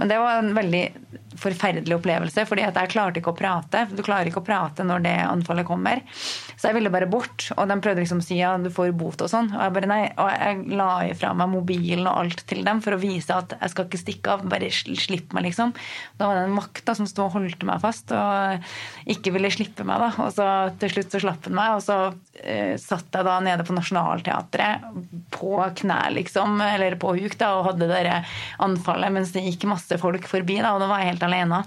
Men 0.00 0.08
det 0.08 0.18
var 0.18 0.40
en 0.40 0.54
veldig 0.56 0.84
forferdelig 1.42 1.94
opplevelse, 1.96 2.44
fordi 2.48 2.64
jeg 2.64 2.90
klarte 2.92 3.20
ikke 3.20 3.32
å 3.32 3.36
prate. 3.36 3.84
Du 3.92 4.02
klarer 4.04 4.28
ikke 4.28 4.42
å 4.42 4.46
prate 4.46 4.84
når 4.86 5.04
det 5.04 5.14
anfallet 5.24 5.66
kommer. 5.66 6.02
Så 6.12 6.68
jeg 6.68 6.76
ville 6.76 6.92
bare 6.92 7.08
bort. 7.10 7.48
Og 7.56 7.68
de 7.68 7.76
prøvde 7.82 8.02
liksom 8.02 8.20
å 8.22 8.24
si 8.24 8.38
ja, 8.38 8.52
du 8.60 8.68
får 8.72 8.92
bot 8.98 9.24
og 9.24 9.30
sånn. 9.32 9.50
Og 9.54 9.62
jeg 9.64 9.74
bare 9.76 9.90
nei. 9.90 10.00
Og 10.20 10.28
jeg 10.30 10.78
la 10.78 10.88
ifra 11.08 11.32
meg 11.36 11.50
mobilen 11.52 12.06
og 12.06 12.20
alt 12.24 12.44
til 12.50 12.62
dem 12.66 12.82
for 12.84 12.96
å 12.96 13.00
vise 13.02 13.34
at 13.34 13.56
jeg 13.58 13.72
skal 13.74 13.88
ikke 13.88 14.02
stikke 14.02 14.36
av. 14.36 14.44
Bare 14.52 14.70
sl- 14.72 14.98
slipp 15.00 15.32
meg, 15.36 15.48
liksom. 15.48 15.72
Da 16.20 16.28
var 16.28 16.38
det 16.38 16.46
en 16.48 16.58
vakt 16.60 16.84
da, 16.88 16.96
som 16.98 17.08
sto 17.10 17.26
og 17.26 17.36
holdt 17.38 17.66
meg 17.68 17.82
fast 17.82 18.12
og 18.16 18.72
ikke 19.12 19.34
ville 19.34 19.52
slippe 19.52 19.86
meg. 19.88 20.04
da. 20.04 20.12
Og 20.26 20.32
så 20.36 20.48
til 20.82 20.94
slutt 20.94 21.16
så 21.16 21.22
slapp 21.24 21.48
han 21.48 21.58
meg, 21.58 21.78
og 21.78 21.84
så 21.84 21.98
uh, 22.12 22.74
satt 22.80 23.18
jeg 23.18 23.28
da 23.28 23.38
nede 23.44 23.66
på 23.66 23.76
Nationaltheatret 23.76 24.86
på 25.32 25.54
knær, 25.82 26.12
liksom, 26.14 26.60
eller 26.64 26.98
på 27.00 27.16
huk, 27.18 27.38
da, 27.40 27.54
og 27.58 27.72
hadde 27.72 27.88
det 27.90 28.18
anfallet 28.62 29.12
mens 29.14 29.32
det 29.34 29.44
gikk 29.46 29.66
masse 29.70 29.81
folk 30.00 30.26
forbi, 30.30 30.58
da, 30.62 30.74
og 30.74 30.82
da 30.82 30.88
var 30.90 31.02
jeg 31.02 31.12
helt 31.12 31.26
alene. 31.26 31.62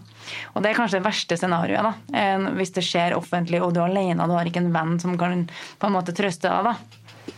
Og 0.54 0.64
det 0.64 0.72
er 0.72 0.80
kanskje 0.80 1.00
det 1.00 1.08
verste 1.08 1.38
scenarioet, 1.40 1.86
da. 1.86 2.26
Hvis 2.58 2.74
det 2.76 2.86
skjer 2.88 3.18
offentlig, 3.18 3.62
og 3.64 3.74
du 3.76 3.82
er 3.82 3.90
alene, 3.90 4.22
og 4.24 4.32
du 4.32 4.38
har 4.38 4.50
ikke 4.50 4.64
en 4.64 4.74
venn 4.76 4.98
som 5.02 5.18
kan 5.20 5.46
på 5.50 5.90
en 5.90 5.96
måte 5.96 6.16
trøste 6.16 6.52
deg, 6.52 6.72
da. 6.72 7.34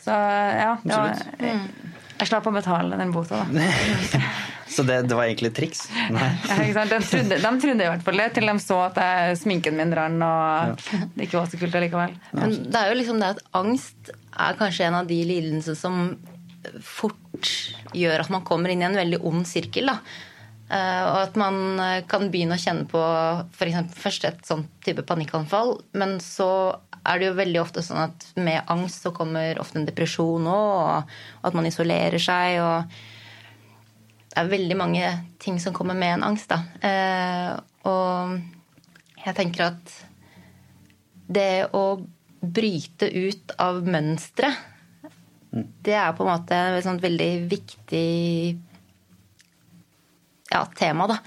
Så 0.00 0.16
ja. 0.16 0.74
Det 0.82 0.96
var, 0.96 1.26
jeg 2.20 2.28
slapp 2.28 2.48
å 2.48 2.54
betale 2.54 3.00
den 3.00 3.12
bota, 3.14 3.44
da. 3.44 4.24
Så 4.70 4.82
det, 4.86 5.00
det 5.10 5.16
var 5.18 5.26
egentlig 5.26 5.50
et 5.50 5.56
triks? 5.58 5.80
Nei. 6.14 6.26
Ja, 6.46 6.56
ikke 6.62 6.74
sant? 6.76 6.92
De, 6.92 6.98
trodde, 7.02 7.38
de 7.42 7.50
trodde 7.64 7.86
i 7.86 7.88
hvert 7.90 8.04
fall 8.06 8.20
det, 8.22 8.26
til 8.36 8.46
de 8.46 8.52
så 8.62 8.76
at 8.84 9.00
jeg, 9.02 9.38
sminken 9.42 9.74
min 9.78 9.94
rant, 9.98 10.22
og 10.22 10.84
det 11.16 11.26
ikke 11.26 11.40
var 11.40 11.48
så 11.50 11.58
kult 11.58 11.78
allikevel. 11.80 12.14
Men 12.38 12.54
det 12.70 12.78
er 12.78 12.92
jo 12.92 12.98
liksom 13.00 13.18
det 13.18 13.32
at 13.34 13.40
angst 13.58 14.12
er 14.14 14.60
kanskje 14.60 14.86
en 14.86 15.00
av 15.00 15.10
de 15.10 15.18
lidelsene 15.26 15.78
som 15.78 15.98
fort 16.84 17.50
gjør 17.96 18.24
at 18.24 18.32
man 18.32 18.44
kommer 18.46 18.72
inn 18.72 18.82
i 18.84 18.88
en 18.88 18.98
veldig 18.98 19.22
ond 19.26 19.46
sirkel. 19.48 19.90
da. 19.92 19.98
Eh, 20.70 21.02
Og 21.10 21.18
at 21.24 21.38
man 21.40 21.80
eh, 21.82 22.02
kan 22.10 22.28
begynne 22.30 22.58
å 22.58 22.62
kjenne 22.62 22.86
på 22.90 23.00
eksempel 23.58 24.02
først 24.04 24.28
et 24.28 24.44
sånn 24.46 24.66
type 24.84 25.02
panikkanfall, 25.08 25.78
men 25.98 26.18
så 26.22 26.50
er 27.00 27.18
det 27.18 27.30
jo 27.30 27.38
veldig 27.38 27.62
ofte 27.62 27.82
sånn 27.82 28.02
at 28.04 28.26
med 28.36 28.68
angst 28.70 29.06
så 29.06 29.12
kommer 29.16 29.58
ofte 29.62 29.80
en 29.80 29.88
depresjon 29.88 30.46
òg, 30.46 31.08
og 31.40 31.48
at 31.48 31.56
man 31.56 31.66
isolerer 31.66 32.20
seg. 32.22 32.60
og 32.60 32.84
det 34.30 34.38
er 34.38 34.52
veldig 34.52 34.76
mange 34.78 35.06
ting 35.42 35.56
som 35.58 35.74
kommer 35.74 35.96
med 35.98 36.14
en 36.14 36.28
angst, 36.28 36.52
da. 36.52 36.60
Eh, 36.86 37.56
og 37.90 38.38
jeg 39.24 39.34
tenker 39.34 39.72
at 39.72 39.94
det 41.26 41.66
å 41.74 42.00
bryte 42.40 43.08
ut 43.10 43.56
av 43.58 43.82
mønstre, 43.82 44.52
det 45.50 45.96
er 45.98 46.12
på 46.14 46.24
en 46.24 46.30
måte 46.30 46.58
et 46.78 47.04
veldig 47.04 47.30
viktig 47.50 48.08
ja, 50.50 50.64
tema, 50.78 51.08
da. 51.10 51.18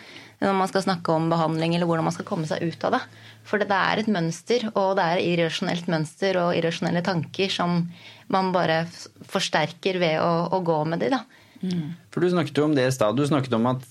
Når 0.44 0.56
man 0.60 0.68
skal 0.68 0.84
snakke 0.84 1.14
om 1.14 1.30
behandling 1.32 1.76
eller 1.76 1.88
hvordan 1.88 2.08
man 2.10 2.16
skal 2.16 2.28
komme 2.28 2.48
seg 2.50 2.64
ut 2.66 2.82
av 2.88 2.98
det. 2.98 3.02
For 3.48 3.60
det 3.60 3.76
er 3.76 4.02
et 4.02 4.10
mønster, 4.12 4.66
og 4.74 4.98
det 5.00 5.06
er 5.06 5.24
irrasjonelt 5.24 5.88
mønster 5.92 6.40
og 6.42 6.56
irrasjonelle 6.58 7.04
tanker 7.06 7.52
som 7.52 7.86
man 8.32 8.52
bare 8.56 8.84
forsterker 9.30 10.00
ved 10.04 10.20
å, 10.24 10.48
å 10.52 10.60
gå 10.64 10.80
med 10.88 11.04
de, 11.04 11.12
da. 11.16 11.24
Mm. 11.64 11.94
For 12.12 12.24
du 12.24 12.32
snakket 12.32 12.60
jo 12.60 12.68
om 12.68 12.76
det 12.76 12.88
i 12.90 12.96
stad. 12.96 13.16
Du 13.16 13.24
snakket 13.28 13.56
om 13.56 13.70
at 13.72 13.86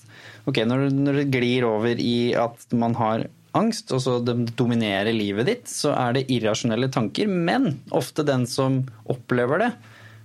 ok, 0.49 0.61
når, 0.69 0.89
når 0.93 1.21
det 1.21 1.29
glir 1.33 1.65
over 1.69 2.01
i 2.01 2.33
at 2.37 2.67
man 2.77 2.97
har 2.99 3.25
angst, 3.57 3.93
og 3.93 4.01
så 4.01 4.17
det 4.25 4.35
dominerer 4.57 5.13
livet 5.13 5.49
ditt, 5.49 5.65
så 5.69 5.93
er 5.97 6.17
det 6.17 6.27
irrasjonelle 6.33 6.89
tanker. 6.93 7.29
Men 7.29 7.79
ofte 7.93 8.25
den 8.25 8.45
som 8.49 8.83
opplever 9.09 9.61
det, 9.61 9.71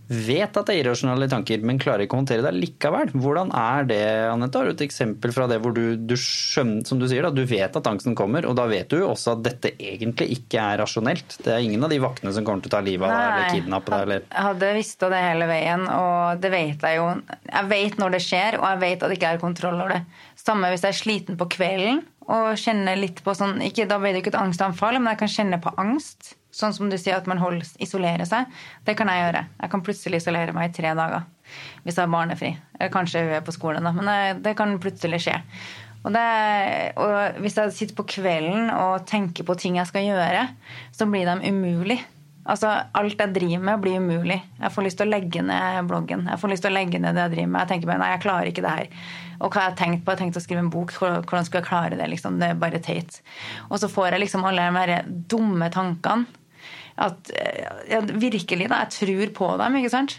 vet 0.09 0.57
at 0.57 0.69
det 0.69 0.75
er 0.75 0.81
irrasjonelle 0.83 1.29
tanker, 1.31 1.61
men 1.67 1.81
klarer 1.81 2.07
ikke 2.07 2.17
å 2.17 2.23
håndtere 2.23 2.45
det 2.47 2.55
likevel. 2.57 3.13
Hvordan 3.13 3.53
er 3.57 3.89
det, 3.89 4.01
Anette? 4.33 4.59
Har 4.59 4.69
du 4.69 4.73
et 4.73 4.85
eksempel 4.87 5.35
fra 5.37 5.49
det 5.51 5.61
hvor 5.65 5.75
du, 5.77 5.99
du 6.01 6.15
skjønner, 6.17 6.87
som 6.89 7.01
du 7.01 7.07
sier, 7.11 7.27
da, 7.27 7.33
du 7.35 7.45
vet 7.49 7.77
at 7.77 7.91
angsten 7.91 8.17
kommer, 8.19 8.49
og 8.49 8.57
da 8.59 8.65
vet 8.71 8.89
du 8.93 9.03
også 9.05 9.37
at 9.37 9.45
dette 9.45 9.75
egentlig 9.77 10.31
ikke 10.39 10.65
er 10.65 10.83
rasjonelt. 10.83 11.39
Det 11.45 11.53
er 11.55 11.65
ingen 11.65 11.85
av 11.85 11.93
de 11.93 12.01
vaktene 12.03 12.33
som 12.35 12.47
kommer 12.47 12.65
til 12.65 12.73
å 12.73 12.77
ta 12.79 12.83
livet 12.85 13.09
av 13.09 13.15
deg 13.19 13.29
eller 13.29 13.59
kidnappe 13.59 13.93
deg. 13.95 14.07
Eller... 14.09 14.27
Jeg 14.33 14.47
hadde 14.49 14.75
visst 14.79 15.09
det 15.09 15.25
hele 15.25 15.51
veien, 15.51 15.89
og 15.93 16.43
det 16.43 16.53
vet 16.55 16.89
jeg 16.89 17.01
jo. 17.01 17.09
Jeg 17.53 17.73
vet 17.75 18.01
når 18.01 18.17
det 18.17 18.25
skjer, 18.25 18.61
og 18.63 18.69
jeg 18.73 18.83
vet 18.87 19.03
at 19.03 19.13
jeg 19.13 19.21
ikke 19.21 19.35
har 19.35 19.43
kontroll 19.45 19.83
over 19.83 19.99
det. 19.99 20.03
Samme 20.39 20.73
hvis 20.73 20.87
jeg 20.87 20.95
er 20.95 21.03
sliten 21.03 21.37
på 21.39 21.49
kvelden 21.59 22.03
og 22.29 22.59
kjenner 22.61 22.99
litt 22.99 23.23
på 23.25 23.33
sånn 23.37 23.63
ikke, 23.65 23.89
Da 23.89 23.97
blir 24.01 24.13
det 24.13 24.23
ikke 24.23 24.35
et 24.35 24.43
angstanfall, 24.43 24.99
men 25.01 25.15
jeg 25.15 25.23
kan 25.23 25.33
kjenne 25.33 25.61
på 25.65 25.73
angst. 25.81 26.35
Sånn 26.59 26.75
som 26.75 26.91
du 26.91 26.97
sier 26.99 27.19
at 27.19 27.29
man 27.31 27.39
holder, 27.39 27.67
isolerer 27.83 28.27
seg. 28.27 28.49
Det 28.87 28.97
kan 28.99 29.11
jeg 29.13 29.23
gjøre. 29.23 29.45
Jeg 29.63 29.73
kan 29.75 29.85
plutselig 29.87 30.23
isolere 30.23 30.55
meg 30.57 30.71
i 30.71 30.79
tre 30.81 30.95
dager 30.99 31.27
hvis 31.85 31.97
jeg 31.97 32.05
har 32.05 32.13
barnefri. 32.13 32.51
Eller 32.77 32.91
kanskje 32.93 33.23
hun 33.25 33.37
er 33.39 33.45
på 33.47 33.55
skolen, 33.55 33.87
da. 33.87 33.95
Men 33.95 34.43
det 34.45 34.57
kan 34.59 34.75
plutselig 34.83 35.23
skje. 35.25 35.39
Og, 36.05 36.13
det, 36.15 36.27
og 37.01 37.41
hvis 37.43 37.57
jeg 37.59 37.75
sitter 37.75 37.97
på 37.99 38.07
kvelden 38.19 38.71
og 38.75 39.07
tenker 39.09 39.47
på 39.47 39.57
ting 39.59 39.79
jeg 39.81 39.91
skal 39.91 40.07
gjøre, 40.07 40.45
så 40.95 41.09
blir 41.11 41.27
de 41.29 41.51
umulig. 41.51 41.99
Altså, 42.49 42.71
alt 42.97 43.21
jeg 43.21 43.35
driver 43.35 43.65
med, 43.65 43.81
blir 43.85 43.99
umulig. 44.01 44.39
Jeg 44.57 44.73
får 44.73 44.87
lyst 44.87 44.99
til 45.01 45.09
å 45.09 45.13
legge 45.13 45.43
ned 45.45 45.89
bloggen. 45.91 46.25
Jeg 46.31 46.41
får 46.41 46.53
lyst 46.55 46.65
til 46.65 46.73
å 46.73 46.77
legge 46.79 47.01
ned 47.03 47.19
det 47.19 47.27
jeg 47.27 47.35
driver 47.35 47.51
med. 47.53 47.61
Jeg 47.61 47.71
tenker 47.73 47.91
bare, 47.91 48.01
nei, 48.01 48.13
jeg 48.15 48.23
klarer 48.25 48.49
ikke 48.49 48.65
det 48.65 48.73
her. 48.73 49.03
Og 49.39 49.53
hva 49.53 49.65
jeg 49.67 49.73
har 49.75 49.77
tenkt 49.79 50.01
på? 50.01 50.11
Jeg 50.11 50.17
har 50.17 50.23
tenkt 50.23 50.41
å 50.41 50.45
skrive 50.47 50.63
en 50.65 50.73
bok. 50.73 50.95
Hvordan 50.97 51.45
skulle 51.47 51.61
jeg 51.61 51.69
klare 51.69 51.99
det? 52.01 52.09
liksom? 52.15 52.39
Det 52.41 52.49
er 52.49 52.63
bare 52.63 52.81
teit. 52.83 53.21
Og 53.69 53.83
så 53.83 53.91
får 53.93 54.15
jeg 54.15 54.25
liksom 54.25 54.47
alle 54.49 54.71
de 54.95 54.99
dumme 55.29 55.69
tankene. 55.75 56.38
At 56.99 57.31
ja, 57.89 58.01
virkelig, 58.03 58.69
da. 58.71 58.83
Jeg 58.85 58.95
tror 58.97 59.35
på 59.37 59.51
dem, 59.61 59.79
ikke 59.79 59.93
sant. 59.93 60.19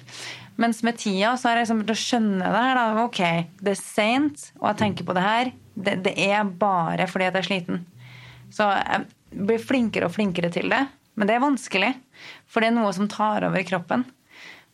Mens 0.60 0.82
med 0.84 0.98
tida 1.00 1.36
så 1.40 1.50
har 1.50 1.58
jeg 1.58 1.66
liksom 1.68 1.82
begynt 1.82 1.96
å 1.96 2.02
skjønne 2.02 2.52
det 2.52 2.64
her. 2.66 2.80
da, 2.80 3.04
Ok, 3.06 3.22
det 3.64 3.74
er 3.74 3.80
seint, 3.80 4.50
og 4.60 4.70
jeg 4.72 4.80
tenker 4.82 5.08
på 5.08 5.16
det 5.16 5.24
her. 5.24 5.52
Det, 5.80 5.96
det 6.04 6.16
er 6.26 6.44
bare 6.60 7.08
fordi 7.08 7.30
at 7.30 7.38
jeg 7.38 7.46
er 7.46 7.50
sliten. 7.50 7.84
Så 8.52 8.68
jeg 8.76 9.44
blir 9.48 9.62
flinkere 9.62 10.10
og 10.10 10.16
flinkere 10.16 10.52
til 10.52 10.72
det. 10.72 10.82
Men 11.20 11.28
det 11.30 11.36
er 11.36 11.44
vanskelig, 11.44 11.94
for 12.48 12.64
det 12.64 12.72
er 12.72 12.78
noe 12.78 12.92
som 12.96 13.10
tar 13.12 13.44
over 13.48 13.64
kroppen. 13.68 14.06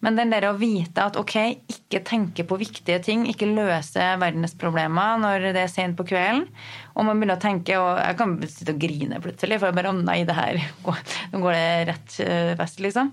Men 0.03 0.17
den 0.19 0.33
der 0.33 0.45
å 0.49 0.57
vite 0.59 1.05
at 1.07 1.15
ok, 1.17 1.35
ikke 1.71 2.01
tenke 2.05 2.43
på 2.45 2.57
viktige 2.59 2.99
ting, 3.03 3.23
ikke 3.31 3.47
løse 3.49 4.03
verdensproblemer 4.21 5.21
når 5.23 5.47
det 5.55 5.63
er 5.63 5.71
sent 5.71 5.97
på 5.97 6.05
kvelden. 6.11 6.45
Og 6.93 7.07
man 7.07 7.17
begynner 7.17 7.39
å 7.39 7.41
tenke, 7.41 7.79
og 7.79 7.97
jeg 8.01 8.19
kan 8.19 8.35
sitte 8.43 8.75
og 8.75 8.83
grine 8.83 9.21
plutselig, 9.23 9.57
for 9.61 9.71
jeg 9.71 9.77
bare 9.79 9.93
å 9.93 9.97
nei, 9.97 10.19
det 10.27 10.37
her 10.37 10.59
nå 11.31 11.41
går 11.41 11.57
det 11.57 11.67
rett 11.91 12.17
fest, 12.59 12.79
eh, 12.79 12.85
liksom. 12.89 13.11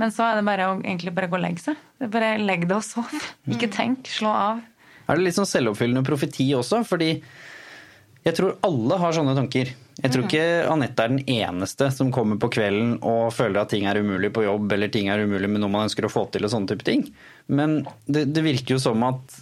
Men 0.00 0.10
så 0.10 0.26
er 0.26 0.40
det 0.40 0.46
bare 0.48 0.72
å 0.72 0.78
egentlig 0.80 1.14
bare 1.14 1.30
gå 1.30 1.38
og 1.38 1.44
legge 1.44 1.62
seg. 1.68 1.82
Bare 2.10 2.34
Legg 2.42 2.66
deg 2.66 2.78
og 2.80 2.82
sov. 2.82 3.12
Ikke 3.46 3.68
mm. 3.70 3.74
tenk. 3.76 4.08
Slå 4.10 4.32
av. 4.34 4.62
Er 5.04 5.18
det 5.18 5.28
litt 5.28 5.36
sånn 5.36 5.46
selvoppfyllende 5.46 6.02
profeti 6.06 6.48
også? 6.56 6.80
Fordi 6.88 7.12
jeg 8.24 8.36
tror 8.38 8.54
alle 8.64 9.00
har 9.00 9.16
sånne 9.16 9.34
tanker. 9.36 9.74
Jeg 10.00 10.10
tror 10.10 10.24
ikke 10.26 10.46
Anette 10.72 11.04
er 11.04 11.12
den 11.12 11.26
eneste 11.30 11.90
som 11.94 12.10
kommer 12.14 12.38
på 12.40 12.50
kvelden 12.56 12.96
og 13.06 13.28
føler 13.36 13.60
at 13.60 13.70
ting 13.70 13.84
er 13.86 14.00
umulig 14.00 14.32
på 14.34 14.46
jobb, 14.46 14.72
eller 14.74 14.90
ting 14.92 15.10
er 15.12 15.22
umulig 15.22 15.50
med 15.50 15.62
noe 15.62 15.70
man 15.70 15.86
ønsker 15.86 16.08
å 16.08 16.12
få 16.12 16.24
til 16.32 16.46
og 16.46 16.54
sånne 16.54 16.72
type 16.72 16.86
ting. 16.86 17.04
Men 17.46 17.82
det, 18.08 18.26
det 18.34 18.42
virker 18.46 18.74
jo 18.74 18.82
som 18.82 19.04
at 19.06 19.38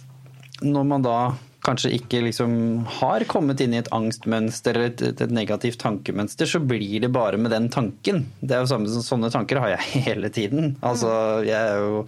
når 0.63 0.85
man 0.91 1.05
da 1.05 1.17
kanskje 1.63 1.93
ikke 1.95 2.25
liksom 2.25 2.53
har 2.99 3.23
kommet 3.31 3.61
inn 3.63 3.73
i 3.75 3.79
et 3.79 3.91
angstmønster 3.95 4.75
eller 4.75 4.91
et, 4.91 5.03
et, 5.13 5.21
et, 5.23 5.33
negativt 5.33 5.79
tankemønster, 5.81 6.49
så 6.49 6.59
blir 6.59 6.99
det 7.03 7.11
bare 7.15 7.39
med 7.39 7.55
den 7.55 7.69
tanken. 7.71 8.25
Det 8.41 8.57
er 8.57 8.63
jo 8.63 8.71
samme 8.73 8.91
som 8.91 9.05
Sånne 9.05 9.31
tanker 9.33 9.61
har 9.63 9.77
jeg 9.77 10.03
hele 10.09 10.31
tiden. 10.33 10.75
Altså, 10.83 11.09
jeg 11.47 11.55
er 11.55 11.79
jo 11.79 12.03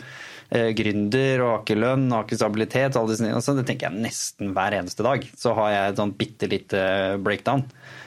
gründer 0.78 1.44
og 1.44 1.50
har 1.52 1.62
ikke 1.64 1.78
lønn 1.80 2.08
og 2.10 2.18
har 2.18 2.26
ikke 2.28 2.40
stabilitet. 2.40 2.98
Altså, 3.00 3.56
det 3.58 3.66
tenker 3.68 3.90
jeg 3.90 4.06
nesten 4.06 4.54
hver 4.56 4.78
eneste 4.78 5.06
dag. 5.06 5.26
Så 5.38 5.54
har 5.58 5.72
jeg 5.74 5.92
et 5.92 6.02
sånn 6.02 6.16
bitte 6.20 6.50
lite 6.52 6.82
breakdown 7.24 7.66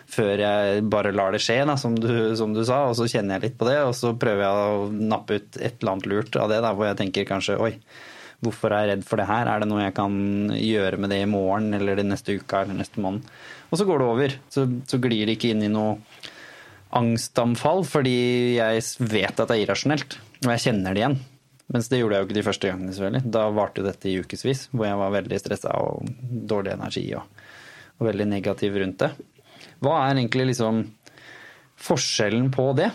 før 0.08 0.40
jeg 0.40 0.84
bare 0.88 1.12
lar 1.12 1.34
det 1.36 1.42
skje, 1.44 1.58
da, 1.68 1.74
som, 1.76 1.96
du, 1.98 2.08
som, 2.38 2.54
du, 2.56 2.62
sa. 2.66 2.86
Og 2.88 2.96
så 2.96 3.08
kjenner 3.10 3.36
jeg 3.36 3.48
litt 3.48 3.58
på 3.60 3.68
det, 3.68 3.76
og 3.84 3.92
så 3.96 4.14
prøver 4.16 4.46
jeg 4.46 4.62
å 4.70 4.86
nappe 5.12 5.36
ut 5.36 5.58
et 5.60 5.82
eller 5.82 5.94
annet 5.94 6.08
lurt 6.08 6.38
av 6.40 6.48
det. 6.52 6.62
Da, 6.64 6.72
hvor 6.76 6.88
jeg 6.88 6.98
tenker 7.02 7.28
kanskje 7.28 7.58
oi, 7.60 7.74
hvorfor 8.44 8.72
er 8.72 8.86
jeg 8.86 8.92
redd 8.94 9.06
for 9.08 9.20
det 9.20 9.28
her? 9.28 9.50
Er 9.52 9.62
det 9.62 9.68
noe 9.68 9.84
jeg 9.84 9.96
kan 9.98 10.16
gjøre 10.56 11.02
med 11.02 11.12
det 11.12 11.22
i 11.24 11.30
morgen 11.30 11.76
eller 11.76 12.00
det 12.00 12.08
neste 12.08 12.38
uka 12.40 12.64
eller 12.64 12.80
neste 12.80 13.04
måned? 13.04 13.28
Og 13.68 13.80
så 13.80 13.84
går 13.88 14.00
det 14.00 14.08
over. 14.08 14.36
Så, 14.54 14.64
så 14.88 15.00
glir 15.02 15.28
det 15.28 15.36
ikke 15.36 15.52
inn 15.52 15.66
i 15.66 15.72
noe 15.72 15.98
angstanfall 16.98 17.82
fordi 17.84 18.18
jeg 18.56 18.84
vet 19.10 19.34
at 19.34 19.50
det 19.50 19.58
er 19.58 19.66
irrasjonelt. 19.66 20.16
Og 20.46 20.54
jeg 20.54 20.70
kjenner 20.70 20.96
det 20.96 21.04
igjen. 21.04 21.18
Mens 21.74 21.90
det 21.92 22.00
gjorde 22.00 22.16
jeg 22.16 22.24
jo 22.24 22.28
ikke 22.28 22.38
de 22.38 22.46
første 22.46 22.70
gangene, 22.70 22.92
selvfølgelig. 22.96 23.32
Da 23.34 23.48
varte 23.52 23.82
jo 23.82 23.88
dette 23.88 24.08
i 24.08 24.18
ukevis, 24.22 24.68
hvor 24.72 24.88
jeg 24.88 25.00
var 25.00 25.16
veldig 25.18 25.40
stressa 25.40 25.74
og 25.84 26.08
dårlig 26.48 26.72
energi 26.78 27.04
og, 27.18 27.42
og 27.98 28.08
veldig 28.08 28.28
negativ 28.30 28.78
rundt 28.80 29.04
det. 29.04 29.10
Hva 29.84 29.98
er 30.06 30.16
egentlig 30.16 30.48
liksom 30.54 30.86
forskjellen 31.78 32.48
på 32.54 32.70
det? 32.78 32.88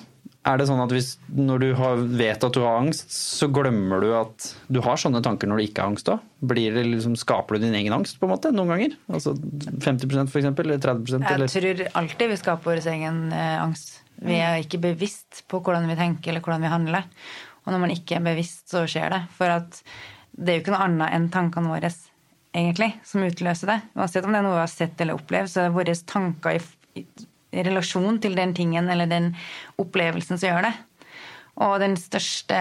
Er 0.43 0.59
det 0.59 0.65
sånn 0.67 0.81
at 0.83 0.91
hvis, 0.91 1.13
når 1.31 1.61
du 1.61 1.67
har, 1.79 2.01
vet 2.19 2.43
at 2.43 2.57
du 2.57 2.59
har 2.65 2.81
angst, 2.81 3.13
så 3.15 3.47
glemmer 3.53 4.03
du 4.03 4.09
at 4.17 4.49
du 4.67 4.81
har 4.83 4.99
sånne 4.99 5.21
tanker 5.23 5.47
når 5.47 5.61
du 5.61 5.65
ikke 5.69 5.85
har 5.85 5.93
angst 5.93 6.09
òg? 6.11 6.25
Liksom, 6.43 7.15
skaper 7.19 7.55
du 7.55 7.63
din 7.63 7.77
egen 7.79 7.95
angst 7.95 8.19
på 8.19 8.27
en 8.27 8.33
måte 8.33 8.51
noen 8.51 8.73
ganger? 8.73 8.97
Altså 9.07 9.37
50% 9.37 10.33
f.eks., 10.33 10.49
eller 10.65 10.81
30 10.83 11.15
eller? 11.21 11.45
Jeg 11.45 11.53
tror 11.53 11.85
alltid 12.01 12.33
vi 12.33 12.41
skaper 12.41 12.73
vår 12.73 12.83
egen 12.91 13.23
eh, 13.31 13.55
angst. 13.61 14.01
Vi 14.23 14.35
er 14.35 14.59
ikke 14.59 14.81
bevisst 14.83 15.45
på 15.51 15.61
hvordan 15.63 15.87
vi 15.87 15.99
tenker 15.99 16.33
eller 16.33 16.43
hvordan 16.43 16.65
vi 16.65 16.73
handler. 16.73 17.07
Og 17.63 17.71
når 17.71 17.83
man 17.83 17.93
ikke 17.93 18.17
er 18.17 18.25
bevisst, 18.25 18.65
så 18.71 18.83
skjer 18.89 19.13
det. 19.13 19.21
For 19.37 19.51
det 19.51 20.49
er 20.49 20.57
jo 20.57 20.63
ikke 20.63 20.73
noe 20.75 20.87
annet 20.87 21.15
enn 21.15 21.29
tankene 21.33 21.71
våre 21.71 21.91
egentlig, 22.53 22.91
som 23.07 23.25
utløser 23.25 23.71
det. 23.73 23.79
Uansett 23.97 24.25
om 24.25 24.33
det 24.33 24.41
er 24.41 24.45
noe 24.45 24.57
vi 24.57 24.63
har 24.63 24.71
sett 24.71 25.01
eller 25.01 25.17
opplevd, 25.17 25.51
så 25.51 25.61
er 25.61 25.69
det 25.69 25.77
våre 25.77 25.95
tanker 26.13 26.57
i, 26.57 26.63
i, 27.01 27.05
i, 27.53 27.63
relasjon 27.65 28.19
til 28.21 28.37
den 28.37 28.53
tingen 28.57 28.89
eller 28.93 29.09
den 29.09 29.31
opplevelsen 29.81 30.37
som 30.37 30.51
gjør 30.51 30.67
det. 30.67 30.73
Og 31.63 31.75
den 31.81 31.95
største 32.01 32.59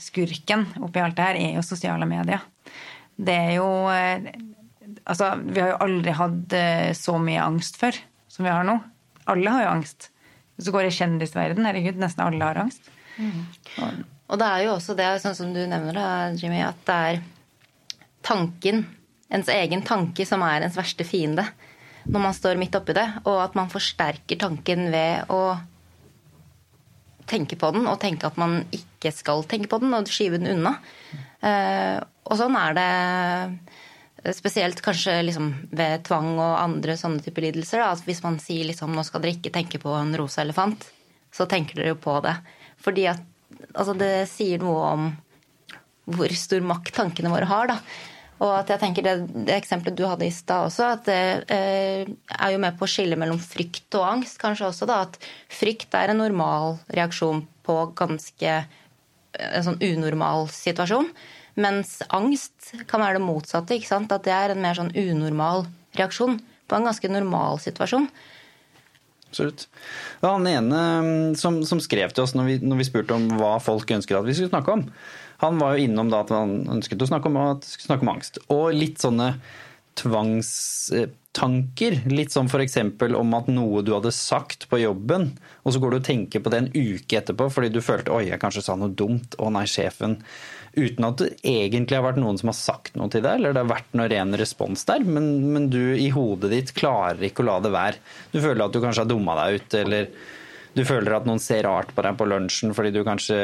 skurken 0.00 0.66
oppi 0.84 1.00
alt 1.00 1.16
det 1.16 1.28
her 1.28 1.40
er 1.40 1.58
jo 1.58 1.66
sosiale 1.66 2.08
medier. 2.08 2.42
Det 3.16 3.36
er 3.50 3.54
jo 3.58 3.68
eh, 3.92 4.32
Altså, 5.08 5.32
vi 5.40 5.58
har 5.58 5.70
jo 5.72 5.78
aldri 5.82 6.12
hatt 6.14 6.54
eh, 6.54 6.90
så 6.94 7.14
mye 7.18 7.42
angst 7.42 7.78
før 7.80 7.96
som 8.30 8.44
vi 8.44 8.50
har 8.52 8.66
nå. 8.66 8.74
Alle 9.32 9.54
har 9.54 9.64
jo 9.64 9.70
angst. 9.76 10.10
Hvis 10.54 10.68
du 10.68 10.72
går 10.74 10.86
i 10.86 10.92
kjendisverden, 10.94 11.66
herregud, 11.66 11.98
nesten 12.02 12.22
alle 12.26 12.44
har 12.44 12.60
angst. 12.60 12.90
Mm. 13.16 13.46
Og, 14.30 14.38
det 14.40 14.48
er 14.48 14.64
jo 14.66 14.76
også 14.76 14.96
det, 14.96 15.08
sånn 15.22 15.36
som 15.36 15.50
du 15.54 15.60
nevner, 15.66 15.96
da, 15.96 16.08
Jimmy, 16.38 16.62
at 16.64 16.78
det 16.88 16.98
er 17.08 17.22
tanken 18.22 18.86
ens 19.32 19.48
egen 19.50 19.82
tanke 19.84 20.24
som 20.28 20.44
er 20.46 20.66
ens 20.66 20.78
verste 20.78 21.04
fiende 21.08 21.46
når 22.02 22.24
man 22.24 22.34
står 22.34 22.58
midt 22.58 22.74
oppi 22.74 22.96
det, 22.96 23.04
og 23.30 23.36
at 23.44 23.54
man 23.54 23.70
forsterker 23.70 24.40
tanken 24.40 24.88
ved 24.90 25.30
å 25.30 25.54
tenke 27.30 27.54
på 27.58 27.70
den 27.74 27.86
og 27.86 28.00
tenke 28.02 28.26
at 28.26 28.38
man 28.40 28.64
ikke 28.74 29.12
skal 29.14 29.44
tenke 29.48 29.70
på 29.70 29.78
den, 29.82 29.94
og 29.94 30.10
skyve 30.10 30.40
den 30.42 30.50
unna. 30.56 30.74
Eh, 31.42 32.00
og 32.26 32.38
sånn 32.40 32.58
er 32.58 32.74
det 32.78 34.34
spesielt 34.36 34.82
kanskje 34.84 35.14
liksom 35.26 35.48
ved 35.74 36.04
tvang 36.06 36.34
og 36.36 36.58
andre 36.60 36.94
sånne 36.98 37.22
typer 37.24 37.48
lidelser. 37.48 37.82
at 37.82 38.04
hvis 38.06 38.22
man 38.22 38.38
sier 38.42 38.66
liksom 38.68 38.94
nå 38.94 39.02
skal 39.06 39.22
dere 39.22 39.34
ikke 39.38 39.54
tenke 39.54 39.80
på 39.82 39.94
en 39.98 40.14
rosa 40.18 40.42
elefant, 40.42 40.86
så 41.32 41.46
tenker 41.46 41.78
dere 41.78 41.94
jo 41.94 42.02
på 42.02 42.18
det. 42.22 42.36
Fordi 42.82 43.06
at 43.10 43.22
altså 43.72 43.94
det 43.98 44.14
sier 44.30 44.62
noe 44.62 44.88
om 44.92 45.12
hvor 46.12 46.32
stor 46.34 46.64
makt 46.66 46.96
tankene 46.96 47.30
våre 47.32 47.46
har. 47.48 47.70
da. 47.70 47.78
Og 48.42 48.50
at 48.56 48.72
jeg 48.72 48.82
tenker 48.82 49.06
det, 49.06 49.14
det 49.46 49.54
eksempelet 49.54 49.96
du 49.98 50.02
hadde 50.08 50.26
i 50.26 50.34
stad 50.34 50.66
også, 50.66 50.88
at 50.96 51.04
det 51.06 51.18
eh, 51.54 52.08
er 52.10 52.54
jo 52.54 52.62
med 52.62 52.78
på 52.78 52.88
å 52.88 52.90
skille 52.90 53.18
mellom 53.18 53.38
frykt 53.38 53.94
og 53.98 54.08
angst, 54.08 54.40
kanskje 54.42 54.66
også. 54.72 54.88
da, 54.90 55.04
At 55.06 55.18
frykt 55.52 55.94
er 55.94 56.10
en 56.10 56.18
normal 56.24 56.80
reaksjon 56.90 57.44
på 57.62 57.76
ganske 57.98 58.56
eh, 58.56 59.46
en 59.52 59.68
sånn 59.68 59.78
unormal 59.78 60.50
situasjon. 60.50 61.12
Mens 61.62 62.00
angst 62.10 62.72
kan 62.90 63.04
være 63.04 63.20
det 63.20 63.26
motsatte. 63.28 63.76
ikke 63.76 63.92
sant? 63.92 64.12
At 64.14 64.26
det 64.26 64.34
er 64.34 64.54
en 64.54 64.64
mer 64.64 64.78
sånn 64.78 64.94
unormal 64.96 65.68
reaksjon 65.98 66.40
på 66.66 66.78
en 66.78 66.88
ganske 66.88 67.12
normal 67.12 67.60
situasjon. 67.62 68.08
Absolutt. 69.32 69.66
Han 70.22 70.46
ene 70.46 70.84
mm, 71.02 71.34
som, 71.40 71.62
som 71.66 71.80
skrev 71.82 72.12
til 72.12 72.26
oss 72.26 72.36
når 72.36 72.50
vi, 72.50 72.60
når 72.62 72.82
vi, 72.82 72.88
spurte 72.92 73.16
om 73.16 73.26
hva 73.40 73.56
folk 73.64 73.90
ønsket 73.96 74.20
at 74.20 74.28
vi 74.28 74.36
skulle 74.36 74.52
snakke 74.52 74.76
om. 74.76 74.86
Han 75.42 75.58
var 75.58 75.74
jo 75.74 75.88
innom 75.88 76.12
da 76.12 76.22
at 76.22 76.30
han 76.30 76.60
ønsket 76.76 77.02
å 77.02 77.10
snakke 77.10 77.32
om, 77.32 77.40
snakke 77.66 78.06
om 78.06 78.12
angst. 78.12 78.38
Og 78.52 78.70
litt 78.76 79.02
sånne 79.02 79.32
tvangstanker. 79.98 81.92
Litt 82.12 82.32
som 82.32 82.46
f.eks. 82.48 82.78
om 83.18 83.34
at 83.36 83.50
noe 83.52 83.82
du 83.84 83.90
hadde 83.96 84.12
sagt 84.14 84.68
på 84.70 84.80
jobben, 84.80 85.32
og 85.64 85.74
så 85.74 85.82
går 85.82 85.90
du 85.90 85.98
og 85.98 86.06
tenker 86.06 86.40
på 86.42 86.52
det 86.52 86.58
en 86.62 86.70
uke 86.72 87.18
etterpå 87.18 87.44
fordi 87.52 87.68
du 87.74 87.80
følte 87.84 88.14
oi, 88.14 88.30
jeg 88.30 88.40
kanskje 88.42 88.64
sa 88.68 88.78
noe 88.78 88.94
dumt. 88.94 89.36
Å 89.42 89.50
nei, 89.52 89.66
sjefen. 89.70 90.12
Uten 90.72 91.04
at 91.04 91.20
det 91.20 91.30
egentlig 91.44 91.98
har 91.98 92.06
vært 92.06 92.20
noen 92.22 92.38
som 92.40 92.48
har 92.48 92.56
sagt 92.56 92.94
noe 92.96 93.12
til 93.12 93.24
deg, 93.24 93.40
eller 93.40 93.52
det 93.52 93.60
har 93.60 93.72
vært 93.74 93.96
noe 93.98 94.08
ren 94.08 94.36
respons 94.40 94.86
der. 94.88 95.04
Men, 95.04 95.26
men 95.52 95.66
du 95.72 95.80
i 95.92 96.08
hodet 96.14 96.52
ditt 96.52 96.72
klarer 96.78 97.28
ikke 97.28 97.44
å 97.44 97.48
la 97.50 97.58
det 97.64 97.74
være. 97.74 98.00
Du 98.32 98.38
føler 98.40 98.64
at 98.64 98.72
du 98.72 98.80
kanskje 98.80 99.04
har 99.04 99.10
dumma 99.10 99.36
deg 99.42 99.58
ut, 99.58 99.76
eller 99.82 100.08
du 100.72 100.84
føler 100.88 101.18
at 101.18 101.28
noen 101.28 101.42
ser 101.42 101.66
rart 101.68 101.92
på 101.92 102.04
deg 102.04 102.16
på 102.16 102.28
lunsjen 102.30 102.72
fordi 102.76 102.94
du 102.94 103.02
kanskje 103.04 103.36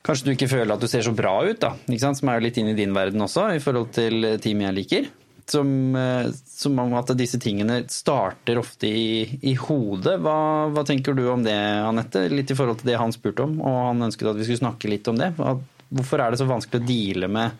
Kanskje 0.00 0.30
du 0.30 0.30
ikke 0.32 0.46
føler 0.48 0.72
at 0.72 0.80
du 0.80 0.88
ser 0.88 1.04
så 1.04 1.10
bra 1.12 1.34
ut, 1.44 1.60
da, 1.60 1.74
som 2.00 2.30
er 2.32 2.38
jo 2.38 2.44
litt 2.46 2.56
inn 2.56 2.70
i 2.70 2.76
din 2.78 2.94
verden 2.96 3.20
også, 3.20 3.50
i 3.52 3.60
forhold 3.60 3.90
til 3.92 4.24
teamet 4.40 4.70
jeg 4.70 4.76
liker. 4.78 5.10
Som, 5.50 5.96
eh, 5.98 6.28
som 6.46 6.78
om 6.78 6.92
at 6.94 7.10
disse 7.18 7.40
tingene 7.42 7.80
starter 7.90 8.60
ofte 8.60 8.86
i, 8.86 9.38
i 9.42 9.56
hodet. 9.58 10.20
Hva, 10.22 10.36
hva, 10.70 10.84
tenker 10.86 11.16
du 11.16 11.24
om 11.32 11.42
det, 11.42 11.56
Anette? 11.56 12.28
Litt 12.30 12.52
i 12.52 12.58
forhold 12.58 12.82
til 12.82 12.92
det 12.92 13.00
han 13.00 13.14
spurte 13.14 13.48
om, 13.48 13.56
og 13.58 13.80
han 13.88 14.06
ønsket 14.06 14.30
at 14.30 14.38
vi 14.38 14.46
skulle 14.46 14.62
snakke 14.62 14.92
litt 14.92 15.10
om 15.10 15.18
det. 15.18 15.32
Hvorfor 15.90 16.22
er 16.22 16.30
det 16.30 16.38
så 16.38 16.46
vanskelig 16.46 16.82
å 16.84 16.86
deale 16.86 17.30
med, 17.34 17.58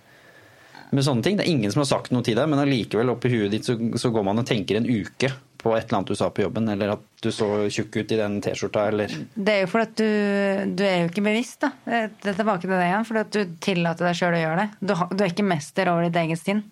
med 0.95 1.07
sånne 1.07 1.27
ting? 1.27 1.41
Det 1.41 1.49
er 1.49 1.51
ingen 1.51 1.75
som 1.75 1.83
har 1.83 1.91
sagt 1.91 2.15
noe 2.15 2.27
til 2.27 2.39
deg, 2.39 2.47
men 2.53 2.63
allikevel 2.63 3.11
oppi 3.17 3.33
huet 3.35 3.51
ditt 3.57 3.67
så, 3.67 3.75
så 3.99 4.13
går 4.15 4.29
man 4.31 4.45
og 4.45 4.47
tenker 4.47 4.79
en 4.79 4.87
uke 4.87 5.33
på 5.61 5.77
et 5.77 5.85
eller 5.85 5.99
annet 5.99 6.09
du 6.09 6.17
sa 6.17 6.31
på 6.33 6.43
jobben, 6.45 6.69
eller 6.73 6.95
at 6.95 7.03
du 7.21 7.29
så 7.35 7.49
tjukk 7.73 8.01
ut 8.01 8.13
i 8.15 8.19
den 8.19 8.39
T-skjorta, 8.45 8.87
eller 8.89 9.13
Det 9.35 9.55
er 9.55 9.65
jo 9.65 9.71
fordi 9.71 9.89
at 9.89 9.97
du, 9.99 10.75
du, 10.79 10.85
er 10.87 10.99
jo 11.03 11.11
ikke 11.11 11.25
bevisst, 11.27 11.61
da. 11.65 11.73
Det 11.85 12.33
er 12.33 12.39
tilbake 12.39 12.65
til 12.65 12.73
det 12.73 12.87
igjen. 12.87 13.07
Fordi 13.09 13.23
at 13.25 13.35
du 13.37 13.57
tillater 13.61 14.09
deg 14.09 14.19
sjøl 14.21 14.37
å 14.39 14.43
gjøre 14.45 14.63
det. 14.63 14.69
Du, 14.81 14.95
du, 15.11 15.25
er 15.25 15.33
ikke 15.33 15.49
mester 15.51 15.93
over 15.93 16.07
ditt 16.07 16.21
eget 16.23 16.41
sinn. 16.41 16.63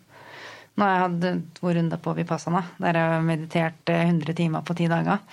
Nå 0.79 0.87
har 0.87 0.93
jeg 0.93 1.05
hatt 1.05 1.55
to 1.59 1.71
runder 1.75 1.99
på 1.99 2.13
Vipassana, 2.15 2.61
der 2.79 2.95
jeg 2.95 3.13
har 3.13 3.25
meditert 3.27 3.91
100 3.91 4.35
timer 4.39 4.63
på 4.63 4.77
ti 4.79 4.87
dager. 4.87 5.25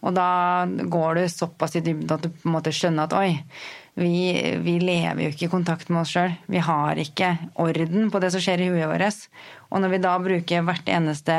Og 0.00 0.14
da 0.16 0.28
går 0.64 1.18
du 1.18 1.26
såpass 1.28 1.76
i 1.76 1.82
dybden 1.84 2.14
at 2.14 2.24
du 2.24 2.30
på 2.32 2.48
en 2.48 2.54
måte 2.54 2.72
skjønner 2.72 3.04
at 3.04 3.16
oi, 3.18 3.34
vi, 3.96 4.56
vi, 4.60 4.76
lever 4.80 5.22
jo 5.22 5.28
ikke 5.32 5.46
i 5.46 5.52
kontakt 5.52 5.90
med 5.92 6.02
oss 6.02 6.14
sjøl. 6.14 6.32
Vi 6.52 6.60
har 6.64 6.96
ikke 7.00 7.30
orden 7.64 8.10
på 8.12 8.20
det 8.24 8.30
som 8.32 8.42
skjer 8.44 8.64
i 8.64 8.70
huet 8.72 8.88
vårt. 8.88 9.28
Og 9.68 9.82
når 9.82 9.92
vi 9.92 10.00
da 10.04 10.14
bruker 10.22 10.64
hvert 10.64 10.88
eneste 10.92 11.36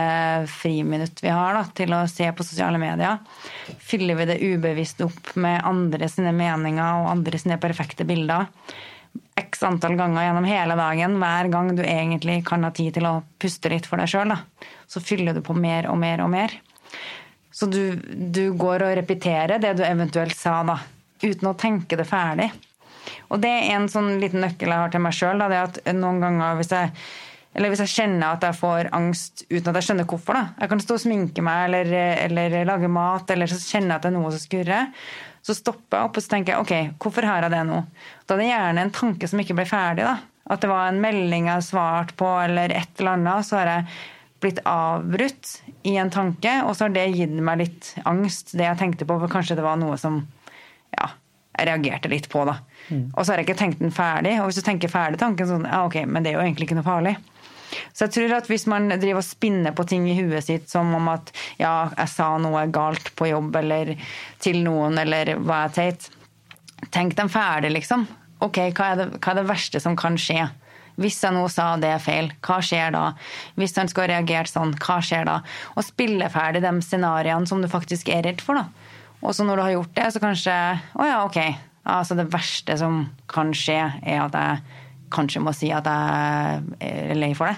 friminutt 0.52 1.22
vi 1.24 1.34
har 1.34 1.58
da, 1.58 1.64
til 1.78 1.94
å 1.98 2.04
se 2.12 2.30
på 2.34 2.46
sosiale 2.46 2.82
medier, 2.82 3.22
fyller 3.78 4.18
vi 4.22 4.30
det 4.30 4.42
ubevisst 4.42 5.02
opp 5.06 5.34
med 5.38 5.66
andre 5.66 6.10
sine 6.14 6.34
meninger 6.36 7.02
og 7.02 7.12
andre 7.16 7.42
sine 7.42 7.58
perfekte 7.62 8.06
bilder 8.10 8.46
x 9.38 9.64
antall 9.68 9.96
ganger 10.00 10.28
gjennom 10.28 10.48
hele 10.50 10.76
dagen, 10.80 11.18
hver 11.22 11.52
gang 11.54 11.72
du 11.78 11.84
egentlig 11.86 12.42
kan 12.48 12.66
ha 12.68 12.74
tid 12.76 12.98
til 12.98 13.08
å 13.10 13.16
puste 13.40 13.72
litt 13.74 13.88
for 13.90 14.02
deg 14.02 14.12
sjøl, 14.12 14.36
så 14.88 15.04
fyller 15.04 15.38
du 15.38 15.44
på 15.46 15.56
mer 15.58 15.90
og 15.92 15.98
mer 16.02 16.24
og 16.26 16.32
mer. 16.34 16.54
Så 17.52 17.66
du, 17.72 17.98
du 17.98 18.52
går 18.54 18.86
og 18.86 18.96
repeterer 19.00 19.58
det 19.62 19.78
du 19.80 19.84
eventuelt 19.88 20.38
sa, 20.38 20.62
da 20.68 20.78
uten 21.24 21.50
å 21.50 21.56
tenke 21.58 21.98
det 21.98 22.08
ferdig. 22.08 22.50
Og 23.32 23.40
det 23.44 23.52
er 23.52 23.72
en 23.76 23.88
sånn 23.92 24.18
liten 24.22 24.44
nøkkel 24.44 24.72
jeg 24.72 24.84
har 24.84 24.94
til 24.94 25.04
meg 25.04 25.16
sjøl. 25.16 25.42
At 25.42 25.80
noen 25.96 26.22
ganger 26.24 26.60
hvis 26.60 26.74
jeg, 26.74 26.92
hvis 27.58 27.84
jeg 27.84 27.94
kjenner 27.94 28.36
at 28.36 28.46
jeg 28.48 28.60
får 28.60 28.92
angst 28.96 29.46
uten 29.50 29.72
at 29.72 29.80
jeg 29.80 29.90
skjønner 29.90 30.10
hvorfor, 30.10 30.38
da. 30.38 30.44
Jeg 30.62 30.74
kan 30.74 30.84
stå 30.84 30.98
og 30.98 31.04
sminke 31.04 31.46
meg 31.46 31.68
eller, 31.70 31.94
eller 32.28 32.60
lage 32.68 32.92
mat, 32.92 33.32
eller 33.34 33.52
så 33.52 33.60
kjenner 33.62 33.96
jeg 33.96 34.00
at 34.00 34.08
det 34.08 34.12
er 34.14 34.18
noe 34.20 34.34
som 34.36 34.44
skurrer. 34.44 34.92
Så 35.48 35.56
stopper 35.56 35.96
jeg 35.96 36.10
opp 36.10 36.18
og 36.20 36.24
så 36.26 36.34
tenker 36.34 36.54
jeg, 36.54 36.64
ok, 36.66 37.00
hvorfor 37.00 37.24
har 37.24 37.46
jeg 37.46 37.54
det 37.54 37.64
nå? 37.70 37.80
Da 38.28 38.36
er 38.36 38.42
det 38.42 38.50
gjerne 38.50 38.84
en 38.84 38.94
tanke 38.98 39.30
som 39.32 39.40
ikke 39.40 39.56
ble 39.56 39.64
ferdig. 39.70 40.04
da. 40.04 40.18
At 40.52 40.64
det 40.64 40.70
var 40.72 40.90
en 40.90 41.00
melding 41.04 41.48
jeg 41.48 41.54
har 41.54 41.64
svart 41.64 42.12
på, 42.20 42.28
eller 42.44 42.74
et 42.76 43.00
eller 43.00 43.16
annet. 43.16 43.48
Så 43.48 43.56
har 43.60 43.72
jeg 43.72 43.86
blitt 44.44 44.60
avbrutt 44.68 45.54
i 45.88 45.96
en 45.98 46.12
tanke, 46.14 46.52
og 46.68 46.76
så 46.76 46.86
har 46.86 46.98
det 46.98 47.06
gitt 47.16 47.38
meg 47.40 47.62
litt 47.64 47.94
angst, 48.08 48.54
det 48.60 48.68
jeg 48.68 48.80
tenkte 48.80 49.08
på. 49.08 49.18
For 49.24 49.32
kanskje 49.32 49.58
det 49.60 49.66
var 49.66 49.80
noe 49.80 49.96
som 50.02 50.20
ja, 50.98 51.10
jeg 51.56 51.70
reagerte 51.72 52.12
litt 52.12 52.28
på, 52.32 52.44
da. 52.48 52.60
Mm. 52.92 53.08
Og 53.14 53.24
så 53.24 53.32
har 53.32 53.42
jeg 53.42 53.48
ikke 53.48 53.60
tenkt 53.64 53.82
den 53.84 53.96
ferdig. 53.96 54.38
Og 54.42 54.50
hvis 54.50 54.60
du 54.60 54.68
tenker 54.68 54.92
ferdig 54.92 55.20
tanken 55.24 55.48
sånn, 55.50 55.68
ja 55.68 55.86
ok, 55.88 56.02
men 56.06 56.28
det 56.28 56.34
er 56.34 56.42
jo 56.42 56.46
egentlig 56.46 56.68
ikke 56.68 56.82
noe 56.82 56.88
farlig. 56.88 57.16
Så 57.98 58.06
jeg 58.06 58.14
tror 58.14 58.36
at 58.38 58.50
hvis 58.52 58.68
man 58.70 58.92
driver 58.94 59.24
og 59.24 59.26
spinner 59.26 59.74
på 59.74 59.88
ting 59.90 60.06
i 60.06 60.14
huet 60.20 60.46
sitt 60.46 60.70
som 60.70 60.92
om 60.94 61.10
at 61.10 61.32
ja, 61.58 61.90
jeg 61.96 62.12
sa 62.14 62.30
noe 62.38 62.68
galt 62.70 63.10
på 63.18 63.32
jobb 63.32 63.58
eller 63.58 63.96
til 64.44 64.62
noen, 64.68 65.00
eller 65.02 65.34
hva 65.42 65.66
er 65.66 65.76
teit 65.80 66.12
Tenk 66.94 67.16
dem 67.18 67.26
ferdig, 67.26 67.72
liksom. 67.74 68.04
Ok, 68.46 68.60
hva 68.78 68.92
er, 68.92 69.00
det, 69.00 69.06
hva 69.18 69.32
er 69.32 69.40
det 69.40 69.48
verste 69.50 69.80
som 69.82 69.96
kan 69.98 70.14
skje? 70.22 70.44
Hvis 71.02 71.18
jeg 71.26 71.34
nå 71.34 71.42
sa 71.50 71.72
det 71.82 71.90
er 71.90 72.02
feil, 72.02 72.30
hva 72.46 72.60
skjer 72.64 72.94
da? 72.94 73.02
Hvis 73.58 73.74
han 73.82 73.90
skulle 73.90 74.12
reagert 74.14 74.52
sånn, 74.52 74.76
hva 74.78 75.00
skjer 75.02 75.26
da? 75.26 75.40
Og 75.74 75.86
spille 75.86 76.30
ferdig 76.34 76.62
de 76.62 76.72
scenarioene 76.86 77.50
som 77.50 77.66
du 77.66 77.70
faktisk 77.70 78.14
er 78.14 78.22
redd 78.30 78.46
for, 78.46 78.62
da. 78.62 78.94
Og 79.26 79.34
så 79.34 79.46
når 79.46 79.58
du 79.58 79.64
har 79.66 79.74
gjort 79.74 79.96
det, 79.98 80.08
så 80.14 80.22
kanskje 80.22 80.56
Å 80.78 81.10
ja, 81.10 81.18
ok. 81.26 81.40
Altså 81.90 82.18
det 82.20 82.30
verste 82.30 82.78
som 82.78 83.08
kan 83.32 83.54
skje, 83.58 83.80
er 84.06 84.22
at 84.28 84.38
jeg 84.38 84.84
kanskje 85.14 85.42
må 85.42 85.54
si 85.56 85.72
at 85.74 85.88
jeg 85.88 86.62
er 86.84 87.18
lei 87.18 87.34
for 87.38 87.50
det. 87.50 87.58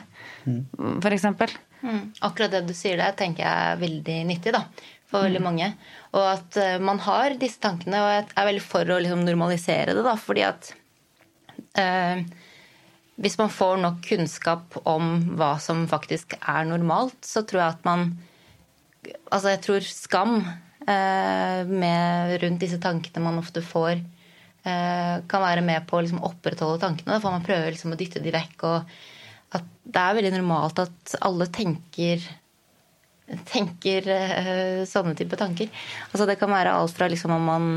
Mm. 0.50 1.00
Eksempel. 1.14 1.54
Mm. 1.82 2.02
Akkurat 2.28 2.54
det 2.54 2.64
du 2.68 2.76
sier 2.78 3.00
der, 3.00 3.16
tenker 3.18 3.46
jeg 3.46 3.70
er 3.72 3.82
veldig 3.82 4.18
nyttig 4.30 4.54
da, 4.56 4.66
for 5.10 5.28
veldig 5.28 5.42
mm. 5.44 5.48
mange. 5.48 5.72
Og 6.14 6.26
at 6.26 6.60
uh, 6.60 6.76
man 6.84 7.02
har 7.06 7.38
disse 7.40 7.62
tankene, 7.64 8.04
og 8.04 8.14
jeg 8.14 8.28
er 8.34 8.50
veldig 8.52 8.66
for 8.66 8.96
å 8.96 9.00
liksom, 9.02 9.26
normalisere 9.28 9.96
det. 9.96 10.06
da, 10.06 10.16
fordi 10.20 10.46
at 10.48 10.72
uh, 11.80 12.24
hvis 13.20 13.38
man 13.40 13.52
får 13.52 13.84
nok 13.84 14.02
kunnskap 14.08 14.80
om 14.88 15.14
hva 15.40 15.54
som 15.64 15.88
faktisk 15.92 16.38
er 16.40 16.68
normalt, 16.68 17.20
så 17.26 17.44
tror 17.44 17.66
jeg 17.66 17.78
at 17.78 17.88
man 17.88 18.10
Altså, 19.32 19.54
jeg 19.54 19.62
tror 19.64 19.86
skam 19.86 20.34
Eh, 20.90 21.66
med, 21.68 22.42
rundt 22.42 22.64
disse 22.64 22.80
tankene 22.82 23.22
man 23.22 23.38
ofte 23.38 23.62
får, 23.62 24.00
eh, 24.64 25.16
kan 25.30 25.44
være 25.44 25.62
med 25.62 25.86
på 25.88 25.98
å 25.98 26.02
liksom 26.02 26.24
opprettholde 26.26 26.82
tankene. 26.82 27.20
For 27.22 27.32
man 27.32 27.46
prøver 27.46 27.72
liksom 27.72 27.94
å 27.94 28.00
dytte 28.00 28.24
de 28.24 28.34
vekk. 28.34 28.64
Og 28.64 29.00
at 29.56 29.66
det 29.90 30.02
er 30.02 30.18
veldig 30.20 30.34
normalt 30.38 30.82
at 30.84 31.16
alle 31.26 31.50
tenker 31.54 32.26
tenker 33.50 34.08
uh, 34.10 34.84
sånne 34.90 35.16
type 35.18 35.38
tanker. 35.38 35.70
Altså 36.10 36.26
Det 36.26 36.40
kan 36.42 36.50
være 36.50 36.74
alt 36.74 36.96
fra 36.96 37.10
liksom 37.12 37.36
om 37.36 37.50
man 37.50 37.72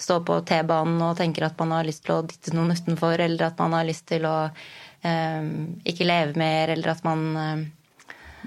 står 0.00 0.22
på 0.26 0.38
T-banen 0.48 1.02
og 1.04 1.18
tenker 1.18 1.44
at 1.46 1.58
man 1.60 1.76
har 1.76 1.86
lyst 1.86 2.06
til 2.06 2.16
å 2.16 2.22
dytte 2.26 2.54
noen 2.56 2.72
utenfor, 2.72 3.20
eller 3.20 3.50
at 3.50 3.60
man 3.60 3.76
har 3.76 3.86
lyst 3.86 4.06
til 4.10 4.24
å 4.26 4.36
uh, 4.48 5.50
ikke 5.86 6.08
leve 6.08 6.40
mer, 6.40 6.72
eller 6.74 6.94
at 6.94 7.04
man 7.06 7.26
uh, 7.36 7.62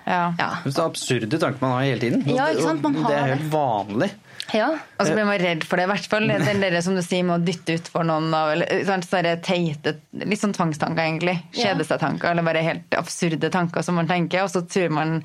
ja. 0.03 0.23
ja. 0.39 0.49
Det 0.65 0.73
er 0.73 0.85
absurde 0.85 1.39
tanker 1.39 1.63
man 1.63 1.77
har 1.77 1.87
hele 1.87 2.03
tiden. 2.03 2.25
Ja, 2.27 2.49
ikke 2.51 2.67
sant? 2.67 2.83
Man 2.83 2.97
har 3.03 3.11
det 3.13 3.19
er 3.19 3.33
helt 3.35 3.51
vanlig. 3.53 4.09
Ja. 4.51 4.67
Og 4.99 5.07
så 5.07 5.13
blir 5.15 5.25
man 5.27 5.39
redd 5.41 5.63
for 5.65 5.79
det, 5.79 5.87
i 5.87 5.91
hvert 5.93 6.07
fall. 6.11 6.27
Den 6.27 6.61
der 6.61 6.75
som 6.83 6.97
du 6.97 7.01
sier 7.05 7.25
med 7.25 7.39
å 7.39 7.45
dytte 7.45 7.77
utfor 7.79 8.05
noen 8.07 8.33
av 8.35 8.51
sånne 8.87 9.35
teite, 9.43 9.95
litt 10.19 10.41
sånn 10.41 10.55
tvangstanker, 10.55 11.01
egentlig. 11.03 11.37
Kjede 11.55 11.85
seg-tanker, 11.87 12.31
eller 12.33 12.45
bare 12.45 12.63
helt 12.65 12.97
absurde 12.97 13.49
tanker 13.53 13.85
som 13.85 13.97
man 13.99 14.09
tenker. 14.09 14.43
Og 14.43 14.51
så 14.53 14.63
tror 14.67 14.93
man 14.93 15.15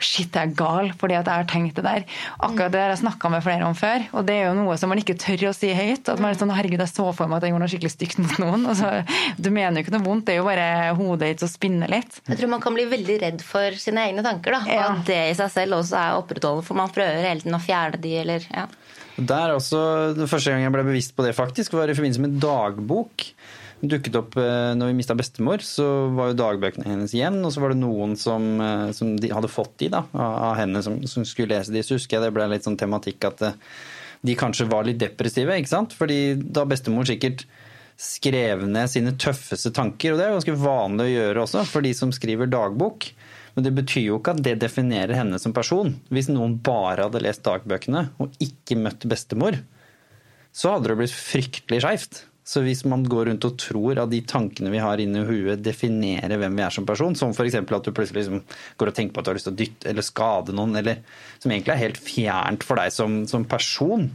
shit, 0.00 0.34
jeg 0.34 0.52
er 0.52 0.54
gal 0.58 0.92
fordi 0.96 1.18
at 1.18 1.28
jeg 1.30 1.42
har 1.42 1.48
tenkt 1.50 1.80
det 1.80 1.86
der. 1.86 2.06
Akkurat 2.36 2.74
det 2.74 2.82
har 2.82 2.92
jeg 2.94 3.02
snakka 3.02 3.32
med 3.32 3.44
flere 3.46 3.68
om 3.68 3.76
før. 3.78 4.06
Og 4.16 4.28
det 4.28 4.38
er 4.38 4.48
jo 4.50 4.56
noe 4.60 4.76
som 4.80 4.92
man 4.92 5.00
ikke 5.02 5.18
tør 5.20 5.48
å 5.50 5.54
si 5.56 5.72
høyt. 5.76 6.12
At 6.12 6.22
man 6.22 6.32
er 6.32 6.40
sånn 6.40 6.54
herregud, 6.54 6.82
jeg 6.84 6.92
så 6.92 7.08
for 7.16 7.30
meg 7.30 7.40
at 7.40 7.48
jeg 7.48 7.54
gjorde 7.54 7.64
noe 7.64 7.74
skikkelig 7.74 7.94
stygt 7.96 8.22
mot 8.22 8.38
noen. 8.42 8.68
Så, 8.76 8.92
du 9.40 9.50
mener 9.50 9.80
jo 9.80 9.86
ikke 9.86 9.96
noe 9.96 10.06
vondt, 10.06 10.26
det 10.28 10.36
er 10.36 10.40
jo 10.42 10.48
bare 10.48 10.68
hodet 10.98 11.32
ditt 11.32 11.44
som 11.44 11.50
spinner 11.50 11.90
litt. 11.90 12.20
Jeg 12.26 12.40
tror 12.40 12.52
man 12.52 12.64
kan 12.64 12.76
bli 12.76 12.86
veldig 12.90 13.20
redd 13.22 13.44
for 13.46 13.76
sine 13.80 14.06
egne 14.08 14.24
tanker, 14.26 14.56
da. 14.56 14.62
Og 14.66 14.80
ja. 14.80 14.88
det 15.08 15.20
i 15.30 15.36
seg 15.38 15.52
selv 15.54 15.80
også 15.80 15.98
er 16.00 16.20
opprettholdende, 16.20 16.66
for 16.66 16.78
man 16.78 16.92
prøver 16.92 17.24
hele 17.26 17.42
tiden 17.42 17.58
å 17.58 17.62
fjerne 17.62 18.00
de, 18.02 18.14
eller 18.22 18.46
ja. 18.50 18.66
Der 19.16 19.54
også, 19.54 19.78
Første 20.28 20.52
gang 20.52 20.66
jeg 20.66 20.74
ble 20.74 20.84
bevisst 20.86 21.14
på 21.16 21.24
det, 21.24 21.36
faktisk, 21.36 21.76
var 21.76 21.88
i 21.88 21.96
forbindelse 21.96 22.24
med 22.24 22.40
dagbok. 22.42 23.30
dukket 23.86 24.16
opp 24.16 24.36
eh, 24.40 24.72
når 24.76 24.88
vi 24.88 24.96
mista 24.96 25.14
bestemor, 25.14 25.60
så 25.64 26.08
var 26.16 26.30
jo 26.30 26.38
dagbøkene 26.40 26.88
hennes 26.88 27.12
igjen. 27.14 27.38
Og 27.44 27.52
så 27.52 27.60
var 27.60 27.72
det 27.72 27.80
noen 27.80 28.16
som, 28.16 28.56
eh, 28.60 28.88
som 28.96 29.14
de 29.20 29.32
hadde 29.32 29.52
fått 29.52 29.76
de 29.80 29.90
da, 29.92 30.04
av 30.12 30.56
henne, 30.60 30.82
som, 30.84 30.98
som, 31.08 31.24
skulle 31.28 31.54
lese 31.54 31.72
de. 31.72 31.84
Så 31.84 31.98
husker 31.98 32.18
jeg 32.18 32.26
det 32.26 32.34
ble 32.36 32.48
litt 32.52 32.66
sånn 32.66 32.78
tematikk 32.80 33.28
at 33.28 33.44
eh, 33.44 33.60
de 34.26 34.36
kanskje 34.36 34.68
var 34.68 34.88
litt 34.88 35.00
depressive. 35.00 35.56
ikke 35.56 35.72
sant? 35.72 35.96
Fordi 35.96 36.36
da 36.40 36.64
bestemor 36.68 37.08
sikkert 37.08 37.46
skrev 37.96 38.66
ned 38.68 38.90
sine 38.92 39.14
tøffeste 39.16 39.72
tanker. 39.76 40.12
Og 40.12 40.20
det 40.20 40.26
er 40.26 40.36
ganske 40.36 40.60
vanlig 40.60 41.06
å 41.06 41.14
gjøre 41.14 41.44
også 41.46 41.64
for 41.68 41.84
de 41.84 41.92
som 41.96 42.12
skriver 42.12 42.50
dagbok. 42.52 43.08
Men 43.56 43.64
det 43.64 43.72
betyr 43.78 44.04
jo 44.04 44.20
ikke 44.20 44.36
at 44.36 44.44
det 44.44 44.58
definerer 44.60 45.16
henne 45.16 45.40
som 45.40 45.54
person. 45.56 45.94
Hvis 46.12 46.28
noen 46.28 46.58
bare 46.64 47.06
hadde 47.06 47.24
lest 47.24 47.44
dagbøkene 47.46 48.10
og 48.20 48.36
ikke 48.44 48.76
møtt 48.78 49.08
bestemor, 49.08 49.56
så 50.56 50.74
hadde 50.74 50.92
det 50.92 50.98
blitt 51.00 51.16
fryktelig 51.16 51.80
skeivt. 51.84 52.22
Så 52.46 52.60
hvis 52.62 52.84
man 52.86 53.02
går 53.10 53.26
rundt 53.26 53.44
og 53.48 53.56
tror 53.58 53.98
at 53.98 54.12
de 54.12 54.20
tankene 54.28 54.70
vi 54.70 54.78
har 54.78 55.00
inni 55.02 55.24
huet 55.26 55.64
definerer 55.66 56.38
hvem 56.38 56.60
vi 56.60 56.62
er 56.62 56.76
som 56.76 56.86
person, 56.86 57.16
som 57.18 57.32
f.eks. 57.34 57.56
at 57.58 57.88
du 57.88 57.90
plutselig 57.90 58.22
liksom 58.22 58.44
går 58.78 58.92
og 58.92 58.94
tenker 58.94 59.16
på 59.16 59.22
at 59.22 59.26
du 59.26 59.32
har 59.32 59.40
lyst 59.40 59.48
til 59.48 59.56
å 59.56 59.58
dytte 59.58 59.90
eller 59.90 60.06
skade 60.06 60.54
noen, 60.54 60.76
eller 60.78 61.00
som 61.40 61.50
egentlig 61.50 61.74
er 61.74 61.82
helt 61.82 61.98
fjernt 61.98 62.66
for 62.68 62.78
deg 62.78 62.94
som, 62.94 63.24
som 63.26 63.48
person, 63.50 64.06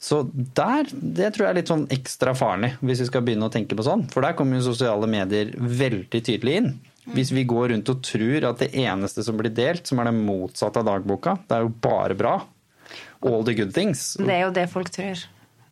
så 0.00 0.22
der, 0.32 0.88
det 0.92 1.34
tror 1.34 1.44
jeg 1.44 1.50
er 1.50 1.58
litt 1.58 1.70
sånn 1.70 1.88
ekstra 1.92 2.32
farlig, 2.38 2.70
hvis 2.80 3.02
vi 3.02 3.08
skal 3.10 3.24
begynne 3.26 3.50
å 3.50 3.52
tenke 3.52 3.76
på 3.76 3.84
sånn. 3.84 4.06
For 4.08 4.24
der 4.24 4.32
kommer 4.38 4.56
jo 4.56 4.70
sosiale 4.70 5.08
medier 5.10 5.50
veldig 5.58 6.22
tydelig 6.24 6.54
inn. 6.56 6.70
Hvis 7.08 7.32
vi 7.32 7.46
går 7.48 7.72
rundt 7.72 7.88
og 7.90 8.02
tror 8.04 8.44
at 8.50 8.60
det 8.60 8.70
eneste 8.76 9.24
som 9.24 9.38
blir 9.38 9.52
delt, 9.54 9.88
som 9.88 10.00
er 10.02 10.10
det 10.10 10.16
motsatte 10.18 10.82
av 10.82 10.88
dagboka, 10.90 11.38
det 11.48 11.56
er 11.56 11.64
jo 11.64 11.72
bare 11.82 12.16
bra. 12.18 12.34
All 13.26 13.44
the 13.44 13.54
good 13.56 13.72
things. 13.74 14.14
Det 14.20 14.34
er 14.34 14.44
jo 14.46 14.54
det 14.54 14.66
folk 14.72 14.90
tror. 14.92 15.24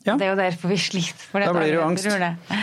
Ja. 0.06 0.14
Det 0.16 0.24
er 0.24 0.30
jo 0.32 0.38
derfor 0.38 0.72
vi 0.72 0.78
sliter. 0.80 1.24
For 1.32 1.42
da 1.42 1.52
blir 1.52 1.68
det 1.68 1.76
jo 1.76 1.84
angst. 1.84 2.06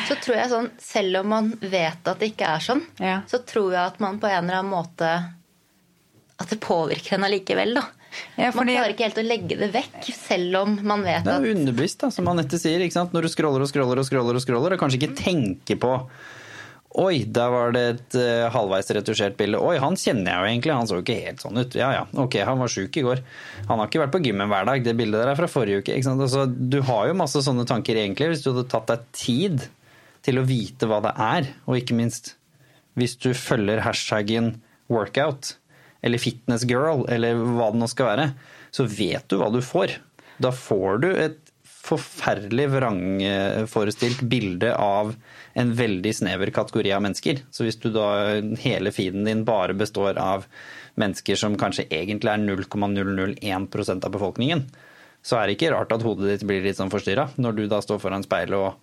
Så 0.07 0.18
tror 0.24 0.38
jeg 0.39 0.49
sånn, 0.49 0.70
Selv 0.82 1.20
om 1.22 1.28
man 1.34 1.51
vet 1.61 2.07
at 2.07 2.22
det 2.22 2.32
ikke 2.32 2.47
er 2.55 2.63
sånn, 2.63 2.82
ja. 3.01 3.20
så 3.30 3.41
tror 3.45 3.76
jeg 3.76 3.82
at 3.84 3.99
man 4.01 4.18
på 4.22 4.30
en 4.32 4.39
eller 4.39 4.61
annen 4.61 4.72
måte 4.72 5.11
At 6.41 6.49
det 6.51 6.57
påvirker 6.63 7.20
en 7.20 7.28
allikevel, 7.28 7.76
da. 7.78 7.86
Ja, 8.39 8.49
fordi... 8.55 8.72
Man 8.72 8.72
klarer 8.72 8.93
ikke 8.93 9.07
helt 9.09 9.20
å 9.20 9.26
legge 9.28 9.57
det 9.59 9.70
vekk, 9.74 10.07
selv 10.16 10.61
om 10.61 10.78
man 10.88 11.03
vet 11.03 11.26
at 11.26 11.28
Det 11.28 11.51
er 11.51 11.57
underbevisst, 11.59 11.99
da, 12.01 12.09
som 12.16 12.32
Anette 12.32 12.59
sier. 12.61 12.82
ikke 12.84 12.95
sant? 12.95 13.13
Når 13.16 13.28
du 13.28 13.32
scroller 13.34 13.66
og 13.66 13.70
scroller 13.70 14.01
og 14.01 14.07
scroller 14.07 14.39
og 14.39 14.43
scroller, 14.43 14.76
og 14.76 14.82
kanskje 14.82 15.01
ikke 15.01 15.18
tenker 15.20 15.80
på 15.84 15.91
Oi, 17.02 17.26
der 17.28 17.50
var 17.52 17.74
det 17.76 17.84
et 17.89 18.18
uh, 18.18 18.46
halvveis 18.54 18.91
retusjert 18.96 19.36
bilde. 19.39 19.60
Oi, 19.60 19.76
han 19.84 19.98
kjenner 20.00 20.32
jeg 20.32 20.38
jo 20.38 20.52
egentlig, 20.52 20.76
han 20.76 20.88
så 20.89 21.00
jo 21.00 21.04
ikke 21.04 21.18
helt 21.26 21.43
sånn 21.43 21.60
ut. 21.60 21.76
Ja 21.76 21.89
ja, 21.91 22.06
ok, 22.24 22.38
han 22.48 22.62
var 22.62 22.72
sjuk 22.72 22.96
i 23.02 23.04
går. 23.04 23.24
Han 23.68 23.82
har 23.82 23.89
ikke 23.89 24.04
vært 24.06 24.14
på 24.16 24.24
gymmen 24.24 24.52
hver 24.52 24.70
dag, 24.70 24.86
det 24.86 24.96
bildet 24.96 25.20
der 25.20 25.34
er 25.34 25.39
fra 25.39 25.52
forrige 25.52 25.84
uke. 25.84 25.98
ikke 25.98 26.08
sant? 26.08 26.24
Altså, 26.24 26.46
du 26.48 26.80
har 26.88 27.10
jo 27.10 27.18
masse 27.20 27.43
sånne 27.43 27.68
tanker 27.68 28.00
egentlig, 28.00 28.32
hvis 28.32 28.46
du 28.46 28.54
hadde 28.54 28.68
tatt 28.72 28.88
deg 28.93 29.06
tid 29.18 29.68
til 30.26 30.39
å 30.39 30.48
vite 30.48 30.88
hva 30.89 31.02
det 31.06 31.14
er, 31.22 31.52
og 31.68 31.80
ikke 31.82 31.98
minst 32.00 32.34
hvis 32.96 33.18
du 33.20 33.34
følger 33.36 33.84
hashtaggen 33.84 34.54
workout 34.91 35.58
eller 36.06 36.22
fitness 36.22 36.64
girl 36.70 37.04
eller 37.12 37.36
hva 37.36 37.72
det 37.74 37.82
nå 37.82 37.89
skal 37.91 38.12
være, 38.14 38.28
så 38.76 38.86
vet 38.88 39.28
du 39.28 39.39
hva 39.41 39.50
du 39.52 39.60
får. 39.66 39.98
Da 40.41 40.52
får 40.56 41.04
du 41.04 41.10
et 41.12 41.41
forferdelig 41.86 42.70
vrangforestilt 42.74 44.24
bilde 44.30 44.72
av 44.74 45.14
en 45.56 45.72
veldig 45.76 46.12
snever 46.16 46.51
kategori 46.56 46.91
av 46.91 47.03
mennesker. 47.06 47.39
Så 47.51 47.64
hvis 47.64 47.78
du 47.80 47.88
da 47.95 48.08
hele 48.60 48.91
feeden 48.95 49.28
din 49.28 49.45
bare 49.47 49.76
består 49.78 50.20
av 50.20 50.47
mennesker 50.99 51.39
som 51.39 51.56
kanskje 51.60 51.88
egentlig 51.88 52.34
er 52.34 52.43
0,001% 52.43 54.08
av 54.08 54.12
befolkningen, 54.12 54.66
så 55.26 55.39
er 55.39 55.47
det 55.47 55.56
ikke 55.56 55.72
rart 55.74 55.93
at 55.95 56.03
hodet 56.06 56.34
ditt 56.34 56.43
blir 56.47 56.64
litt 56.66 56.78
sånn 56.78 56.91
forstyrra 56.93 57.30
når 57.41 57.56
du 57.58 57.64
da 57.72 57.80
står 57.82 58.01
foran 58.03 58.26
speilet 58.26 58.60
og, 58.60 58.76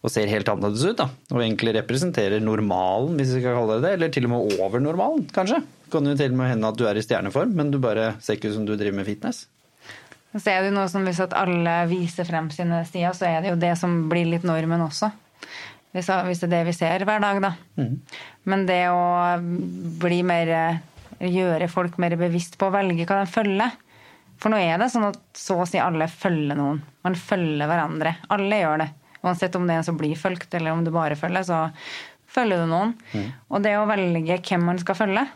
og, 0.00 0.12
ser 0.14 0.30
helt 0.30 0.48
annerledes 0.48 0.86
ut. 0.86 1.02
da, 1.02 1.08
Og 1.34 1.42
egentlig 1.42 1.74
representerer 1.76 2.40
normalen, 2.40 3.18
hvis 3.18 3.34
vi 3.34 3.42
skal 3.42 3.58
kalle 3.58 3.80
det 3.80 3.88
det, 3.88 3.96
eller 3.98 4.14
til 4.14 4.28
og 4.28 4.32
med 4.32 4.60
over 4.62 4.84
normalen, 4.84 5.26
kanskje. 5.34 5.58
Det 5.60 5.92
kan 5.92 6.06
jo 6.06 6.14
til 6.16 6.32
og 6.32 6.38
med 6.38 6.52
hende 6.54 6.70
at 6.70 6.78
du 6.78 6.86
er 6.86 6.96
i 6.96 7.04
stjerneform, 7.04 7.52
men 7.58 7.74
du 7.74 7.80
bare 7.82 8.14
ser 8.22 8.38
ikke 8.38 8.52
ut 8.52 8.56
som 8.60 8.68
du 8.68 8.76
driver 8.76 9.02
med 9.02 9.10
fitness. 9.10 9.44
Så 10.32 10.48
er 10.48 10.62
det 10.64 10.70
noe 10.72 10.86
som 10.88 11.04
Hvis 11.04 11.20
at 11.20 11.34
alle 11.36 11.74
viser 11.90 12.24
frem 12.24 12.46
sine 12.54 12.78
stier, 12.88 13.12
så 13.12 13.26
er 13.28 13.42
det 13.42 13.52
jo 13.52 13.58
det 13.60 13.74
som 13.76 14.06
blir 14.08 14.30
litt 14.30 14.46
normen 14.48 14.86
også. 14.86 15.10
Hvis, 15.92 16.08
det 16.08 16.48
er 16.48 16.52
det 16.54 16.62
vi 16.70 16.74
ser 16.76 17.04
hver 17.04 17.20
dag, 17.20 17.40
da. 17.44 17.52
Mm. 17.76 17.96
Men 18.48 18.64
det 18.68 18.82
å 18.92 19.36
bli 20.02 20.22
mer 20.26 20.54
Gjøre 21.22 21.68
folk 21.70 22.00
mer 22.02 22.16
bevisst 22.18 22.56
på 22.58 22.66
å 22.66 22.72
velge 22.74 23.04
hva 23.06 23.20
de 23.20 23.30
følger. 23.30 23.74
For 24.42 24.50
nå 24.50 24.58
er 24.58 24.80
det 24.80 24.88
sånn 24.90 25.06
at 25.06 25.20
så 25.38 25.60
å 25.62 25.66
si 25.70 25.78
alle 25.78 26.08
følger 26.10 26.58
noen. 26.58 26.80
Man 27.06 27.14
følger 27.14 27.68
hverandre. 27.70 28.16
Alle 28.34 28.58
gjør 28.58 28.82
det. 28.82 28.88
Uansett 29.22 29.54
om 29.54 29.68
det 29.68 29.76
er 29.76 29.82
en 29.82 29.86
som 29.86 30.00
blir 30.00 30.18
fulgt, 30.18 30.50
eller 30.58 30.74
om 30.74 30.82
du 30.82 30.90
bare 30.90 31.14
følger, 31.18 31.46
så 31.46 31.60
følger 32.32 32.64
du 32.64 32.72
noen. 32.72 32.96
Mm. 33.12 33.28
Og 33.54 33.62
det 33.62 33.76
å 33.78 33.86
velge 33.86 34.40
hvem 34.48 34.66
man 34.66 34.82
skal 34.82 34.98
følge 34.98 35.28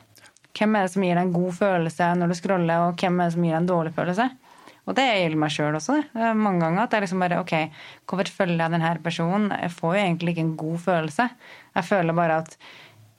Hvem 0.57 0.73
er 0.73 0.87
det 0.87 0.91
som 0.95 1.03
gir 1.05 1.13
deg 1.13 1.27
en 1.27 1.35
god 1.35 1.53
følelse 1.53 2.07
når 2.17 2.31
du 2.33 2.35
scroller, 2.39 2.83
og 2.87 3.03
hvem 3.03 3.19
er 3.21 3.29
det 3.29 3.35
som 3.35 3.43
gir 3.45 3.53
deg 3.53 3.59
en 3.61 3.69
dårlig 3.69 3.91
følelse? 3.93 4.25
Og 4.87 4.95
det 4.95 5.05
gjelder 5.05 5.41
meg 5.43 5.53
sjøl 5.53 5.77
også. 5.77 5.99
Det. 6.15 6.33
Mange 6.39 6.63
ganger 6.63 6.85
at 6.85 6.95
jeg 6.95 7.05
liksom 7.07 7.23
bare 7.25 7.41
Ok, 7.43 7.55
hvorfor 8.07 8.33
følger 8.41 8.63
jeg 8.63 8.75
denne 8.77 8.93
personen? 9.03 9.49
Jeg 9.51 9.73
får 9.75 9.97
jo 9.97 10.03
egentlig 10.03 10.35
ikke 10.35 10.45
en 10.47 10.59
god 10.61 10.83
følelse. 10.85 11.29
Jeg 11.75 11.89
føler 11.89 12.17
bare 12.17 12.43
at 12.45 12.59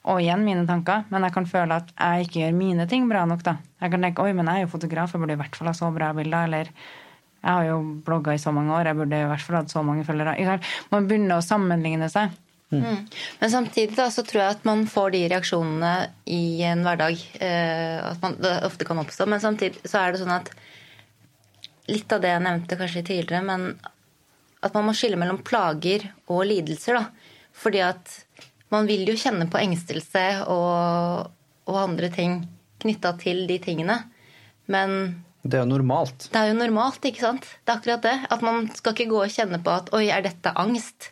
Og 0.07 0.21
igjen 0.23 0.45
mine 0.47 0.63
tanker, 0.63 1.03
men 1.11 1.25
jeg 1.27 1.33
kan 1.35 1.45
føle 1.51 1.81
at 1.81 1.89
jeg 1.91 2.27
ikke 2.27 2.39
gjør 2.39 2.53
mine 2.55 2.85
ting 2.87 3.09
bra 3.09 3.25
nok, 3.27 3.41
da. 3.43 3.57
Jeg 3.81 3.91
kan 3.91 4.05
tenke 4.05 4.23
oi, 4.23 4.31
men 4.31 4.47
jeg 4.47 4.61
er 4.61 4.63
jo 4.63 4.71
fotograf, 4.71 5.11
jeg 5.11 5.19
burde 5.19 5.35
i 5.35 5.41
hvert 5.41 5.57
fall 5.59 5.67
ha 5.67 5.73
så 5.75 5.89
bra 5.91 6.13
bilder. 6.15 6.45
Eller 6.47 6.69
jeg 6.71 7.51
har 7.51 7.65
jo 7.67 7.81
blogga 8.05 8.37
i 8.37 8.39
så 8.39 8.53
mange 8.55 8.71
år, 8.71 8.87
jeg 8.87 8.97
burde 9.01 9.19
i 9.19 9.27
hvert 9.27 9.43
fall 9.43 9.57
hatt 9.59 9.73
så 9.73 9.83
mange 9.83 10.05
følgere. 10.07 10.61
Man 10.93 11.09
begynner 11.09 11.41
å 11.41 11.43
sammenligne 11.43 12.07
seg. 12.13 12.31
Mm. 12.71 12.83
Mm. 12.83 13.03
Men 13.39 13.51
samtidig 13.51 13.95
da, 13.95 14.09
så 14.11 14.23
tror 14.27 14.41
jeg 14.41 14.55
at 14.57 14.65
man 14.67 14.87
får 14.91 15.13
de 15.13 15.21
reaksjonene 15.31 15.93
i 16.31 16.63
en 16.67 16.83
hverdag. 16.87 17.21
Eh, 17.39 17.99
at 18.03 18.23
man, 18.23 18.35
det 18.43 18.55
ofte 18.67 18.87
kan 18.87 18.99
oppstå. 19.03 19.27
Men 19.27 19.43
samtidig 19.43 19.83
så 19.87 20.01
er 20.01 20.15
det 20.15 20.23
sånn 20.23 20.35
at 20.35 20.51
litt 21.87 22.11
av 22.11 22.23
det 22.23 22.33
jeg 22.33 22.43
nevnte 22.43 22.77
kanskje 22.79 23.05
tidligere, 23.07 23.43
men 23.47 23.69
at 24.65 24.73
man 24.75 24.87
må 24.87 24.95
skille 24.97 25.19
mellom 25.19 25.39
plager 25.45 26.07
og 26.27 26.45
lidelser. 26.49 26.99
da. 26.99 27.37
Fordi 27.57 27.81
at 27.85 28.13
man 28.73 28.87
vil 28.89 29.07
jo 29.07 29.15
kjenne 29.17 29.47
på 29.49 29.61
engstelse 29.61 30.25
og, 30.51 31.31
og 31.67 31.79
andre 31.79 32.09
ting 32.13 32.41
knytta 32.83 33.13
til 33.21 33.45
de 33.49 33.59
tingene. 33.63 34.01
Men 34.67 35.23
Det 35.41 35.59
er 35.59 35.63
jo 35.63 35.77
normalt. 35.77 36.29
Det 36.33 36.39
er 36.41 36.51
jo 36.51 36.59
normalt, 36.59 37.05
ikke 37.05 37.23
sant. 37.23 37.47
Det 37.63 37.71
er 37.71 37.79
akkurat 37.79 38.03
det. 38.03 38.17
At 38.33 38.43
man 38.43 38.67
skal 38.75 38.95
ikke 38.95 39.11
gå 39.13 39.21
og 39.23 39.33
kjenne 39.33 39.61
på 39.63 39.73
at 39.73 39.93
oi, 39.95 40.07
er 40.11 40.25
dette 40.25 40.53
angst? 40.59 41.11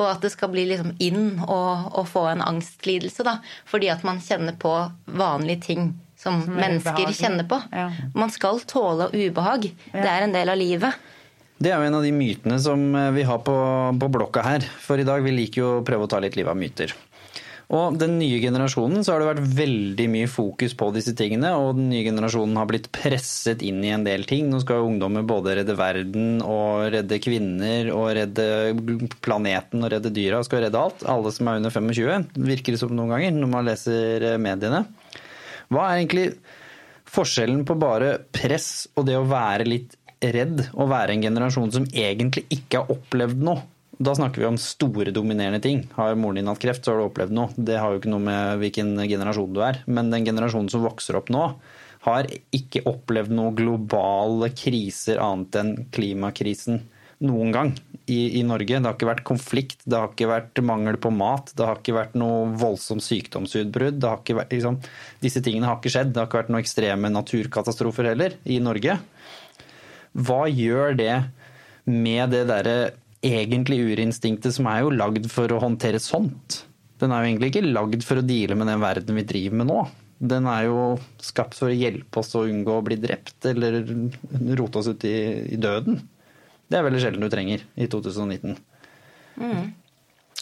Og 0.00 0.06
at 0.08 0.22
det 0.24 0.32
skal 0.32 0.50
bli 0.50 0.64
liksom 0.66 0.94
inn 1.02 1.42
å 1.44 2.04
få 2.08 2.24
en 2.30 2.42
angstlidelse, 2.42 3.24
da. 3.26 3.38
Fordi 3.68 3.90
at 3.92 4.04
man 4.06 4.22
kjenner 4.24 4.56
på 4.58 4.72
vanlige 5.04 5.66
ting 5.68 5.92
som, 6.20 6.42
som 6.44 6.56
mennesker 6.60 7.12
kjenner 7.16 7.48
på. 7.48 7.60
Ja. 7.72 7.88
Man 8.14 8.32
skal 8.34 8.60
tåle 8.68 9.08
ubehag. 9.14 9.70
Ja. 9.90 10.00
Det 10.00 10.08
er 10.10 10.26
en 10.26 10.36
del 10.36 10.52
av 10.52 10.60
livet. 10.60 11.06
Det 11.60 11.72
er 11.72 11.80
jo 11.80 11.90
en 11.90 11.98
av 11.98 12.04
de 12.04 12.12
mytene 12.16 12.56
som 12.60 12.82
eh, 12.96 13.12
vi 13.16 13.26
har 13.28 13.40
på, 13.44 13.54
på 14.00 14.08
blokka 14.12 14.44
her. 14.44 14.66
For 14.84 15.00
i 15.00 15.06
dag 15.08 15.24
vi 15.24 15.36
liker 15.36 15.60
jo 15.60 15.70
å 15.78 15.86
prøve 15.86 16.06
å 16.06 16.10
ta 16.10 16.20
litt 16.22 16.36
liv 16.38 16.48
av 16.48 16.56
myter. 16.56 16.92
Og 17.70 17.94
den 18.00 18.16
nye 18.18 18.40
generasjonen 18.42 19.04
så 19.06 19.12
har 19.12 19.22
det 19.22 19.28
vært 19.28 19.52
veldig 19.60 20.06
mye 20.10 20.30
fokus 20.30 20.72
på 20.74 20.88
disse 20.96 21.12
tingene, 21.14 21.52
og 21.54 21.76
den 21.78 21.86
nye 21.92 22.02
generasjonen 22.02 22.56
har 22.58 22.66
blitt 22.66 22.88
presset 22.90 23.62
inn 23.62 23.78
i 23.86 23.92
en 23.94 24.02
del 24.02 24.24
ting. 24.26 24.48
Nå 24.50 24.58
skal 24.64 24.80
jo 24.80 24.88
ungdommer 24.90 25.22
både 25.22 25.60
redde 25.60 25.76
verden 25.78 26.40
og 26.42 26.88
redde 26.96 27.20
kvinner 27.22 27.92
og 27.94 28.08
redde 28.18 28.48
planeten 29.22 29.86
og 29.86 29.92
redde 29.94 30.10
dyra 30.16 30.42
skal 30.46 30.64
redde 30.66 30.82
alt. 30.82 31.06
Alle 31.06 31.30
som 31.36 31.46
er 31.46 31.62
under 31.62 31.76
25, 31.76 32.26
virker 32.50 32.74
det 32.74 32.82
som 32.82 32.96
noen 32.96 33.14
ganger 33.14 33.38
når 33.38 33.52
man 33.54 33.70
leser 33.70 34.26
mediene. 34.42 34.82
Hva 35.70 35.86
er 35.86 36.00
egentlig 36.00 36.26
forskjellen 37.10 37.64
på 37.66 37.76
bare 37.78 38.16
press 38.34 38.88
og 38.98 39.06
det 39.08 39.18
å 39.18 39.26
være 39.28 39.66
litt 39.68 39.96
redd 40.20 40.66
og 40.74 40.90
være 40.90 41.14
en 41.14 41.22
generasjon 41.24 41.70
som 41.76 41.86
egentlig 41.94 42.44
ikke 42.52 42.82
har 42.82 42.96
opplevd 42.96 43.44
noe? 43.46 43.62
Da 44.00 44.14
snakker 44.16 44.40
vi 44.40 44.48
om 44.48 44.56
store, 44.60 45.12
dominerende 45.12 45.60
ting. 45.60 45.82
Har 45.92 46.16
moren 46.16 46.40
din 46.40 46.48
hatt 46.48 46.62
kreft, 46.62 46.86
så 46.86 46.94
har 46.94 47.02
du 47.02 47.06
opplevd 47.10 47.34
noe. 47.36 47.52
Det 47.54 47.76
har 47.76 47.92
jo 47.92 48.00
ikke 48.00 48.12
noe 48.14 48.24
med 48.24 48.62
hvilken 48.62 48.94
generasjon 49.04 49.52
du 49.52 49.60
er. 49.62 49.82
Men 49.92 50.08
den 50.12 50.24
generasjonen 50.24 50.70
som 50.72 50.86
vokser 50.86 51.18
opp 51.20 51.28
nå, 51.32 51.42
har 52.06 52.28
ikke 52.56 52.80
opplevd 52.88 53.34
noen 53.36 53.58
globale 53.58 54.48
kriser 54.56 55.20
annet 55.20 55.58
enn 55.60 55.74
klimakrisen 55.92 56.80
noen 57.24 57.52
gang 57.52 57.72
i, 58.06 58.40
i, 58.40 58.42
Norge. 58.46 58.78
Det 58.78 58.88
har 58.88 58.96
ikke 58.96 59.10
vært 59.10 59.26
konflikt, 59.28 59.82
det 59.84 59.98
har 59.98 60.12
ikke 60.12 60.30
vært 60.30 60.62
mangel 60.64 60.96
på 61.00 61.12
mat, 61.14 61.52
det 61.56 61.66
har 61.66 61.80
ikke 61.80 61.96
vært 61.96 62.16
noe 62.18 62.48
voldsomt 62.60 63.04
sykdomsutbrudd. 63.04 64.06
Liksom, 64.50 64.80
disse 65.22 65.42
tingene 65.44 65.68
har 65.68 65.78
ikke 65.78 65.92
skjedd. 65.92 66.14
Det 66.14 66.22
har 66.22 66.30
ikke 66.30 66.40
vært 66.42 66.54
noen 66.54 66.64
ekstreme 66.64 67.12
naturkatastrofer 67.12 68.10
heller 68.12 68.38
i 68.48 68.58
Norge. 68.64 68.96
Hva 70.16 70.42
gjør 70.50 70.96
det 70.98 71.14
med 71.90 72.34
det 72.34 72.46
derre 72.50 72.76
egentlig 73.24 73.82
urinstinktet 73.92 74.56
som 74.56 74.68
er 74.70 74.82
jo 74.84 74.94
lagd 74.94 75.28
for 75.30 75.52
å 75.52 75.62
håndtere 75.62 76.00
sånt? 76.02 76.64
Den 77.00 77.12
er 77.14 77.22
jo 77.22 77.30
egentlig 77.30 77.52
ikke 77.52 77.68
lagd 77.68 78.04
for 78.04 78.20
å 78.20 78.26
deale 78.26 78.56
med 78.58 78.68
den 78.68 78.82
verden 78.82 79.20
vi 79.20 79.28
driver 79.28 79.60
med 79.60 79.70
nå. 79.70 79.82
Den 80.20 80.48
er 80.52 80.66
jo 80.66 80.80
skapt 81.24 81.54
for 81.56 81.70
å 81.70 81.76
hjelpe 81.76 82.20
oss 82.20 82.34
å 82.36 82.44
unngå 82.48 82.74
å 82.76 82.84
bli 82.84 82.98
drept 83.00 83.46
eller 83.48 83.78
rote 84.58 84.80
oss 84.82 84.90
ut 84.92 85.06
i, 85.08 85.14
i 85.56 85.60
døden. 85.60 86.00
Det 86.70 86.78
er 86.78 86.86
veldig 86.86 87.00
sjelden 87.02 87.24
du 87.24 87.30
trenger 87.32 87.64
i 87.74 87.88
2019. 87.90 88.54
Mm. 89.40 89.72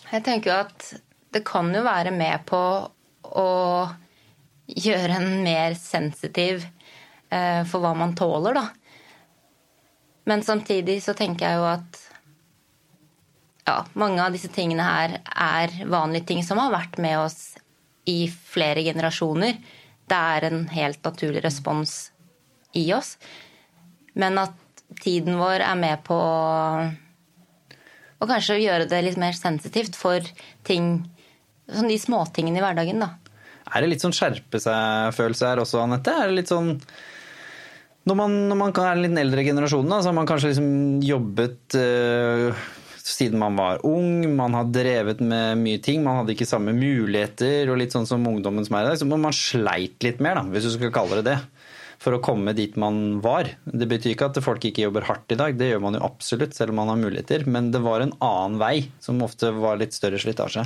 Jeg 0.08 0.24
tenker 0.26 0.50
jo 0.50 0.58
at 0.66 0.88
det 1.32 1.44
kan 1.48 1.70
jo 1.72 1.84
være 1.84 2.12
med 2.12 2.44
på 2.48 2.60
å 3.38 3.48
gjøre 4.68 5.16
en 5.16 5.30
mer 5.44 5.76
sensitiv 5.80 6.66
eh, 7.32 7.64
for 7.68 7.80
hva 7.80 7.94
man 7.96 8.12
tåler, 8.16 8.58
da. 8.58 8.66
Men 10.28 10.44
samtidig 10.44 10.98
så 11.04 11.14
tenker 11.16 11.48
jeg 11.48 11.60
jo 11.60 11.66
at 11.70 12.02
ja, 13.68 13.78
mange 14.00 14.20
av 14.24 14.36
disse 14.36 14.50
tingene 14.52 14.84
her 14.84 15.18
er 15.24 15.72
vanlige 15.88 16.28
ting 16.30 16.44
som 16.44 16.60
har 16.60 16.72
vært 16.72 17.00
med 17.00 17.16
oss 17.20 17.56
i 18.08 18.28
flere 18.28 18.84
generasjoner. 18.84 19.56
Det 20.08 20.20
er 20.36 20.48
en 20.48 20.62
helt 20.72 21.00
naturlig 21.04 21.44
respons 21.44 21.98
i 22.76 22.86
oss. 22.96 23.16
Men 24.16 24.40
at 24.40 24.56
tiden 25.02 25.38
vår 25.40 25.64
er 25.66 25.76
med 25.78 26.02
på 26.06 26.16
Og 28.18 28.30
kanskje 28.30 28.58
gjøre 28.62 28.88
det 28.90 29.02
litt 29.04 29.20
mer 29.20 29.36
sensitivt 29.36 29.98
for 29.98 30.24
ting 30.66 31.06
Sånn 31.68 31.90
de 31.90 31.98
småtingene 32.00 32.56
i 32.56 32.62
hverdagen, 32.64 33.02
da. 33.02 33.10
Er 33.68 33.84
det 33.84 33.90
litt 33.90 34.00
sånn 34.00 34.14
skjerpe 34.16 34.56
seg-følelse 34.56 35.50
her 35.50 35.60
også, 35.60 35.82
Anette? 35.82 36.14
Er 36.16 36.30
det 36.30 36.38
litt 36.38 36.48
sånn 36.48 36.78
når 38.08 38.16
man, 38.16 38.34
når 38.48 38.56
man 38.56 38.72
er 38.72 39.02
den 39.02 39.20
eldre 39.20 39.44
generasjonen, 39.44 39.90
da, 39.92 40.00
så 40.00 40.08
har 40.08 40.16
man 40.16 40.28
kanskje 40.28 40.54
liksom 40.54 40.68
jobbet 41.04 41.76
øh, 41.76 42.62
siden 43.08 43.40
man 43.40 43.58
var 43.58 43.82
ung, 43.86 44.22
man 44.36 44.56
har 44.56 44.70
drevet 44.72 45.20
med 45.20 45.60
mye 45.60 45.80
ting, 45.84 46.02
man 46.04 46.20
hadde 46.20 46.34
ikke 46.34 46.48
samme 46.48 46.72
muligheter, 46.76 47.68
og 47.68 47.80
litt 47.80 47.94
sånn 47.94 48.08
som 48.08 48.24
ungdommen 48.28 48.66
som 48.66 48.78
er 48.78 48.86
i 48.86 48.90
dag, 48.90 49.00
så 49.00 49.08
man 49.08 49.36
sleit 49.36 50.04
litt 50.06 50.22
mer, 50.24 50.40
da, 50.40 50.46
hvis 50.52 50.68
du 50.68 50.72
skal 50.76 50.94
kalle 50.94 51.20
det 51.20 51.34
det, 51.34 51.38
for 52.02 52.14
å 52.14 52.22
komme 52.22 52.54
dit 52.56 52.76
man 52.78 53.18
var. 53.24 53.50
Det 53.66 53.88
betyr 53.90 54.14
ikke 54.14 54.30
at 54.30 54.40
folk 54.44 54.64
ikke 54.68 54.84
jobber 54.86 55.08
hardt 55.08 55.34
i 55.34 55.38
dag, 55.38 55.56
det 55.58 55.72
gjør 55.72 55.82
man 55.88 55.98
jo 55.98 56.04
absolutt, 56.06 56.54
selv 56.56 56.74
om 56.74 56.80
man 56.82 56.92
har 56.92 57.00
muligheter, 57.00 57.46
men 57.50 57.72
det 57.74 57.82
var 57.84 58.04
en 58.04 58.14
annen 58.24 58.60
vei 58.62 58.76
som 59.02 59.22
ofte 59.26 59.50
var 59.56 59.80
litt 59.80 59.96
større 59.96 60.20
slitasje. 60.22 60.64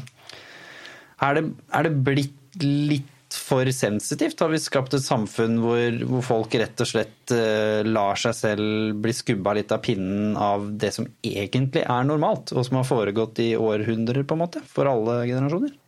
Er 1.23 1.39
det, 1.39 1.49
er 1.73 1.87
det 1.87 1.99
blitt 2.05 2.63
litt 2.63 3.09
for 3.33 3.69
sensitivt? 3.73 4.41
Har 4.45 4.51
vi 4.53 4.61
skapt 4.61 4.93
et 4.97 5.05
samfunn 5.05 5.57
hvor, 5.63 6.01
hvor 6.11 6.25
folk 6.27 6.57
rett 6.61 6.83
og 6.85 6.91
slett 6.91 7.33
uh, 7.33 7.81
lar 7.87 8.19
seg 8.21 8.37
selv 8.37 8.99
bli 9.01 9.15
skubba 9.17 9.55
litt 9.57 9.73
av 9.73 9.81
pinnen 9.87 10.37
av 10.37 10.67
det 10.77 10.93
som 10.93 11.09
egentlig 11.25 11.87
er 11.87 12.09
normalt, 12.09 12.53
og 12.53 12.67
som 12.69 12.81
har 12.81 12.89
foregått 12.89 13.41
i 13.45 13.55
århundrer, 13.57 14.27
på 14.27 14.37
en 14.37 14.45
måte, 14.45 14.65
for 14.69 14.91
alle 14.91 15.23
generasjoner? 15.31 15.79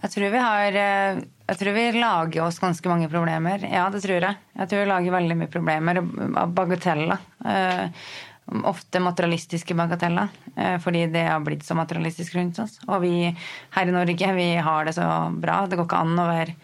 Jeg 0.00 0.10
tror 0.14 0.32
vi 0.32 0.40
har 0.40 0.76
eh, 0.80 1.22
Jeg 1.50 1.60
tror 1.60 1.76
vi 1.76 1.86
lager 2.00 2.44
oss 2.46 2.58
ganske 2.62 2.88
mange 2.88 3.08
problemer. 3.12 3.64
Ja, 3.68 3.86
det 3.92 4.02
tror 4.04 4.24
jeg. 4.24 4.40
Jeg 4.56 4.68
tror 4.70 4.82
vi 4.82 4.90
lager 4.90 5.16
veldig 5.18 5.38
mye 5.38 5.52
problemer 5.52 6.00
av 6.00 6.54
bagateller. 6.56 7.26
Uh, 7.44 8.04
ofte 8.66 9.00
materialistiske 9.00 9.74
bagateller, 9.78 10.28
eh, 10.56 10.78
fordi 10.82 11.06
det 11.12 11.22
har 11.28 11.40
blitt 11.44 11.64
så 11.64 11.76
materialistisk 11.78 12.34
rundt 12.34 12.58
oss. 12.64 12.78
Og 12.88 13.04
vi 13.04 13.14
her 13.76 13.88
i 13.88 13.94
Norge, 13.94 14.32
vi 14.34 14.48
har 14.56 14.88
det 14.88 14.96
så 14.96 15.06
bra. 15.30 15.62
Det 15.66 15.78
går 15.78 15.86
ikke 15.86 16.00
an 16.02 16.18
å 16.18 16.28
være 16.28 16.56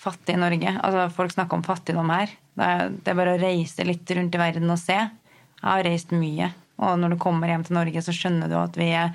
fattig 0.00 0.36
i 0.36 0.40
Norge. 0.40 0.76
Altså, 0.80 1.08
folk 1.16 1.34
snakker 1.34 1.58
om 1.58 1.66
fattigdom 1.66 2.12
her. 2.14 2.32
Det 2.56 3.12
er 3.12 3.18
bare 3.18 3.36
å 3.36 3.40
reise 3.40 3.84
litt 3.84 4.10
rundt 4.16 4.34
i 4.34 4.40
verden 4.40 4.72
og 4.72 4.80
se. 4.80 4.96
Jeg 4.96 5.66
har 5.66 5.84
reist 5.84 6.14
mye. 6.16 6.50
Og 6.84 6.98
når 7.00 7.14
du 7.14 7.20
kommer 7.20 7.52
hjem 7.52 7.64
til 7.66 7.78
Norge, 7.78 8.02
så 8.04 8.14
skjønner 8.16 8.50
du 8.52 8.56
at 8.60 8.76
vi 8.76 8.90
er 8.96 9.12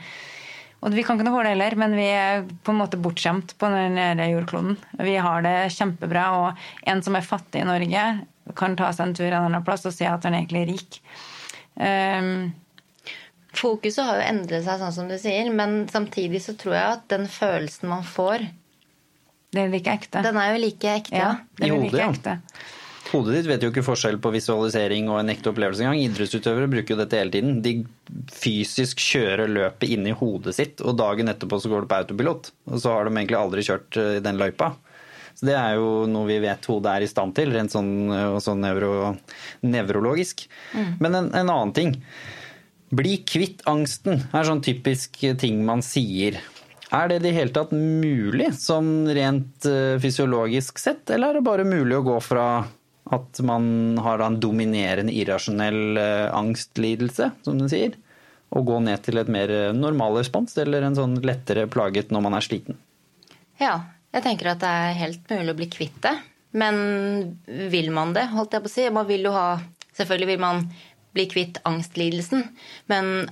og 0.81 0.95
vi 0.97 1.03
kan 1.05 1.17
ikke 1.17 1.27
noe 1.27 1.35
for 1.35 1.45
det 1.45 1.53
heller, 1.53 1.75
men 1.77 1.93
vi 1.93 2.07
er 2.09 2.47
på 2.65 2.73
en 2.73 2.79
måte 2.79 2.97
bortskjemt 2.97 3.53
på 3.61 3.69
denne 3.69 4.25
jordkloden. 4.31 4.79
Vi 4.97 5.13
har 5.21 5.43
det 5.45 5.57
kjempebra, 5.75 6.23
og 6.39 6.89
en 6.89 7.03
som 7.05 7.17
er 7.17 7.27
fattig 7.27 7.61
i 7.61 7.67
Norge, 7.69 8.05
kan 8.57 8.73
ta 8.75 8.89
seg 8.89 9.05
en 9.05 9.13
tur 9.15 9.29
en 9.29 9.45
annen 9.45 9.63
plass 9.65 9.85
og 9.85 9.93
si 9.93 10.07
at 10.09 10.25
han 10.25 10.35
egentlig 10.39 10.63
er 10.63 10.71
rik. 10.71 10.97
Um, 11.77 12.31
Fokuset 13.55 14.03
har 14.07 14.17
jo 14.17 14.25
endret 14.25 14.65
seg, 14.65 14.81
sånn 14.81 14.95
som 14.95 15.11
du 15.11 15.17
sier, 15.21 15.51
men 15.53 15.85
samtidig 15.91 16.41
så 16.43 16.55
tror 16.59 16.75
jeg 16.77 16.97
at 16.97 17.07
den 17.13 17.27
følelsen 17.29 17.91
man 17.91 18.05
får 18.07 18.47
Det 19.51 19.65
er 19.65 19.73
like 19.73 19.91
ekte. 19.91 20.23
Den 20.23 20.39
er 20.39 20.53
jo 20.55 20.61
like 20.63 20.93
ekte. 21.01 21.17
Ja, 21.19 21.31
det 21.59 21.67
er 21.67 21.81
like 21.83 22.05
ekte. 22.07 22.37
Hodet 23.11 23.33
ditt 23.35 23.47
vet 23.49 23.63
jo 23.65 23.71
ikke 23.73 23.83
forskjell 23.83 24.17
på 24.23 24.31
visualisering 24.31 25.09
og 25.11 25.17
en 25.19 25.31
ekte 25.33 25.51
opplevelse 25.51 25.83
engang. 25.83 25.99
Idrettsutøvere 25.99 26.69
bruker 26.71 26.93
jo 26.93 26.99
dette 27.01 27.17
hele 27.19 27.33
tiden. 27.33 27.57
De 27.63 27.73
fysisk 28.31 29.01
kjører 29.03 29.51
løpet 29.51 29.91
inni 29.91 30.13
hodet 30.15 30.55
sitt, 30.55 30.83
og 30.85 30.95
dagen 31.01 31.31
etterpå 31.31 31.59
så 31.59 31.71
går 31.71 31.83
det 31.83 31.91
på 31.91 31.99
autopilot. 31.99 32.51
Og 32.71 32.79
så 32.79 32.95
har 32.95 33.07
de 33.07 33.13
egentlig 33.17 33.39
aldri 33.41 33.65
kjørt 33.67 33.99
eh, 33.99 34.21
den 34.23 34.39
løypa. 34.39 34.71
Så 35.35 35.47
det 35.49 35.57
er 35.59 35.75
jo 35.79 36.05
noe 36.11 36.29
vi 36.29 36.39
vet 36.43 36.71
hodet 36.71 36.95
er 36.95 37.03
i 37.03 37.11
stand 37.11 37.35
til, 37.35 37.51
rent 37.55 37.75
sånn, 37.75 37.91
sånn 38.43 38.63
nevro, 38.63 39.13
nevrologisk. 39.65 40.45
Mm. 40.71 40.89
Men 41.03 41.11
en, 41.11 41.31
en, 41.31 41.51
annen 41.51 41.75
ting. 41.75 41.95
Bli 42.95 43.21
kvitt 43.27 43.63
angsten 43.71 44.27
er 44.31 44.47
sånn 44.47 44.63
typisk 44.63 45.19
ting 45.39 45.63
man 45.67 45.83
sier. 45.83 46.39
Er 46.91 47.07
det 47.07 47.21
i 47.21 47.27
det 47.27 47.31
hele 47.35 47.55
tatt 47.55 47.71
mulig, 47.75 48.51
sånn 48.59 49.07
rent 49.15 49.67
fysiologisk 50.03 50.79
sett, 50.79 51.07
eller 51.07 51.31
er 51.31 51.39
det 51.39 51.47
bare 51.47 51.67
mulig 51.67 51.95
å 51.95 52.03
gå 52.03 52.17
fra 52.23 52.45
at 53.11 53.41
man 53.43 53.99
har 54.01 54.23
en 54.23 54.39
dominerende 54.39 55.13
irrasjonell 55.13 55.99
uh, 55.99 56.29
angstlidelse, 56.37 57.31
som 57.43 57.59
den 57.59 57.71
sier, 57.71 57.97
og 58.51 58.67
gå 58.67 58.79
ned 58.83 59.03
til 59.05 59.19
et 59.21 59.31
mer 59.31 59.51
normal 59.75 60.19
respons, 60.19 60.57
eller 60.59 60.83
en 60.83 60.97
sånn 60.97 61.19
lettere 61.23 61.67
plaget 61.71 62.11
når 62.11 62.25
man 62.25 62.35
er 62.35 62.45
sliten? 62.45 62.79
Ja, 63.61 63.77
jeg 64.11 64.25
tenker 64.25 64.51
at 64.51 64.63
det 64.63 64.71
er 64.71 64.97
helt 64.99 65.29
mulig 65.31 65.53
å 65.53 65.59
bli 65.59 65.69
kvitt 65.71 65.99
det. 66.03 66.15
Men 66.51 67.37
vil 67.47 67.91
man 67.95 68.11
det, 68.15 68.25
holdt 68.33 68.57
jeg 68.57 68.63
på 68.63 68.71
å 68.71 68.73
si? 68.73 68.87
Man 68.91 69.07
vil 69.09 69.29
jo 69.29 69.35
ha 69.35 69.51
Selvfølgelig 69.91 70.27
vil 70.29 70.39
man 70.39 70.61
bli 71.11 71.25
kvitt 71.27 71.57
angstlidelsen, 71.67 72.45
men 72.87 73.25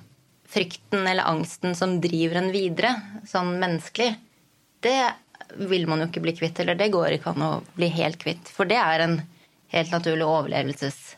frykten 0.52 1.08
eller 1.08 1.24
angsten 1.24 1.72
som 1.72 1.94
driver 2.04 2.42
en 2.42 2.50
videre, 2.52 2.92
sånn 3.32 3.54
menneskelig, 3.62 4.10
det 4.84 4.98
vil 5.70 5.88
man 5.88 6.04
jo 6.04 6.10
ikke 6.10 6.24
bli 6.26 6.34
kvitt. 6.36 6.60
Eller 6.60 6.76
det 6.76 6.90
går 6.92 7.16
ikke 7.16 7.32
an 7.32 7.46
å 7.46 7.52
bli 7.78 7.88
helt 7.96 8.20
kvitt. 8.22 8.52
For 8.52 8.68
det 8.68 8.76
er 8.82 9.06
en 9.06 9.16
helt 9.74 9.96
naturlig 9.96 10.28
overlevelsesreaksjon. 10.28 11.16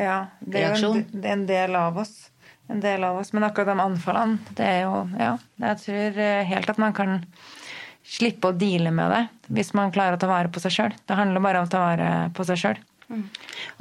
Ja, 0.00 0.30
det 0.40 0.62
er 0.62 0.76
jo 0.80 0.92
en, 0.94 1.24
en 1.26 1.46
del 1.48 1.74
av 1.76 1.98
oss. 2.00 2.30
En 2.70 2.80
del 2.80 3.04
av 3.04 3.18
oss. 3.20 3.32
Men 3.36 3.44
akkurat 3.44 3.72
de 3.72 3.82
anfallene, 3.82 4.38
det 4.56 4.66
er 4.66 4.84
jo 4.86 5.02
Ja, 5.18 5.32
jeg 5.66 5.80
tror 5.84 6.20
helt 6.52 6.70
at 6.70 6.80
man 6.80 6.94
kan 6.96 7.18
slippe 8.10 8.50
å 8.50 8.56
deale 8.56 8.92
med 8.94 9.12
det 9.12 9.24
hvis 9.50 9.74
man 9.76 9.92
klarer 9.92 10.16
å 10.16 10.20
ta 10.22 10.30
vare 10.30 10.50
på 10.52 10.62
seg 10.62 10.74
sjøl. 10.76 10.94
Det 11.06 11.18
handler 11.18 11.44
bare 11.44 11.60
om 11.60 11.68
å 11.68 11.72
ta 11.72 11.82
vare 11.82 12.08
på 12.36 12.46
seg 12.48 12.62
sjøl. 12.62 12.80
Mm. 13.10 13.24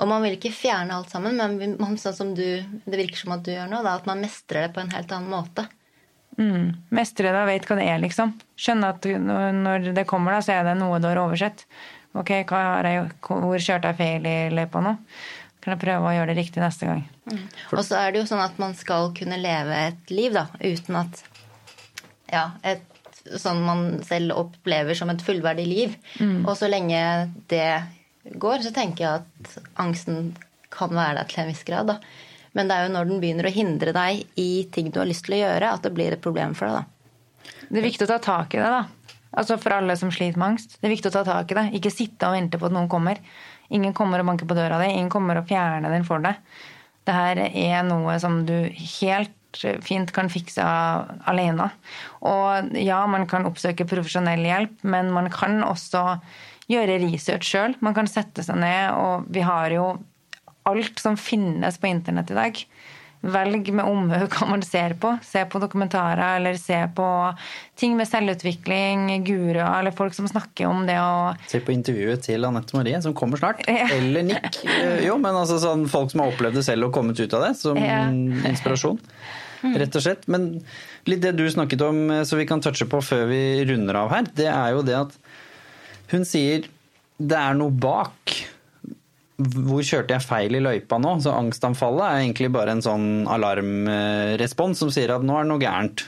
Og 0.02 0.10
man 0.10 0.24
vil 0.26 0.36
ikke 0.40 0.52
fjerne 0.54 0.96
alt 0.98 1.12
sammen, 1.14 1.38
men 1.38 1.98
sånn 2.02 2.18
som 2.18 2.32
du, 2.36 2.46
det 2.66 2.98
virker 2.98 3.22
som 3.22 3.36
at 3.36 3.44
du 3.46 3.52
gjør 3.54 3.70
nå, 3.70 3.84
da, 3.86 4.00
at 4.00 4.10
man 4.10 4.24
mestrer 4.24 4.68
det 4.68 4.74
på 4.74 4.82
en 4.82 4.90
helt 4.96 5.14
annen 5.14 5.30
måte. 5.30 5.68
Mm. 6.40 6.72
Mestre 6.96 7.30
det 7.30 7.38
og 7.38 7.50
vet 7.50 7.68
hva 7.68 7.78
det 7.78 7.86
er, 7.92 8.02
liksom. 8.02 8.34
Skjønne 8.60 8.94
at 8.96 9.06
når 9.06 9.92
det 9.94 10.08
kommer, 10.10 10.34
da, 10.34 10.44
så 10.46 10.56
er 10.56 10.66
det 10.66 10.78
noe 10.80 11.02
du 11.04 11.10
har 11.10 11.22
oversett. 11.22 11.66
Ok, 12.18 12.32
jeg, 12.34 12.46
hvor 13.22 13.62
kjørte 13.62 13.92
jeg 13.92 14.00
feil 14.00 14.26
i 14.26 14.38
løypa 14.54 14.82
nå? 14.82 14.96
Kan 15.60 15.76
jeg 15.76 15.82
prøve 15.82 16.08
å 16.08 16.14
gjøre 16.16 16.32
det 16.32 16.40
riktig 16.40 16.64
neste 16.64 16.88
gang. 16.88 17.04
Mm. 17.30 17.44
Og 17.76 17.84
så 17.86 18.00
er 18.00 18.14
det 18.14 18.22
jo 18.22 18.30
sånn 18.30 18.42
at 18.42 18.56
man 18.62 18.74
skal 18.80 19.12
kunne 19.18 19.38
leve 19.42 19.76
et 19.90 20.14
liv 20.14 20.34
da, 20.34 20.48
uten 20.64 20.98
at 21.02 21.22
ja, 22.32 22.46
et 22.64 22.86
sånn 23.38 23.62
man 23.66 23.84
selv 24.08 24.38
opplever 24.40 24.98
som 24.98 25.12
et 25.12 25.24
fullverdig 25.24 25.68
liv. 25.68 25.96
Mm. 26.18 26.46
Og 26.46 26.56
så 26.58 26.70
lenge 26.72 27.02
det 27.52 27.84
går, 28.24 28.64
så 28.66 28.74
tenker 28.76 29.06
jeg 29.06 29.22
at 29.22 29.74
angsten 29.82 30.32
kan 30.74 30.94
være 30.94 31.20
der 31.20 31.30
til 31.30 31.44
en 31.44 31.52
viss 31.52 31.66
grad. 31.68 31.92
Da. 31.92 32.00
Men 32.58 32.70
det 32.70 32.78
er 32.78 32.88
jo 32.88 32.94
når 32.96 33.10
den 33.10 33.22
begynner 33.22 33.50
å 33.50 33.54
hindre 33.54 33.94
deg 33.96 34.24
i 34.40 34.52
ting 34.74 34.90
du 34.94 35.02
har 35.02 35.10
lyst 35.10 35.28
til 35.28 35.38
å 35.38 35.44
gjøre, 35.44 35.74
at 35.76 35.86
det 35.86 35.94
blir 35.96 36.16
et 36.16 36.24
problem 36.24 36.56
for 36.58 36.70
deg. 36.70 36.80
da. 36.80 37.60
Det 37.70 37.82
er 37.82 37.86
viktig 37.86 38.08
å 38.08 38.12
ta 38.14 38.20
tak 38.24 38.56
i 38.56 38.62
det, 38.62 38.70
da. 38.74 39.18
Altså 39.38 39.60
For 39.62 39.76
alle 39.76 39.96
som 40.00 40.12
sliter 40.14 40.40
med 40.40 40.56
angst. 40.56 40.78
Det 40.80 40.90
er 40.90 40.96
viktig 40.96 41.12
å 41.12 41.16
ta 41.20 41.26
tak 41.28 41.52
i 41.52 41.58
det. 41.58 41.66
Ikke 41.78 41.94
sitte 41.94 42.30
og 42.30 42.38
vente 42.38 42.60
på 42.60 42.70
at 42.70 42.76
noen 42.76 42.90
kommer. 42.92 43.22
Ingen 43.70 43.94
kommer 43.98 44.22
og 44.22 44.30
banker 44.32 44.50
på 44.50 44.58
døra 44.58 44.80
di. 44.82 44.90
Ingen 44.96 45.12
kommer 45.14 45.38
og 45.38 45.50
fjerner 45.50 45.94
den 45.94 46.08
for 46.08 46.24
deg. 46.24 46.40
Det 47.06 47.16
her 47.16 47.44
er 47.48 47.84
noe 47.88 48.18
som 48.22 48.42
du 48.48 48.56
helt 49.02 49.36
fint 49.86 50.12
kan 50.14 50.30
fikse 50.30 50.66
alene. 51.30 51.70
Og 52.26 52.76
ja, 52.78 53.02
man 53.10 53.26
kan 53.30 53.48
oppsøke 53.50 53.88
profesjonell 53.90 54.46
hjelp, 54.46 54.76
men 54.86 55.10
man 55.14 55.30
kan 55.34 55.64
også 55.66 56.20
gjøre 56.70 57.00
research 57.02 57.50
sjøl. 57.50 57.76
Man 57.86 57.96
kan 57.98 58.10
sette 58.10 58.46
seg 58.46 58.60
ned, 58.62 58.94
og 58.94 59.30
vi 59.34 59.46
har 59.46 59.74
jo 59.74 59.92
alt 60.70 61.02
som 61.02 61.18
finnes 61.18 61.80
på 61.82 61.90
internett 61.90 62.30
i 62.34 62.38
dag. 62.38 62.62
Velg 63.20 63.68
med 63.76 63.84
omhu 63.84 64.20
hva 64.32 64.46
man 64.48 64.62
ser 64.64 64.94
på. 65.00 65.12
Se 65.26 65.42
på 65.52 65.60
dokumentarer 65.60 66.38
eller 66.38 66.56
se 66.60 66.78
på 66.96 67.08
ting 67.80 67.98
med 68.00 68.08
selvutvikling, 68.08 69.10
guruer 69.28 69.66
eller 69.66 69.92
folk 69.96 70.16
som 70.16 70.28
snakker 70.30 70.70
om 70.70 70.86
det 70.88 70.96
å 71.04 71.34
Se 71.52 71.60
på 71.64 71.74
intervjuet 71.76 72.24
til 72.24 72.48
Anette 72.48 72.78
Marie, 72.78 73.02
som 73.04 73.16
kommer 73.18 73.42
snart. 73.42 73.66
Ja. 73.68 73.90
Eller 73.98 74.24
Nick. 74.30 74.62
Eh, 74.64 75.04
jo, 75.04 75.18
men 75.20 75.36
altså 75.36 75.60
sånn 75.60 75.84
folk 75.92 76.14
som 76.14 76.24
har 76.24 76.32
opplevd 76.32 76.62
det 76.62 76.66
selv 76.68 76.88
og 76.88 76.96
kommet 76.96 77.20
ut 77.20 77.36
av 77.36 77.44
det, 77.50 77.54
som 77.60 77.80
ja. 77.80 78.06
inspirasjon. 78.08 79.02
Rett 79.76 79.98
og 80.00 80.06
slett. 80.06 80.24
Men 80.32 80.48
litt 81.10 81.24
det 81.26 81.34
du 81.36 81.44
snakket 81.52 81.84
om, 81.84 82.06
eh, 82.16 82.24
så 82.24 82.40
vi 82.40 82.48
kan 82.48 82.64
touche 82.64 82.88
på 82.88 83.04
før 83.04 83.28
vi 83.32 83.42
runder 83.68 84.00
av 84.00 84.14
her, 84.16 84.32
det 84.40 84.48
er 84.54 84.78
jo 84.78 84.86
det 84.88 84.96
at 85.02 85.20
hun 86.14 86.24
sier 86.26 86.70
det 87.20 87.36
er 87.36 87.58
noe 87.60 87.74
bak 87.76 88.38
hvor 89.40 89.84
kjørte 89.86 90.18
jeg 90.18 90.26
feil 90.26 90.58
i 90.58 90.64
løypa 90.64 91.00
nå? 91.00 91.16
Så 91.24 91.32
angstanfallet 91.32 92.06
er 92.06 92.24
egentlig 92.26 92.50
bare 92.52 92.76
en 92.76 92.84
sånn 92.84 93.10
alarmrespons 93.32 94.82
som 94.84 94.92
sier 94.92 95.14
at 95.16 95.24
nå 95.24 95.38
er 95.38 95.46
det 95.46 95.52
noe 95.54 95.64
gærent. 95.64 96.04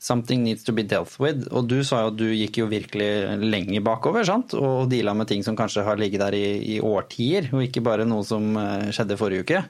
Something 0.00 0.44
needs 0.44 0.64
to 0.64 0.72
be 0.76 0.84
dealt 0.88 1.12
with. 1.20 1.46
Og 1.52 1.66
du 1.68 1.80
sa 1.84 2.02
jo 2.04 2.12
at 2.12 2.18
du 2.20 2.26
gikk 2.28 2.62
jo 2.62 2.68
virkelig 2.70 3.40
lenge 3.40 3.82
bakover 3.84 4.24
sant? 4.28 4.54
og 4.56 4.88
deala 4.92 5.12
med 5.16 5.28
ting 5.28 5.44
som 5.44 5.56
kanskje 5.56 5.84
har 5.84 6.00
ligget 6.00 6.24
der 6.24 6.36
i, 6.36 6.46
i, 6.76 6.78
årtier, 6.80 7.50
og 7.52 7.64
ikke 7.66 7.84
bare 7.84 8.08
noe 8.08 8.24
som 8.24 8.54
eh, 8.60 8.88
skjedde 8.96 9.18
forrige 9.20 9.44
uke. 9.44 9.64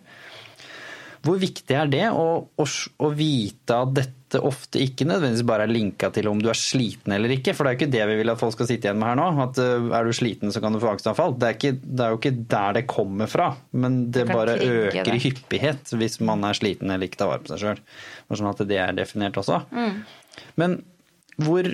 Hvor 1.20 1.36
viktig 1.40 1.76
er 1.76 1.88
det 1.92 2.06
å, 2.16 2.26
å, 2.48 2.64
å, 2.64 3.08
vite 3.12 3.76
at 3.76 3.90
dette 3.96 4.40
ofte 4.46 4.80
ikke 4.80 5.04
nødvendigvis 5.04 5.44
bare 5.48 5.66
er 5.66 5.72
linka 5.72 6.08
til 6.14 6.30
om 6.30 6.38
du 6.40 6.48
er 6.48 6.56
sliten 6.56 7.12
eller 7.12 7.34
ikke? 7.34 7.52
For 7.56 7.66
det 7.66 7.72
er 7.72 7.76
jo 7.76 7.80
ikke 7.80 7.92
det 7.92 8.06
vi 8.08 8.16
vil 8.22 8.32
at 8.32 8.40
folk 8.40 8.54
skal 8.54 8.70
sitte 8.70 8.88
igjen 8.88 9.00
med 9.02 9.10
her 9.10 9.18
nå. 9.20 9.26
At 9.44 9.60
uh, 9.60 9.90
er 9.98 10.08
du 10.08 10.14
sliten, 10.16 10.54
så 10.54 10.62
kan 10.64 10.72
du 10.72 10.80
få 10.80 10.94
angstanfall. 10.94 11.36
Det 11.36 11.50
er, 11.50 11.58
ikke, 11.58 11.74
det 11.82 12.06
er 12.06 12.14
jo 12.14 12.20
ikke 12.22 12.34
der 12.54 12.78
det 12.78 12.84
kommer 12.88 13.30
fra. 13.30 13.50
Men 13.76 14.00
det 14.14 14.24
bare 14.30 14.56
øker 14.56 15.12
i 15.12 15.20
hyppighet 15.26 15.92
hvis 16.00 16.20
man 16.24 16.46
er 16.48 16.56
sliten 16.56 16.94
eller 16.94 17.10
ikke 17.10 17.20
tar 17.20 17.32
vare 17.34 17.44
på 17.44 17.52
seg 17.52 17.66
sjøl. 17.66 17.84
Sånn 18.32 18.52
at 18.54 18.64
det 18.70 18.80
er 18.80 18.96
definert 18.96 19.36
også. 19.42 19.60
Mm. 19.76 20.00
Men 20.62 20.80
hvor 21.40 21.68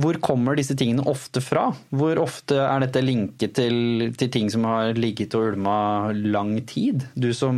hvor 0.00 0.16
kommer 0.22 0.56
disse 0.58 0.74
tingene 0.78 1.04
ofte 1.08 1.42
fra? 1.44 1.68
Hvor 1.94 2.18
ofte 2.22 2.58
er 2.62 2.82
dette 2.84 3.02
linket 3.04 3.54
til, 3.58 4.10
til 4.18 4.30
ting 4.32 4.50
som 4.52 4.66
har 4.68 4.96
ligget 4.98 5.34
og 5.38 5.52
ulma 5.52 5.76
lang 6.12 6.54
tid? 6.68 7.06
Du 7.14 7.30
som 7.36 7.56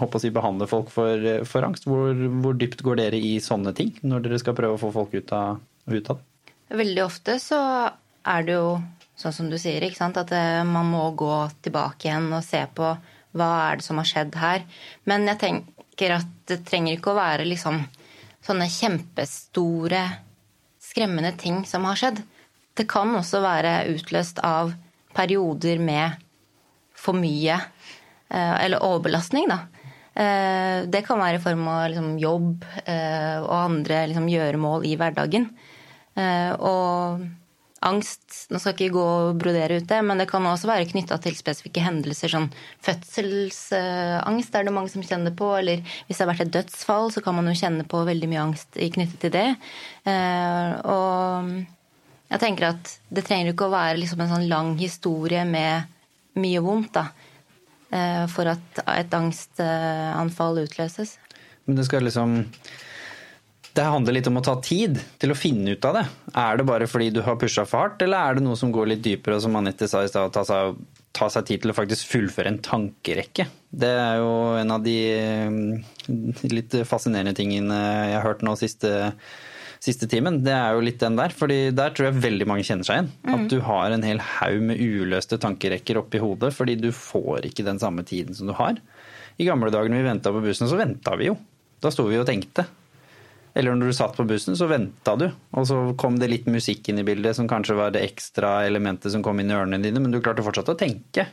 håper 0.00 0.20
å 0.20 0.22
si, 0.22 0.32
behandler 0.34 0.70
folk 0.70 0.90
for, 0.94 1.26
for 1.48 1.66
angst, 1.66 1.86
hvor, 1.88 2.14
hvor, 2.42 2.56
dypt 2.60 2.84
går 2.86 3.00
dere 3.02 3.20
i 3.20 3.36
sånne 3.42 3.74
ting 3.76 3.92
når 4.02 4.26
dere 4.26 4.40
skal 4.42 4.56
prøve 4.58 4.78
å 4.78 4.82
få 4.82 4.92
folk 4.94 5.14
ut 5.16 5.34
av, 5.36 5.60
ut 5.90 6.12
av 6.12 6.20
det? 6.20 6.56
Veldig 6.80 7.04
ofte 7.04 7.38
så 7.42 7.60
er 8.30 8.46
det 8.46 8.58
jo 8.58 8.74
sånn 9.20 9.36
som 9.36 9.48
du 9.52 9.58
sier, 9.60 9.84
at 9.84 10.34
eh, 10.36 10.62
man 10.64 10.90
må 10.90 11.10
gå 11.18 11.34
tilbake 11.64 12.08
igjen 12.08 12.30
og 12.32 12.44
se 12.46 12.62
på 12.74 12.94
hva 13.36 13.50
er 13.68 13.78
det 13.78 13.86
som 13.86 14.00
har 14.00 14.08
skjedd 14.08 14.38
her. 14.40 14.64
Men 15.10 15.28
jeg 15.28 15.40
tenker 15.44 16.16
at 16.16 16.30
det 16.50 16.62
trenger 16.66 16.96
ikke 16.96 17.12
å 17.12 17.20
være 17.20 17.46
liksom 17.48 17.82
sånne 18.46 18.66
kjempestore 18.72 20.02
skremmende 20.90 21.32
ting 21.38 21.62
som 21.68 21.86
har 21.88 21.98
skjedd. 21.98 22.22
Det 22.76 22.86
kan 22.90 23.14
også 23.16 23.42
være 23.44 23.74
utløst 23.94 24.40
av 24.46 24.74
perioder 25.16 25.80
med 25.82 26.18
for 27.00 27.16
mye 27.16 27.56
eh, 27.56 28.56
eller 28.64 28.82
overbelastning, 28.84 29.48
da. 29.50 29.62
Eh, 30.20 30.86
det 30.90 31.04
kan 31.06 31.20
være 31.20 31.38
i 31.38 31.42
form 31.42 31.66
av 31.70 31.82
liksom, 31.92 32.14
jobb 32.20 32.64
eh, 32.84 33.38
og 33.40 33.54
andre 33.56 34.04
liksom, 34.10 34.28
gjøremål 34.30 34.86
i 34.88 34.96
hverdagen. 35.00 35.50
Og 36.20 37.22
angst 37.86 38.46
Nå 38.52 38.58
skal 38.60 38.74
jeg 38.74 38.90
ikke 38.90 38.98
gå 38.98 39.04
og 39.04 39.38
brodere 39.40 39.78
ut 39.80 39.88
det, 39.88 40.00
men 40.04 40.20
det 40.20 40.26
kan 40.30 40.44
også 40.46 40.68
være 40.68 40.88
knytta 40.90 41.16
til 41.22 41.36
spesifikke 41.38 41.84
hendelser. 41.84 42.32
Sånn 42.32 42.48
fødselsangst 42.84 44.56
er 44.58 44.66
det 44.66 44.74
mange 44.74 44.92
som 44.92 45.04
kjenner 45.06 45.32
på. 45.36 45.48
Eller 45.56 45.84
hvis 46.06 46.18
det 46.18 46.24
har 46.24 46.30
vært 46.32 46.44
et 46.48 46.54
dødsfall, 46.58 47.08
så 47.14 47.22
kan 47.24 47.38
man 47.38 47.48
jo 47.48 47.56
kjenne 47.56 47.86
på 47.88 48.02
veldig 48.08 48.28
mye 48.30 48.42
angst 48.48 48.76
knyttet 48.76 49.16
til 49.24 49.32
det. 49.36 49.46
Eh, 50.10 50.74
og 50.92 51.54
jeg 52.30 52.42
tenker 52.42 52.68
at 52.72 52.92
det 53.08 53.24
trenger 53.26 53.54
ikke 53.54 53.70
å 53.70 53.74
være 53.74 53.98
liksom 54.02 54.20
en 54.24 54.34
sånn 54.34 54.50
lang 54.50 54.74
historie 54.80 55.46
med 55.48 55.88
mye 56.40 56.60
vondt, 56.62 56.92
da. 56.98 57.08
Eh, 57.90 58.26
for 58.30 58.50
at 58.52 58.84
et 58.92 59.16
angstanfall 59.16 60.62
utløses. 60.66 61.16
Men 61.66 61.80
det 61.80 61.88
skal 61.88 62.06
liksom 62.06 62.38
det 63.80 63.88
handler 63.88 64.16
litt 64.18 64.28
om 64.28 64.36
å 64.36 64.44
ta 64.44 64.56
tid 64.60 64.98
til 65.20 65.32
å 65.32 65.38
finne 65.38 65.72
ut 65.72 65.86
av 65.88 65.96
det. 65.96 66.06
Er 66.36 66.58
det 66.60 66.66
bare 66.68 66.88
fordi 66.90 67.10
du 67.14 67.22
har 67.24 67.38
pusha 67.40 67.64
for 67.68 67.86
hardt, 67.86 68.02
eller 68.04 68.20
er 68.20 68.36
det 68.36 68.44
noe 68.44 68.58
som 68.60 68.72
går 68.74 68.90
litt 68.92 69.04
dypere, 69.04 69.38
og 69.38 69.44
som 69.46 69.54
Anette 69.56 69.88
sa 69.88 70.02
i 70.04 70.10
stad, 70.10 70.34
ta, 70.34 70.58
ta, 71.16 71.28
seg 71.32 71.46
tid 71.48 71.62
til 71.62 71.72
å 71.72 71.76
faktisk 71.78 72.10
fullføre 72.10 72.52
en 72.52 72.60
tankerekke? 72.64 73.46
Det 73.70 73.92
er 74.02 74.18
jo 74.20 74.34
en 74.60 74.74
av 74.74 74.84
de 74.84 74.96
mm, 75.48 75.70
litt 76.52 76.76
fascinerende 76.88 77.32
tingene 77.38 77.78
jeg 78.10 78.18
har 78.18 78.26
hørt 78.26 78.44
nå 78.44 78.52
siste, 78.60 78.90
siste 79.80 80.10
timen. 80.12 80.42
Det 80.44 80.52
er 80.52 80.76
jo 80.76 80.84
litt 80.84 81.00
den 81.00 81.16
der, 81.16 81.32
fordi 81.32 81.60
der 81.76 81.94
tror 81.96 82.10
jeg 82.10 82.24
veldig 82.26 82.48
mange 82.50 82.66
kjenner 82.68 82.88
seg 82.88 82.98
igjen. 82.98 83.12
Mm. 83.24 83.32
At 83.38 83.46
du 83.54 83.62
har 83.64 83.96
en 83.96 84.04
hel 84.04 84.20
haug 84.34 84.66
med 84.72 84.82
uløste 84.82 85.40
tankerekker 85.40 86.02
oppi 86.02 86.20
hodet 86.20 86.52
fordi 86.58 86.76
du 86.82 86.90
får 86.92 87.48
ikke 87.48 87.64
den 87.70 87.80
samme 87.80 88.04
tiden 88.04 88.36
som 88.36 88.50
du 88.50 88.58
har. 88.60 88.76
I 89.40 89.48
gamle 89.48 89.72
dager 89.72 89.88
når 89.88 90.02
vi 90.02 90.10
venta 90.10 90.34
på 90.34 90.44
bussen, 90.44 90.68
så 90.68 90.76
venta 90.76 91.16
vi 91.16 91.30
jo. 91.30 91.38
Da 91.80 91.88
sto 91.94 92.04
vi 92.10 92.20
og 92.20 92.28
tenkte. 92.28 92.66
Eller 93.54 93.74
når 93.74 93.90
du 93.90 93.96
satt 93.98 94.16
på 94.16 94.26
bussen, 94.28 94.56
så 94.56 94.68
venta 94.70 95.16
du. 95.18 95.26
Og 95.58 95.66
så 95.66 95.78
kom 95.98 96.18
det 96.20 96.30
litt 96.30 96.48
musikk 96.50 96.90
inn 96.90 97.02
i 97.02 97.06
bildet, 97.06 97.36
som 97.38 97.48
kanskje 97.50 97.78
var 97.78 97.94
det 97.94 98.04
ekstra 98.06 98.60
elementet 98.68 99.12
som 99.14 99.24
kom 99.26 99.40
inn 99.42 99.50
i 99.50 99.56
ørene 99.56 99.82
dine, 99.82 100.02
men 100.02 100.14
du 100.14 100.20
klarte 100.22 100.44
fortsatt 100.46 100.72
å 100.72 100.78
tenke. 100.78 101.26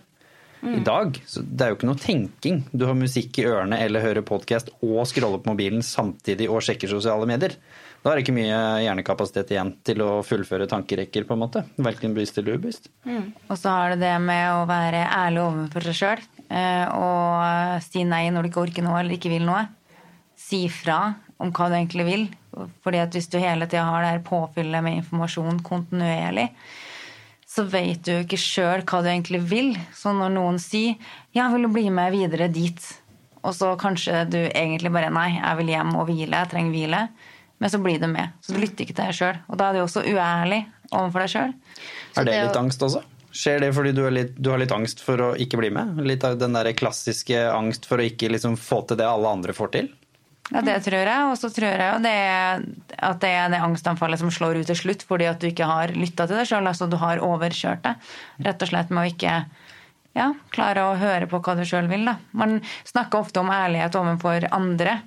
Mm. 0.61 0.80
I 0.80 0.80
dag 0.82 1.20
så 1.30 1.43
det 1.45 1.65
er 1.65 1.70
jo 1.70 1.78
ikke 1.78 1.89
noe 1.89 2.01
tenking. 2.01 2.63
Du 2.74 2.88
har 2.89 2.97
musikk 2.97 3.38
i 3.38 3.45
ørene 3.45 3.78
eller 3.84 4.01
hører 4.01 4.26
podkast 4.26 4.72
og 4.82 5.03
scroller 5.09 5.43
på 5.43 5.53
mobilen 5.53 5.86
samtidig 5.86 6.49
og 6.49 6.63
sjekker 6.65 6.89
sosiale 6.89 7.28
medier. 7.30 7.53
Da 8.01 8.11
er 8.11 8.18
det 8.18 8.26
ikke 8.26 8.38
mye 8.38 8.57
hjernekapasitet 8.86 9.51
igjen 9.53 9.74
til 9.86 10.01
å 10.05 10.22
fullføre 10.26 10.68
tankerekker, 10.70 11.26
på 11.28 11.36
en 11.36 11.41
måte. 11.41 11.63
Verken 11.82 12.13
bevisst 12.15 12.38
eller 12.39 12.57
ubevisst. 12.57 12.89
Mm. 13.05 13.34
Og 13.49 13.57
så 13.59 13.74
har 13.74 13.93
det 13.93 14.01
det 14.05 14.13
med 14.24 14.45
å 14.53 14.65
være 14.70 15.01
ærlig 15.05 15.43
overfor 15.43 15.88
seg 15.89 15.97
sjøl. 15.99 16.28
Eh, 16.47 16.86
og 16.95 17.82
si 17.84 18.05
nei 18.07 18.28
når 18.32 18.45
du 18.45 18.51
ikke 18.51 18.63
orker 18.63 18.86
noe 18.86 19.01
eller 19.01 19.18
ikke 19.18 19.34
vil 19.34 19.45
noe. 19.49 19.65
Si 20.47 20.65
fra 20.71 21.15
om 21.37 21.51
hva 21.53 21.69
du 21.69 21.77
egentlig 21.77 22.05
vil. 22.07 22.27
Fordi 22.83 23.01
at 23.03 23.13
hvis 23.13 23.29
du 23.29 23.37
hele 23.41 23.67
tida 23.69 23.85
har 23.85 24.03
det 24.03 24.13
her 24.15 24.27
påfyllet 24.27 24.85
med 24.85 25.01
informasjon 25.01 25.63
kontinuerlig, 25.65 26.47
så 27.47 27.63
vet 27.69 28.03
du 28.05 28.13
ikke 28.19 28.39
sjøl 28.39 28.83
hva 28.87 29.01
du 29.03 29.09
egentlig 29.11 29.41
vil. 29.49 29.73
Så 29.95 30.13
når 30.15 30.33
noen 30.35 30.59
sier 30.61 30.95
'ja, 31.33 31.49
vil 31.53 31.67
du 31.67 31.73
bli 31.73 31.89
med 31.89 32.11
videre 32.11 32.49
dit', 32.49 32.93
og 33.43 33.53
så 33.55 33.75
kanskje 33.79 34.29
du 34.29 34.39
egentlig 34.49 34.91
bare 34.91 35.09
'nei, 35.09 35.39
jeg 35.39 35.57
vil 35.57 35.73
hjem 35.75 35.95
og 35.95 36.07
hvile, 36.07 36.37
jeg 36.37 36.49
trenger 36.49 36.71
hvile', 36.71 37.09
men 37.59 37.69
så 37.69 37.77
blir 37.81 37.99
du 37.99 38.07
med. 38.07 38.29
Så 38.41 38.53
du 38.53 38.59
lytter 38.59 38.85
ikke 38.85 38.95
til 38.95 39.05
deg 39.05 39.15
sjøl. 39.15 39.37
Og 39.49 39.57
da 39.57 39.69
er 39.69 39.73
du 39.73 39.79
også 39.81 40.03
uærlig 40.05 40.65
overfor 40.91 41.19
deg 41.19 41.29
sjøl. 41.29 41.53
Er 42.17 42.23
det 42.23 42.43
litt 42.43 42.59
angst 42.59 42.83
også? 42.83 43.01
Skjer 43.37 43.59
det 43.59 43.73
fordi 43.75 43.91
du, 43.91 44.09
litt, 44.09 44.35
du, 44.37 44.49
har 44.49 44.57
litt 44.57 44.71
angst 44.71 45.01
for 45.03 45.21
å 45.21 45.35
ikke 45.37 45.57
bli 45.57 45.69
med? 45.69 45.97
Litt 46.05 46.23
av 46.23 46.37
den 46.37 46.53
der 46.53 46.71
klassiske 46.73 47.37
angst 47.51 47.85
for 47.85 47.97
å 47.97 48.05
ikke 48.05 48.29
liksom 48.29 48.57
få 48.57 48.81
til 48.87 48.97
det 48.97 49.05
alle 49.05 49.29
andre 49.29 49.53
får 49.53 49.73
til? 49.75 49.89
Ja, 50.53 50.61
det 50.63 50.77
tror 50.85 51.01
jeg. 51.01 51.23
Og 51.27 51.35
så 51.39 51.49
tror 51.51 51.67
jeg 51.67 52.03
det 52.05 52.17
at 52.97 53.21
det 53.23 53.31
er 53.35 53.49
det 53.51 53.63
angstanfallet 53.63 54.21
som 54.21 54.31
slår 54.33 54.61
ut 54.61 54.69
til 54.69 54.79
slutt 54.79 55.03
fordi 55.07 55.27
at 55.29 55.41
du 55.41 55.49
ikke 55.49 55.67
har 55.67 55.93
lytta 55.95 56.27
til 56.27 56.39
deg 56.39 56.47
sjøl. 56.49 56.69
Altså 56.69 56.87
du 56.89 56.97
har 57.01 57.23
overkjørt 57.23 57.83
det. 57.83 57.97
Rett 58.47 58.63
og 58.63 58.71
slett 58.71 58.93
med 58.93 59.03
å 59.03 59.11
ikke 59.11 59.33
ja, 60.17 60.31
klare 60.53 60.85
å 60.87 60.95
høre 60.97 61.27
på 61.29 61.41
hva 61.43 61.57
du 61.57 61.65
sjøl 61.67 61.89
vil. 61.91 62.07
Da. 62.07 62.17
Man 62.37 62.61
snakker 62.87 63.21
ofte 63.21 63.43
om 63.43 63.51
ærlighet 63.53 63.97
overfor 63.99 64.47
andre, 64.55 65.01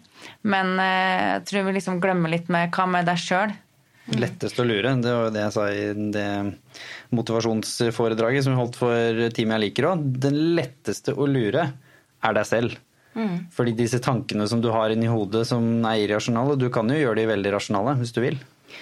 men 0.46 0.76
eh, 0.82 1.24
jeg 1.38 1.48
tror 1.50 1.66
vi 1.66 1.74
liksom 1.78 1.98
glemmer 2.02 2.32
litt 2.32 2.52
med 2.52 2.70
hva 2.76 2.86
med 2.90 3.08
deg 3.10 3.18
sjøl. 3.20 3.56
Lettest 4.10 4.58
å 4.58 4.66
lure, 4.66 4.96
det 4.98 5.10
var 5.14 5.28
jo 5.28 5.32
det 5.34 5.42
jeg 5.44 5.54
sa 5.54 5.64
i 5.70 5.82
det 6.14 6.28
motivasjonsforedraget 7.14 8.46
som 8.46 8.56
vi 8.56 8.58
holdt 8.58 8.78
for 8.80 9.26
teamet 9.36 9.56
jeg 9.56 9.64
liker 9.66 9.90
òg. 9.92 10.06
Den 10.24 10.38
letteste 10.58 11.14
å 11.14 11.28
lure 11.30 11.68
er 11.70 12.36
deg 12.36 12.48
selv. 12.48 12.78
Mm. 13.14 13.48
Fordi 13.54 13.74
disse 13.78 13.98
tankene 14.02 14.46
som 14.48 14.60
du 14.62 14.70
har 14.74 14.92
inni 14.94 15.10
hodet 15.10 15.46
som 15.48 15.64
er 15.88 16.04
irrasjonale, 16.04 16.56
du 16.60 16.68
kan 16.72 16.90
jo 16.90 16.98
gjøre 16.98 17.18
de 17.20 17.30
veldig 17.32 17.54
rasjonale 17.56 17.96
hvis 18.00 18.14
du 18.14 18.22
vil. 18.22 18.38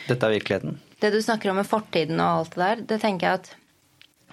Dette 0.08 0.28
er 0.28 0.36
virkeligheten. 0.36 0.76
Det 1.00 1.12
du 1.14 1.20
snakker 1.22 1.52
om 1.52 1.58
med 1.60 1.68
fortiden 1.68 2.20
og 2.20 2.42
alt 2.42 2.54
det 2.54 2.64
der, 2.64 2.84
det 2.92 3.00
tenker 3.04 3.28
jeg 3.28 3.40
at 3.40 3.50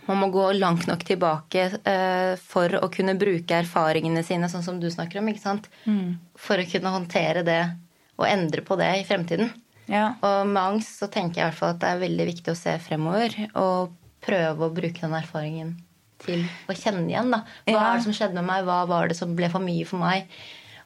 man 0.06 0.20
må 0.22 0.30
gå 0.34 0.44
langt 0.60 0.86
nok 0.86 1.02
tilbake 1.08 1.64
uh, 1.80 2.36
for 2.38 2.78
å 2.78 2.90
kunne 2.94 3.16
bruke 3.18 3.58
erfaringene 3.58 4.22
sine, 4.26 4.50
sånn 4.52 4.66
som 4.66 4.78
du 4.82 4.86
snakker 4.94 5.22
om, 5.22 5.32
ikke 5.32 5.42
sant? 5.42 5.70
Mm. 5.90 6.18
For 6.38 6.62
å 6.62 6.68
kunne 6.70 6.94
håndtere 6.94 7.42
det 7.48 7.62
og 8.16 8.28
endre 8.30 8.62
på 8.66 8.78
det 8.80 8.92
i 9.00 9.08
fremtiden. 9.08 9.50
Ja. 9.90 10.14
Og 10.22 10.46
med 10.50 10.62
angst 10.62 11.02
så 11.02 11.10
tenker 11.12 11.40
jeg 11.40 11.48
i 11.48 11.50
hvert 11.50 11.62
fall 11.62 11.74
at 11.76 11.82
det 11.82 11.90
er 11.90 12.04
veldig 12.06 12.30
viktig 12.30 12.54
å 12.54 12.60
se 12.60 12.78
fremover 12.82 13.36
og 13.54 13.98
prøve 14.26 14.68
å 14.68 14.74
bruke 14.74 15.02
den 15.02 15.18
erfaringen 15.18 15.76
til 16.24 16.46
å 16.70 16.76
kjenne 16.78 17.08
igjen. 17.10 17.34
da. 17.34 17.42
Hva 17.68 17.82
er 17.82 17.98
det 17.98 18.06
som 18.06 18.16
skjedde 18.16 18.38
med 18.40 18.48
meg? 18.48 18.64
Hva 18.68 18.84
var 18.90 19.12
det 19.12 19.18
som 19.18 19.36
ble 19.38 19.50
for 19.52 19.64
mye 19.64 19.88
for 19.90 20.02
meg? 20.02 20.30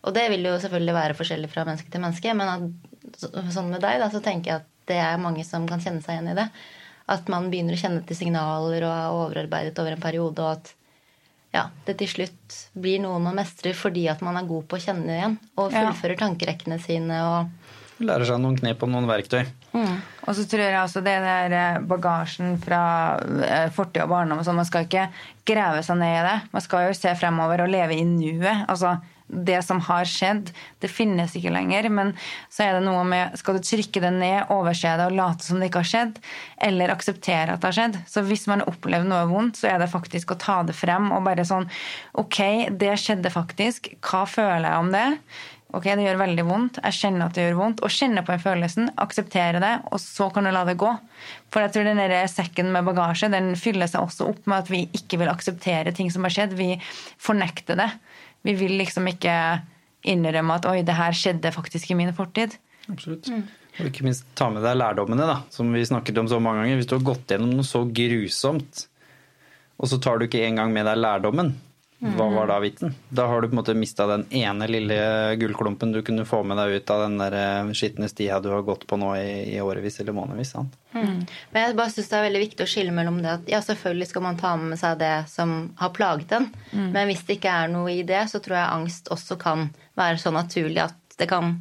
Og 0.07 0.15
det 0.15 0.25
vil 0.31 0.47
jo 0.47 0.55
selvfølgelig 0.63 0.95
være 0.95 1.17
forskjellig 1.19 1.51
fra 1.51 1.65
menneske 1.67 1.91
til 1.91 2.03
menneske, 2.03 2.35
men 2.39 2.51
at, 2.53 3.23
sånn 3.51 3.71
med 3.73 3.83
deg 3.83 3.99
da, 3.99 4.07
så 4.11 4.21
tenker 4.23 4.51
jeg 4.51 4.61
at 4.63 4.69
det 4.89 4.99
er 5.03 5.21
mange 5.21 5.43
som 5.45 5.67
kan 5.69 5.81
kjenne 5.83 6.01
seg 6.03 6.17
igjen 6.17 6.31
i 6.31 6.37
det. 6.39 6.47
At 7.09 7.29
man 7.31 7.49
begynner 7.51 7.75
å 7.75 7.81
kjenne 7.81 8.05
til 8.07 8.17
signaler 8.17 8.85
og 8.85 8.93
er 8.93 9.17
overarbeidet 9.17 9.81
over 9.81 9.95
en 9.95 10.03
periode, 10.03 10.45
og 10.45 10.59
at 10.59 10.73
ja, 11.53 11.65
det 11.87 11.97
til 11.99 12.11
slutt 12.11 12.57
blir 12.77 13.01
noe 13.01 13.17
man 13.23 13.39
mestrer 13.39 13.73
fordi 13.77 14.05
at 14.11 14.21
man 14.25 14.37
er 14.37 14.47
god 14.49 14.67
på 14.69 14.77
å 14.77 14.83
kjenne 14.83 15.15
igjen 15.15 15.37
og 15.57 15.71
fullfører 15.73 16.13
ja. 16.13 16.21
tankerekkene 16.21 16.77
sine. 16.83 17.21
og 17.25 17.58
Lærer 17.99 18.29
seg 18.29 18.39
noen 18.39 18.55
knep 18.59 18.83
og 18.85 18.91
noen 18.93 19.09
verktøy. 19.09 19.43
Mm. 19.75 19.99
Og 20.29 20.35
så 20.37 20.45
tror 20.47 20.63
jeg 20.63 20.79
altså 20.79 21.03
det 21.03 21.15
der 21.23 21.55
eh, 21.57 21.79
bagasjen 21.89 22.57
fra 22.61 22.81
eh, 23.19 23.67
fortid 23.75 24.05
og 24.05 24.13
barndom 24.13 24.43
sånn, 24.45 24.59
Man 24.59 24.67
skal 24.67 24.87
ikke 24.87 25.09
grave 25.49 25.83
seg 25.85 25.99
ned 25.99 26.15
i 26.19 26.25
det. 26.27 26.35
Man 26.53 26.63
skal 26.63 26.87
jo 26.87 26.97
se 26.97 27.13
fremover 27.19 27.65
og 27.65 27.71
leve 27.73 27.97
i 27.97 28.05
nuet. 28.07 28.65
Altså, 28.69 28.97
det 29.29 29.59
som 29.61 29.81
har 29.85 30.07
skjedd, 30.09 30.49
det 30.81 30.89
finnes 30.89 31.35
ikke 31.37 31.53
lenger. 31.53 31.89
Men 31.93 32.13
så 32.49 32.65
er 32.65 32.77
det 32.77 32.85
noe 32.87 33.03
med 33.07 33.37
Skal 33.39 33.59
du 33.59 33.65
trykke 33.65 34.01
det 34.03 34.13
ned, 34.15 34.49
overse 34.53 34.95
det 34.97 35.05
og 35.09 35.17
late 35.19 35.45
som 35.45 35.59
det 35.59 35.69
ikke 35.69 35.83
har 35.83 35.91
skjedd? 35.91 36.17
Eller 36.69 36.93
akseptere 36.93 37.53
at 37.53 37.61
det 37.61 37.69
har 37.69 37.77
skjedd? 37.77 37.99
Så 38.09 38.25
hvis 38.25 38.47
man 38.49 38.63
har 38.63 38.71
opplevd 38.73 39.09
noe 39.11 39.29
vondt, 39.29 39.59
så 39.61 39.69
er 39.73 39.79
det 39.81 39.91
faktisk 39.91 40.33
å 40.33 40.39
ta 40.41 40.61
det 40.65 40.77
frem 40.77 41.11
og 41.15 41.25
bare 41.27 41.45
sånn 41.47 41.69
Ok, 42.19 42.41
det 42.81 42.95
skjedde 43.01 43.31
faktisk. 43.33 43.93
Hva 44.05 44.25
føler 44.29 44.69
jeg 44.69 44.85
om 44.85 44.93
det? 44.95 45.07
Ok, 45.69 45.85
det 45.85 46.01
gjør 46.01 46.17
veldig 46.23 46.43
vondt. 46.47 46.79
Jeg 46.81 46.97
kjenner 46.97 47.27
at 47.27 47.35
det 47.37 47.43
gjør 47.45 47.59
vondt. 47.59 47.81
Og 47.85 47.93
kjenne 47.93 48.23
på 48.25 48.33
den 48.33 48.41
følelsen, 48.41 48.87
akseptere 48.97 49.61
det, 49.61 49.73
og 49.93 50.01
så 50.01 50.29
kan 50.33 50.47
du 50.47 50.51
la 50.53 50.63
det 50.65 50.79
gå. 50.81 50.89
For 51.53 51.61
jeg 51.61 51.75
tror 51.75 51.85
den 51.85 52.01
der 52.01 52.15
sekken 52.31 52.71
med 52.73 52.87
bagasje 52.87 53.29
den 53.29 53.51
fyller 53.59 53.89
seg 53.91 54.07
også 54.07 54.31
opp 54.31 54.49
med 54.49 54.63
at 54.63 54.71
vi 54.73 54.87
ikke 54.97 55.21
vil 55.21 55.29
akseptere 55.29 55.93
ting 55.93 56.09
som 56.13 56.25
har 56.25 56.33
skjedd. 56.33 56.57
Vi 56.57 56.71
fornekter 57.21 57.77
det. 57.77 57.91
Vi 58.47 58.55
vil 58.57 58.79
liksom 58.81 59.11
ikke 59.11 59.35
innrømme 60.09 60.57
at 60.57 60.65
'oi, 60.65 60.81
det 60.87 60.95
her 60.95 61.13
skjedde 61.13 61.53
faktisk 61.53 61.91
i 61.91 61.99
min 62.01 62.15
fortid'. 62.17 62.57
Absolutt. 62.89 63.29
Og 63.79 63.87
ikke 63.91 64.07
minst 64.07 64.25
ta 64.35 64.49
med 64.49 64.63
deg 64.65 64.77
lærdommene, 64.79 65.27
da, 65.27 65.41
som 65.53 65.69
vi 65.71 65.85
snakket 65.85 66.17
om 66.17 66.27
så 66.27 66.39
mange 66.41 66.63
ganger. 66.63 66.79
Hvis 66.79 66.89
du 66.89 66.95
har 66.97 67.05
gått 67.13 67.29
gjennom 67.29 67.53
noe 67.53 67.67
så 67.67 67.83
grusomt, 67.85 68.87
og 69.79 69.87
så 69.87 69.99
tar 70.01 70.17
du 70.17 70.25
ikke 70.25 70.41
engang 70.47 70.73
med 70.73 70.87
deg 70.89 70.97
lærdommen, 70.97 71.53
hva 71.99 72.29
var 72.31 72.47
da 72.47 72.59
vitsen? 72.63 72.93
Da 73.09 73.25
har 73.27 73.41
du 73.41 73.47
på 73.49 73.51
en 73.51 73.59
måte 73.59 73.73
mista 73.75 74.05
den 74.07 74.23
ene 74.31 74.67
lille 74.71 74.99
gullklumpen 75.35 75.91
du 75.91 75.99
kunne 76.05 76.23
få 76.25 76.41
med 76.47 76.55
deg 76.57 76.77
ut 76.77 76.93
av 76.95 77.01
den 77.03 77.17
der 77.19 77.35
eh, 77.35 77.71
skitne 77.75 78.07
stia 78.07 78.37
du 78.39 78.47
har 78.53 78.63
gått 78.67 78.85
på 78.87 78.95
nå 78.99 79.09
i, 79.19 79.55
i 79.55 79.57
årevis 79.59 79.99
eller 79.99 80.15
månedsvis. 80.15 80.53
sant? 80.55 80.77
Men 80.93 81.65
jeg 81.65 81.75
bare 81.75 81.91
synes 81.91 82.07
det 82.07 82.17
er 82.19 82.25
veldig 82.29 82.43
viktig 82.45 82.63
å 82.63 82.69
skille 82.71 82.95
mellom 82.95 83.19
det 83.23 83.33
at 83.33 83.51
ja, 83.51 83.59
selvfølgelig 83.65 84.07
skal 84.13 84.25
man 84.29 84.39
ta 84.39 84.53
med 84.61 84.79
seg 84.79 85.01
det 85.01 85.11
som 85.31 85.57
har 85.81 85.91
plaget 85.95 86.37
en, 86.39 86.47
men 86.71 87.11
hvis 87.11 87.25
det 87.27 87.39
ikke 87.39 87.57
er 87.65 87.73
noe 87.73 87.91
i 87.91 88.07
det, 88.07 88.23
så 88.31 88.39
tror 88.43 88.61
jeg 88.61 88.77
angst 88.79 89.11
også 89.11 89.35
kan 89.41 89.67
være 89.99 90.23
så 90.23 90.31
naturlig 90.31 90.85
at 90.87 91.19
det 91.19 91.27
kan 91.27 91.57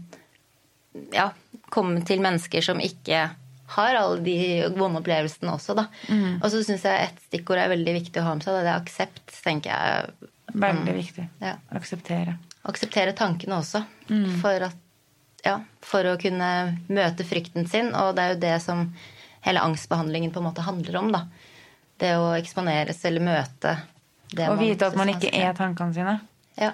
ja, 1.14 1.32
komme 1.74 2.04
til 2.06 2.22
mennesker 2.22 2.62
som 2.64 2.78
ikke 2.82 3.26
har 3.74 3.98
alle 4.00 4.20
de 4.24 4.34
vonde 4.76 5.00
opplevelsene 5.02 5.52
også, 5.52 5.74
da. 5.76 5.86
Og 6.40 6.46
så 6.52 6.62
syns 6.64 6.86
jeg 6.88 7.08
et 7.10 7.18
stikkord 7.28 7.60
er 7.60 7.68
veldig 7.74 7.94
viktig 7.98 8.22
å 8.22 8.24
ha 8.26 8.34
med 8.38 8.46
seg, 8.46 8.56
Da. 8.56 8.62
det 8.64 8.72
er 8.72 8.80
aksept, 8.82 9.34
tenker 9.44 9.72
jeg. 9.74 10.30
Veldig 10.54 10.94
viktig. 10.96 11.26
Ja. 11.44 11.56
Akseptere. 11.76 12.38
Akseptere 12.68 13.12
tankene 13.16 13.58
også, 13.60 13.82
for, 14.40 14.64
at, 14.70 14.76
ja, 15.44 15.58
for 15.84 16.08
å 16.08 16.16
kunne 16.20 16.48
møte 16.88 17.24
frykten 17.28 17.68
sin. 17.68 17.92
Og 17.96 18.14
det 18.16 18.24
er 18.24 18.34
jo 18.34 18.40
det 18.46 18.56
som 18.64 18.86
hele 19.44 19.62
angstbehandlingen 19.62 20.32
på 20.34 20.40
en 20.42 20.48
måte 20.48 20.64
handler 20.66 20.96
om, 21.02 21.12
da. 21.14 21.26
Det 21.98 22.14
å 22.16 22.32
eksponeres 22.38 23.04
eller 23.08 23.24
møte 23.26 23.76
det 24.32 24.48
Og 24.52 24.60
vite 24.60 24.86
at 24.86 24.96
man 24.98 25.08
ikke 25.10 25.30
er 25.34 25.54
tankene 25.56 25.94
sine. 25.96 26.18
Ja. 26.60 26.72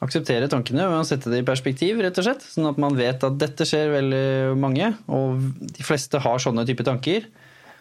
Akseptere 0.00 0.48
tankene 0.48 0.86
å 0.88 1.02
sette 1.04 1.28
det 1.28 1.42
i 1.42 1.44
perspektiv, 1.44 1.98
rett 2.00 2.16
og 2.16 2.24
slett. 2.24 2.44
Sånn 2.48 2.70
at 2.70 2.78
man 2.80 2.96
vet 2.96 3.20
at 3.26 3.36
dette 3.40 3.66
skjer 3.68 3.92
veldig 3.92 4.56
mange, 4.56 4.94
og 5.12 5.42
de 5.60 5.84
fleste 5.84 6.22
har 6.24 6.40
sånne 6.40 6.64
type 6.68 6.86
tanker. 6.86 7.26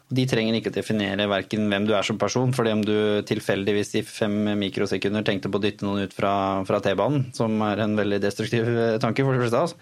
Og 0.09 0.17
De 0.17 0.25
trenger 0.27 0.57
ikke 0.57 0.71
å 0.71 0.75
definere 0.75 1.29
verken 1.29 1.69
hvem 1.69 1.85
du 1.87 1.93
er 1.95 2.03
som 2.03 2.17
person, 2.19 2.51
fordi 2.55 2.73
om 2.75 2.83
du 2.83 3.21
tilfeldigvis 3.29 3.93
i 4.01 4.03
fem 4.03 4.35
mikrosekunder 4.57 5.23
tenkte 5.23 5.51
på 5.53 5.61
å 5.61 5.63
dytte 5.63 5.85
noen 5.85 6.09
ut 6.09 6.15
fra, 6.17 6.33
fra 6.67 6.81
T-banen, 6.83 7.29
som 7.37 7.55
er 7.63 7.85
en 7.85 7.95
veldig 7.95 8.19
destruktiv 8.23 8.67
eh, 8.67 8.97
tanke 8.99 9.23
for 9.23 9.37
de 9.37 9.43
fleste 9.43 9.61
av 9.61 9.69
oss, 9.69 9.77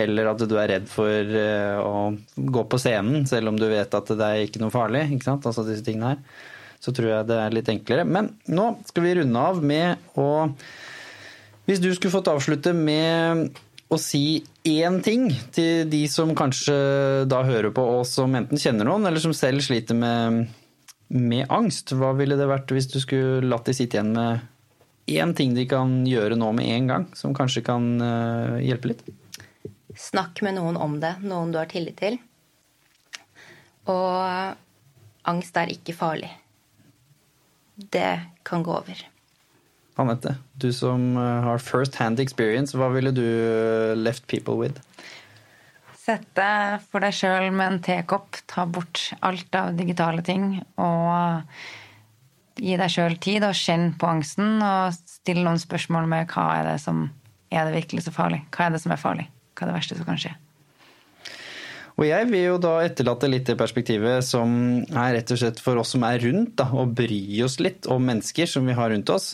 eller 0.00 0.30
at 0.30 0.46
du 0.46 0.54
er 0.56 0.70
redd 0.70 0.86
for 0.88 1.38
eh, 1.42 1.76
å 1.82 2.12
gå 2.56 2.66
på 2.70 2.80
scenen, 2.80 3.26
selv 3.28 3.50
om 3.50 3.58
du 3.58 3.66
vet 3.68 4.00
at 4.00 4.16
det 4.16 4.30
er 4.30 4.46
ikke 4.46 4.62
noe 4.62 4.72
farlig, 4.72 5.08
ikke 5.18 5.32
sant? 5.32 5.50
altså 5.50 5.66
disse 5.66 5.84
tingene 5.84 6.14
her, 6.14 6.42
så 6.80 6.94
tror 6.94 7.10
jeg 7.10 7.28
det 7.28 7.40
er 7.42 7.58
litt 7.58 7.72
enklere. 7.72 8.06
Men 8.06 8.36
nå 8.46 8.70
skal 8.86 9.02
vi 9.02 9.16
runde 9.18 9.46
av 9.50 9.58
med 9.66 10.14
å 10.14 10.28
hvis 11.66 11.82
du 11.82 11.90
skulle 11.94 12.14
fått 12.14 12.30
avslutte 12.30 12.72
med 12.76 13.50
å 13.90 13.98
si 14.02 14.42
én 14.66 14.98
ting 15.02 15.28
til 15.54 15.86
de 15.90 16.02
som 16.10 16.32
kanskje 16.38 16.74
da 17.30 17.42
hører 17.46 17.70
på 17.74 17.84
oss 18.00 18.16
som 18.18 18.34
enten 18.38 18.58
kjenner 18.58 18.88
noen, 18.88 19.06
eller 19.06 19.22
som 19.22 19.34
selv 19.36 19.62
sliter 19.62 19.98
med, 19.98 20.46
med 21.14 21.46
angst, 21.54 21.94
hva 21.94 22.12
ville 22.18 22.38
det 22.38 22.48
vært 22.50 22.72
hvis 22.74 22.90
du 22.90 22.98
skulle 23.02 23.46
latt 23.46 23.68
de 23.68 23.76
sitte 23.76 23.98
igjen 23.98 24.14
med 24.16 24.46
én 25.06 25.34
ting 25.38 25.54
de 25.54 25.66
kan 25.70 26.00
gjøre 26.06 26.38
nå 26.38 26.50
med 26.56 26.70
en 26.74 26.90
gang, 26.90 27.06
som 27.14 27.34
kanskje 27.34 27.62
kan 27.66 27.86
eh, 28.02 28.56
hjelpe 28.66 28.90
litt? 28.90 29.04
Snakk 29.96 30.42
med 30.44 30.58
noen 30.58 30.76
om 30.76 30.98
det, 31.00 31.14
noen 31.22 31.54
du 31.54 31.60
har 31.60 31.70
tillit 31.70 31.96
til. 32.00 32.18
Og 33.86 34.56
angst 35.30 35.58
er 35.62 35.70
ikke 35.72 35.94
farlig. 35.96 36.32
Det 37.76 38.10
kan 38.46 38.66
gå 38.66 38.74
over. 38.74 39.06
Anette, 39.96 40.34
du 40.60 40.68
som 40.76 41.16
eh, 41.16 41.46
har 41.46 41.62
first 41.62 41.96
hand 42.00 42.20
experience, 42.20 42.76
hva 42.76 42.90
ville 42.92 43.14
du 43.16 43.24
eh, 43.24 43.94
left 43.96 44.26
people 44.28 44.58
with? 44.60 44.82
Sette 45.96 46.48
for 46.90 47.02
deg 47.02 47.16
sjøl 47.16 47.48
med 47.50 47.66
en 47.66 47.80
tekopp, 47.82 48.38
ta 48.46 48.66
bort 48.68 49.08
alt 49.26 49.56
av 49.58 49.72
digitale 49.78 50.22
ting, 50.26 50.60
og 50.78 51.42
gi 52.60 52.76
deg 52.78 52.92
sjøl 52.92 53.16
tid 53.20 53.44
og 53.48 53.56
kjenn 53.56 53.90
på 53.98 54.08
angsten, 54.08 54.60
og 54.62 54.94
stille 55.08 55.44
noen 55.44 55.60
spørsmål 55.60 56.08
med 56.12 56.28
hva 56.30 56.50
er 56.60 56.68
det 56.74 56.78
som 56.84 57.08
er 57.50 57.66
det 57.66 57.78
virkelig 57.80 58.06
så 58.06 58.12
farlig? 58.14 58.44
Hva 58.52 58.66
er 58.66 58.76
det 58.76 58.82
som 58.84 58.92
er 58.92 59.00
farlig? 59.00 59.30
Hva 59.56 59.64
er 59.64 59.72
det 59.72 59.78
verste 59.80 59.98
som 59.98 60.08
kan 60.08 60.20
skje? 60.20 60.36
Og 61.96 62.04
jeg 62.04 62.28
vil 62.28 62.42
jo 62.42 62.56
da 62.60 62.74
etterlate 62.84 63.28
litt 63.32 63.48
det 63.48 63.56
perspektivet 63.56 64.24
som 64.26 64.50
er 64.84 65.14
rett 65.16 65.30
og 65.32 65.40
slett 65.40 65.62
for 65.64 65.80
oss 65.80 65.94
som 65.94 66.04
er 66.04 66.20
rundt, 66.26 66.52
da, 66.60 66.68
og 66.76 66.92
bry 66.98 67.22
oss 67.46 67.56
litt 67.62 67.88
om 67.88 68.04
mennesker 68.04 68.50
som 68.50 68.68
vi 68.68 68.76
har 68.76 68.92
rundt 68.92 69.12
oss. 69.14 69.32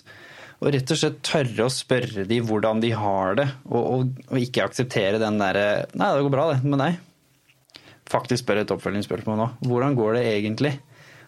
Og 0.63 0.71
rett 0.71 0.93
og 0.95 0.99
slett 0.99 1.19
tørre 1.27 1.67
å 1.67 1.73
spørre 1.75 2.23
de 2.29 2.39
hvordan 2.47 2.79
de 2.83 2.93
har 2.95 3.35
det, 3.41 3.49
og, 3.67 3.83
og, 3.83 4.21
og 4.31 4.39
ikke 4.39 4.63
akseptere 4.69 5.19
den 5.19 5.41
derre 5.43 5.89
Nei, 5.99 6.13
det 6.15 6.23
går 6.23 6.35
bra, 6.35 6.45
det 6.53 6.63
med 6.63 6.79
deg. 6.79 7.01
Faktisk 8.13 8.45
spørre 8.45 8.63
et 8.63 8.75
oppfølgingsspørsmål 8.75 9.41
nå. 9.41 9.49
Hvordan 9.67 9.97
går 9.99 10.19
det 10.21 10.25
egentlig? 10.37 10.77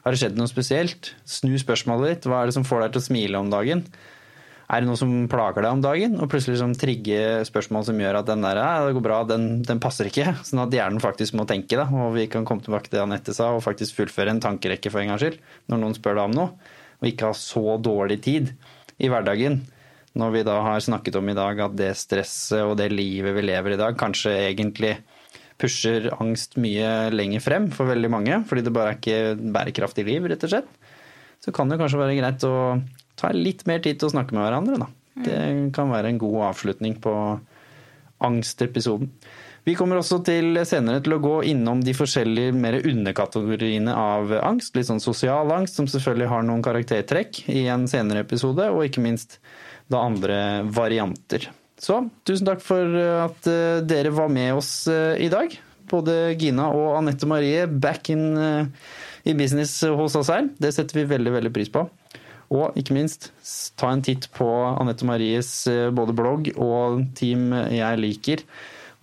Har 0.05 0.15
det 0.15 0.21
skjedd 0.21 0.39
noe 0.39 0.51
spesielt? 0.51 1.15
Snu 1.27 1.57
spørsmålet 1.59 2.13
ditt. 2.13 2.29
Hva 2.31 2.43
er 2.43 2.51
det 2.51 2.55
som 2.59 2.67
får 2.69 2.85
deg 2.85 2.95
til 2.95 3.03
å 3.03 3.07
smile 3.09 3.41
om 3.41 3.51
dagen? 3.51 3.83
Er 4.65 4.81
det 4.81 4.89
noe 4.89 4.99
som 5.01 5.11
plager 5.33 5.65
deg 5.65 5.79
om 5.79 5.83
dagen? 5.85 6.15
Og 6.21 6.31
plutselig 6.31 6.55
liksom 6.55 6.77
trigge 6.79 7.19
spørsmål 7.49 7.89
som 7.89 7.99
gjør 8.01 8.21
at 8.21 8.29
den 8.31 8.45
der, 8.45 8.61
ja, 8.61 8.87
det 8.87 8.95
går 8.97 9.05
bra, 9.07 9.19
den, 9.29 9.49
den 9.67 9.83
passer 9.83 10.09
ikke. 10.09 10.37
Sånn 10.47 10.63
at 10.63 10.77
hjernen 10.77 11.03
faktisk 11.03 11.35
må 11.41 11.49
tenke, 11.49 11.81
da. 11.81 11.89
Og 12.05 12.15
vi 12.19 12.29
kan 12.33 12.47
komme 12.49 12.65
tilbake 12.65 12.91
til 12.91 13.01
det 13.01 13.05
Anette 13.09 13.35
sa, 13.37 13.51
og 13.57 13.65
faktisk 13.67 13.99
fullføre 13.99 14.37
en 14.37 14.45
tankerekke 14.45 14.93
for 14.93 15.03
en 15.03 15.13
gangs 15.13 15.25
skyld. 15.25 15.43
Når 15.73 15.83
noen 15.83 15.99
spør 15.99 16.21
deg 16.21 16.31
om 16.31 16.39
noe. 16.39 16.73
Og 17.03 17.11
ikke 17.11 17.33
ha 17.33 17.37
så 17.37 17.77
dårlig 17.83 18.21
tid 18.25 18.53
i 19.03 19.11
hverdagen. 19.11 19.63
Når 20.15 20.35
vi 20.37 20.45
da 20.47 20.61
har 20.63 20.83
snakket 20.85 21.17
om 21.19 21.29
i 21.31 21.37
dag 21.37 21.61
at 21.65 21.75
det 21.79 21.91
stresset 21.99 22.63
og 22.63 22.77
det 22.79 22.93
livet 22.93 23.35
vi 23.35 23.47
lever 23.49 23.75
i 23.75 23.81
dag, 23.81 23.97
kanskje 23.99 24.35
egentlig 24.45 24.97
pusher 25.59 26.11
angst 26.19 26.57
mye 26.61 27.11
lenger 27.15 27.43
frem 27.43 27.71
for 27.75 27.91
veldig 27.91 28.11
mange, 28.11 28.41
fordi 28.49 28.65
det 28.67 28.75
bare 28.75 28.95
er 28.95 29.01
ikke 29.01 29.51
bærekraftig 29.55 30.07
liv, 30.07 30.27
rett 30.31 30.47
og 30.47 30.53
slett. 30.55 30.71
Så 31.43 31.55
kan 31.55 31.71
det 31.71 31.79
kanskje 31.81 32.01
være 32.01 32.19
greit 32.19 32.47
å 32.47 32.55
ta 33.19 33.31
litt 33.35 33.67
mer 33.71 33.83
tid 33.85 33.99
til 34.01 34.09
å 34.11 34.15
snakke 34.15 34.35
med 34.35 34.47
hverandre, 34.47 34.79
da. 34.85 34.91
Det 35.25 35.41
kan 35.75 35.93
være 35.93 36.11
en 36.11 36.19
god 36.19 36.41
avslutning 36.51 36.97
på 37.03 37.13
angstepisoden. 38.25 39.11
Vi 39.65 39.73
kommer 39.79 39.97
også 39.97 40.19
til 40.27 40.59
senere 40.69 41.01
til 41.01 41.17
å 41.17 41.23
gå 41.25 41.39
innom 41.49 41.81
de 41.81 41.95
forskjellige 41.97 42.53
mer 42.53 42.77
underkategoriene 42.85 43.95
av 43.97 44.35
angst. 44.45 44.75
Litt 44.77 44.91
sånn 44.91 45.01
sosial 45.01 45.49
angst, 45.57 45.79
som 45.79 45.89
selvfølgelig 45.89 46.29
har 46.29 46.45
noen 46.45 46.65
karaktertrekk 46.65 47.47
i 47.49 47.65
en 47.73 47.87
senere 47.89 48.27
episode, 48.27 48.67
og 48.69 48.85
ikke 48.85 49.05
minst 49.05 49.39
da 49.89 50.03
andre 50.05 50.37
varianter. 50.69 51.49
Så 51.81 52.03
tusen 52.29 52.49
takk 52.49 52.61
for 52.65 52.99
at 53.25 53.49
eh, 53.51 53.81
dere 53.89 54.13
var 54.15 54.29
med 54.33 54.53
oss 54.61 54.85
eh, 54.91 55.17
i 55.25 55.31
dag. 55.33 55.57
Både 55.89 56.35
Gina 56.41 56.69
og 56.77 56.99
Anette 57.01 57.29
Marie 57.29 57.65
back 57.67 58.13
in 58.13 58.29
eh, 58.37 58.93
i 59.25 59.37
business 59.37 59.79
hos 59.81 60.17
oss 60.21 60.33
her. 60.33 60.49
Det 60.61 60.75
setter 60.77 61.01
vi 61.01 61.09
veldig, 61.09 61.35
veldig 61.39 61.55
pris 61.57 61.73
på. 61.73 61.87
Og 62.53 62.77
ikke 62.79 62.95
minst, 62.95 63.31
ta 63.81 63.89
en 63.91 64.05
titt 64.05 64.29
på 64.37 64.47
Anette 64.77 65.09
Maries 65.09 65.51
både 65.97 66.13
blogg 66.15 66.53
og 66.61 67.01
Team 67.17 67.49
jeg 67.73 68.01
liker 68.05 68.45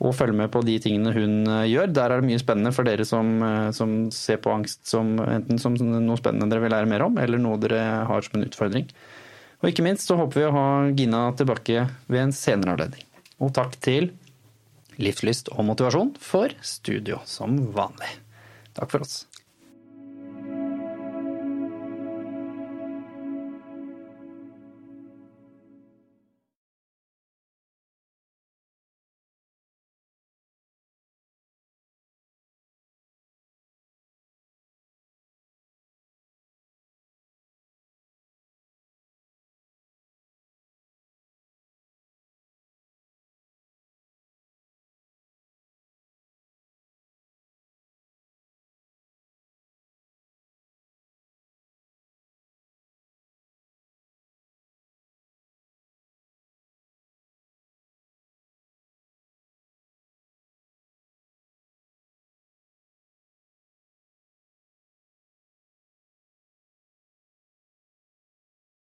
og 0.02 0.16
følge 0.18 0.34
med 0.34 0.50
på 0.54 0.64
de 0.66 0.80
tingene 0.82 1.14
hun 1.14 1.46
gjør. 1.46 1.92
Der 1.94 2.10
er 2.10 2.22
det 2.22 2.30
mye 2.32 2.42
spennende 2.42 2.74
for 2.74 2.88
dere 2.88 3.06
som, 3.06 3.36
som, 3.78 3.96
ser 4.16 4.40
på 4.42 4.54
angst 4.54 4.90
som 4.90 5.14
enten 5.22 5.62
som 5.62 5.78
noe 5.78 6.18
spennende 6.18 6.50
dere 6.50 6.66
vil 6.66 6.74
lære 6.74 6.90
mer 6.90 7.06
om, 7.06 7.20
eller 7.22 7.42
noe 7.42 7.60
dere 7.62 7.84
har 8.10 8.26
som 8.26 8.40
en 8.40 8.48
utfordring. 8.48 8.90
Og 9.62 9.70
ikke 9.70 9.86
minst 9.86 10.10
så 10.10 10.18
håper 10.18 10.42
vi 10.42 10.48
å 10.48 10.56
ha 10.56 10.68
Gina 10.98 11.22
tilbake 11.38 11.86
ved 12.10 12.24
en 12.24 12.34
senere 12.34 12.74
anledning. 12.74 13.06
Og 13.42 13.54
takk 13.54 13.78
til 13.82 14.10
Livslyst 15.02 15.54
og 15.54 15.66
motivasjon 15.70 16.16
for 16.22 16.54
studio 16.66 17.22
som 17.30 17.58
vanlig. 17.76 18.10
Takk 18.78 18.92
for 18.94 19.06
oss. 19.06 19.22